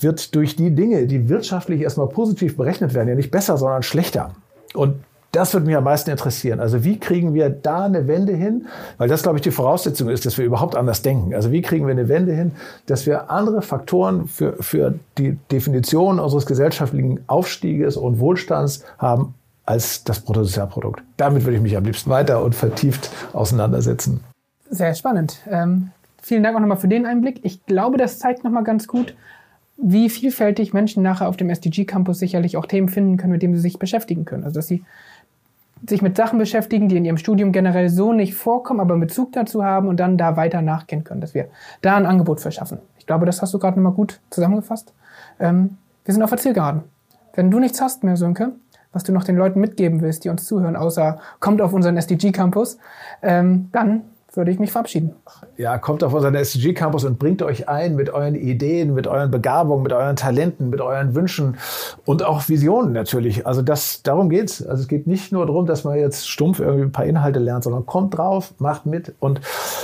wird 0.00 0.34
durch 0.34 0.56
die 0.56 0.74
Dinge, 0.74 1.06
die 1.06 1.28
wirtschaftlich 1.28 1.80
erstmal 1.82 2.08
positiv 2.08 2.56
berechnet 2.56 2.94
werden, 2.94 3.08
ja 3.08 3.14
nicht 3.14 3.30
besser, 3.30 3.56
sondern 3.56 3.84
schlechter. 3.84 4.32
Und 4.74 4.96
das 5.32 5.52
würde 5.52 5.66
mich 5.66 5.76
am 5.76 5.84
meisten 5.84 6.10
interessieren. 6.10 6.60
Also 6.60 6.84
wie 6.84 6.98
kriegen 6.98 7.34
wir 7.34 7.50
da 7.50 7.84
eine 7.84 8.08
Wende 8.08 8.34
hin? 8.34 8.66
Weil 8.98 9.08
das, 9.08 9.22
glaube 9.22 9.38
ich, 9.38 9.42
die 9.42 9.50
Voraussetzung 9.50 10.08
ist, 10.08 10.26
dass 10.26 10.38
wir 10.38 10.44
überhaupt 10.44 10.76
anders 10.76 11.02
denken. 11.02 11.34
Also 11.34 11.52
wie 11.52 11.62
kriegen 11.62 11.86
wir 11.86 11.92
eine 11.92 12.08
Wende 12.08 12.32
hin, 12.32 12.52
dass 12.86 13.06
wir 13.06 13.30
andere 13.30 13.62
Faktoren 13.62 14.26
für, 14.26 14.54
für 14.60 14.94
die 15.18 15.38
Definition 15.52 16.18
unseres 16.18 16.46
gesellschaftlichen 16.46 17.20
Aufstieges 17.28 17.96
und 17.96 18.18
Wohlstands 18.18 18.84
haben 18.98 19.34
als 19.66 20.02
das 20.02 20.20
Bruttosozialprodukt. 20.20 21.02
Damit 21.16 21.44
würde 21.44 21.56
ich 21.56 21.62
mich 21.62 21.76
am 21.76 21.84
liebsten 21.84 22.10
weiter 22.10 22.42
und 22.42 22.56
vertieft 22.56 23.10
auseinandersetzen. 23.32 24.20
Sehr 24.68 24.94
spannend. 24.94 25.38
Ähm, 25.48 25.90
vielen 26.20 26.42
Dank 26.42 26.56
auch 26.56 26.60
nochmal 26.60 26.78
für 26.78 26.88
den 26.88 27.06
Einblick. 27.06 27.40
Ich 27.44 27.64
glaube, 27.66 27.98
das 27.98 28.18
zeigt 28.18 28.42
nochmal 28.42 28.64
ganz 28.64 28.88
gut, 28.88 29.14
wie 29.76 30.10
vielfältig 30.10 30.72
Menschen 30.72 31.02
nachher 31.02 31.28
auf 31.28 31.36
dem 31.36 31.50
SDG-Campus 31.50 32.18
sicherlich 32.18 32.56
auch 32.56 32.66
Themen 32.66 32.88
finden 32.88 33.16
können, 33.16 33.32
mit 33.32 33.42
denen 33.42 33.54
sie 33.54 33.60
sich 33.60 33.78
beschäftigen 33.78 34.24
können. 34.24 34.44
Also 34.44 34.56
dass 34.56 34.66
sie 34.66 34.84
sich 35.88 36.02
mit 36.02 36.16
Sachen 36.16 36.38
beschäftigen, 36.38 36.88
die 36.88 36.96
in 36.96 37.04
ihrem 37.04 37.16
Studium 37.16 37.52
generell 37.52 37.88
so 37.88 38.12
nicht 38.12 38.34
vorkommen, 38.34 38.80
aber 38.80 38.96
Bezug 38.96 39.32
dazu 39.32 39.64
haben 39.64 39.88
und 39.88 39.98
dann 39.98 40.18
da 40.18 40.36
weiter 40.36 40.62
nachgehen 40.62 41.04
können, 41.04 41.20
dass 41.20 41.34
wir 41.34 41.48
da 41.80 41.96
ein 41.96 42.06
Angebot 42.06 42.40
verschaffen. 42.40 42.78
Ich 42.98 43.06
glaube, 43.06 43.26
das 43.26 43.40
hast 43.42 43.54
du 43.54 43.58
gerade 43.58 43.78
nochmal 43.78 43.92
gut 43.92 44.20
zusammengefasst. 44.30 44.92
Ähm, 45.38 45.78
wir 46.04 46.14
sind 46.14 46.22
auf 46.22 46.30
der 46.30 46.38
Zielgeraden. 46.38 46.82
Wenn 47.34 47.50
du 47.50 47.58
nichts 47.58 47.80
hast 47.80 48.04
mehr, 48.04 48.16
Sönke, 48.16 48.52
was 48.92 49.04
du 49.04 49.12
noch 49.12 49.24
den 49.24 49.36
Leuten 49.36 49.60
mitgeben 49.60 50.00
willst, 50.00 50.24
die 50.24 50.28
uns 50.28 50.44
zuhören, 50.44 50.76
außer 50.76 51.18
kommt 51.38 51.62
auf 51.62 51.72
unseren 51.72 51.96
SDG-Campus, 51.96 52.78
ähm, 53.22 53.68
dann 53.72 54.02
würde 54.36 54.50
ich 54.50 54.58
mich 54.58 54.70
verabschieden. 54.70 55.14
Ja, 55.56 55.78
kommt 55.78 56.04
auf 56.04 56.12
unseren 56.12 56.34
SDG 56.34 56.72
Campus 56.72 57.04
und 57.04 57.18
bringt 57.18 57.42
euch 57.42 57.68
ein 57.68 57.96
mit 57.96 58.10
euren 58.10 58.34
Ideen, 58.34 58.94
mit 58.94 59.06
euren 59.06 59.30
Begabungen, 59.30 59.82
mit 59.82 59.92
euren 59.92 60.16
Talenten, 60.16 60.70
mit 60.70 60.80
euren 60.80 61.14
Wünschen 61.14 61.56
und 62.04 62.22
auch 62.22 62.48
Visionen 62.48 62.92
natürlich. 62.92 63.46
Also 63.46 63.62
das, 63.62 64.02
darum 64.02 64.30
geht's. 64.30 64.64
Also 64.64 64.82
es 64.82 64.88
geht 64.88 65.06
nicht 65.06 65.32
nur 65.32 65.46
darum, 65.46 65.66
dass 65.66 65.84
man 65.84 65.98
jetzt 65.98 66.28
stumpf 66.28 66.60
irgendwie 66.60 66.84
ein 66.84 66.92
paar 66.92 67.06
Inhalte 67.06 67.38
lernt, 67.38 67.64
sondern 67.64 67.86
kommt 67.86 68.16
drauf, 68.16 68.54
macht 68.58 68.86
mit 68.86 69.14
und 69.18 69.40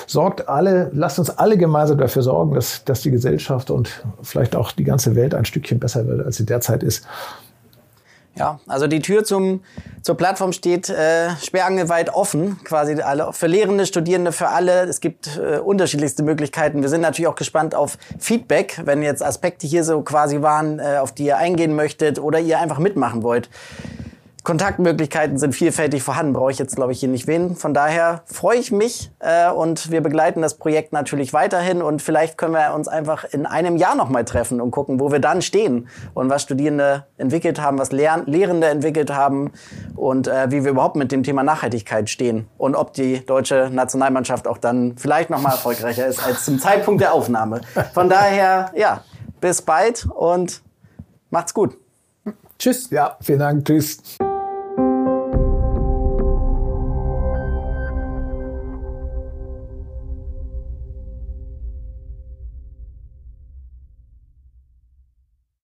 sorgt 0.07 0.49
alle, 0.49 0.91
lasst 0.93 1.19
uns 1.19 1.31
alle 1.31 1.57
gemeinsam 1.57 1.99
dafür 1.99 2.23
sorgen, 2.23 2.55
dass, 2.55 2.85
dass 2.85 3.03
die 3.03 3.11
Gesellschaft 3.11 3.71
und 3.71 4.05
vielleicht 4.23 4.57
auch 4.57 4.73
die 4.73 4.85
ganze 4.85 5.17
Welt 5.17 5.35
ein 5.35 5.45
Stückchen 5.45 5.79
besser 5.79 6.07
wird, 6.07 6.25
als 6.25 6.37
sie 6.37 6.47
derzeit 6.47 6.83
ist. 6.83 7.07
Ja, 8.39 8.61
also 8.67 8.87
die 8.87 9.01
Tür 9.01 9.25
zum, 9.25 9.63
zur 10.03 10.17
Plattform 10.17 10.53
steht 10.53 10.91
äh, 10.91 11.31
sperrangelweit 11.43 12.13
offen, 12.13 12.63
quasi 12.65 13.01
alle, 13.01 13.33
für 13.33 13.47
Lehrende, 13.47 13.87
Studierende, 13.87 14.31
für 14.31 14.49
alle. 14.49 14.83
Es 14.83 15.01
gibt 15.01 15.39
äh, 15.39 15.59
unterschiedlichste 15.59 16.23
Möglichkeiten. 16.23 16.83
Wir 16.83 16.91
sind 16.91 17.01
natürlich 17.01 17.29
auch 17.29 17.35
gespannt 17.35 17.75
auf 17.75 17.97
Feedback, 18.19 18.79
wenn 18.85 19.03
jetzt 19.03 19.25
Aspekte 19.25 19.67
hier 19.67 19.85
so 19.85 20.03
quasi 20.03 20.43
waren, 20.43 20.79
äh, 20.81 20.99
auf 21.01 21.13
die 21.13 21.25
ihr 21.25 21.39
eingehen 21.39 21.75
möchtet 21.75 22.19
oder 22.19 22.39
ihr 22.39 22.59
einfach 22.59 22.79
mitmachen 22.79 23.23
wollt. 23.23 23.49
Kontaktmöglichkeiten 24.47 25.39
sind 25.39 25.57
vielfältig 25.57 26.05
vorhanden, 26.05 26.33
brauche 26.33 26.53
ich 26.53 26.59
jetzt, 26.61 26.77
glaube 26.77 26.93
ich, 26.93 27.01
hier 27.01 27.09
nicht 27.09 27.27
wen. 27.27 27.57
Von 27.57 27.75
daher 27.75 28.23
freue 28.27 28.59
ich 28.59 28.71
mich 28.71 29.11
äh, 29.19 29.51
und 29.51 29.91
wir 29.91 30.01
begleiten 30.01 30.41
das 30.41 30.55
Projekt 30.55 30.93
natürlich 30.93 31.33
weiterhin 31.33 31.83
und 31.83 32.01
vielleicht 32.01 32.39
können 32.39 32.55
wir 32.55 32.73
uns 32.73 32.87
einfach 32.87 33.25
in 33.25 33.45
einem 33.45 33.77
Jahr 33.77 33.97
nochmal 33.97 34.25
treffen 34.25 34.61
und 34.61 34.71
gucken, 34.71 35.01
wo 35.01 35.11
wir 35.11 35.19
dann 35.19 35.43
stehen 35.43 35.89
und 36.15 36.31
was 36.31 36.43
Studierende 36.43 37.07
entwickelt 37.19 37.61
haben, 37.61 37.77
was 37.77 37.91
Lehr 37.91 38.23
Lehrende 38.27 38.69
entwickelt 38.69 39.13
haben 39.13 39.51
und 39.97 40.29
äh, 40.29 40.49
wie 40.53 40.63
wir 40.63 40.71
überhaupt 40.71 40.95
mit 40.95 41.11
dem 41.11 41.25
Thema 41.25 41.43
Nachhaltigkeit 41.43 42.09
stehen 42.09 42.47
und 42.57 42.77
ob 42.77 42.93
die 42.93 43.27
deutsche 43.27 43.69
Nationalmannschaft 43.73 44.47
auch 44.47 44.59
dann 44.59 44.97
vielleicht 44.97 45.29
nochmal 45.29 45.55
erfolgreicher 45.55 46.07
ist 46.07 46.25
als 46.25 46.45
zum 46.45 46.61
Zeitpunkt 46.61 47.01
der 47.01 47.15
Aufnahme. 47.15 47.63
Von 47.95 48.09
daher, 48.09 48.71
ja, 48.77 49.03
bis 49.41 49.61
bald 49.61 50.07
und 50.15 50.63
macht's 51.31 51.53
gut. 51.53 51.77
Tschüss. 52.61 52.91
Ja, 52.91 53.17
vielen 53.21 53.41
Dank. 53.41 53.65
Tschüss. 53.65 53.99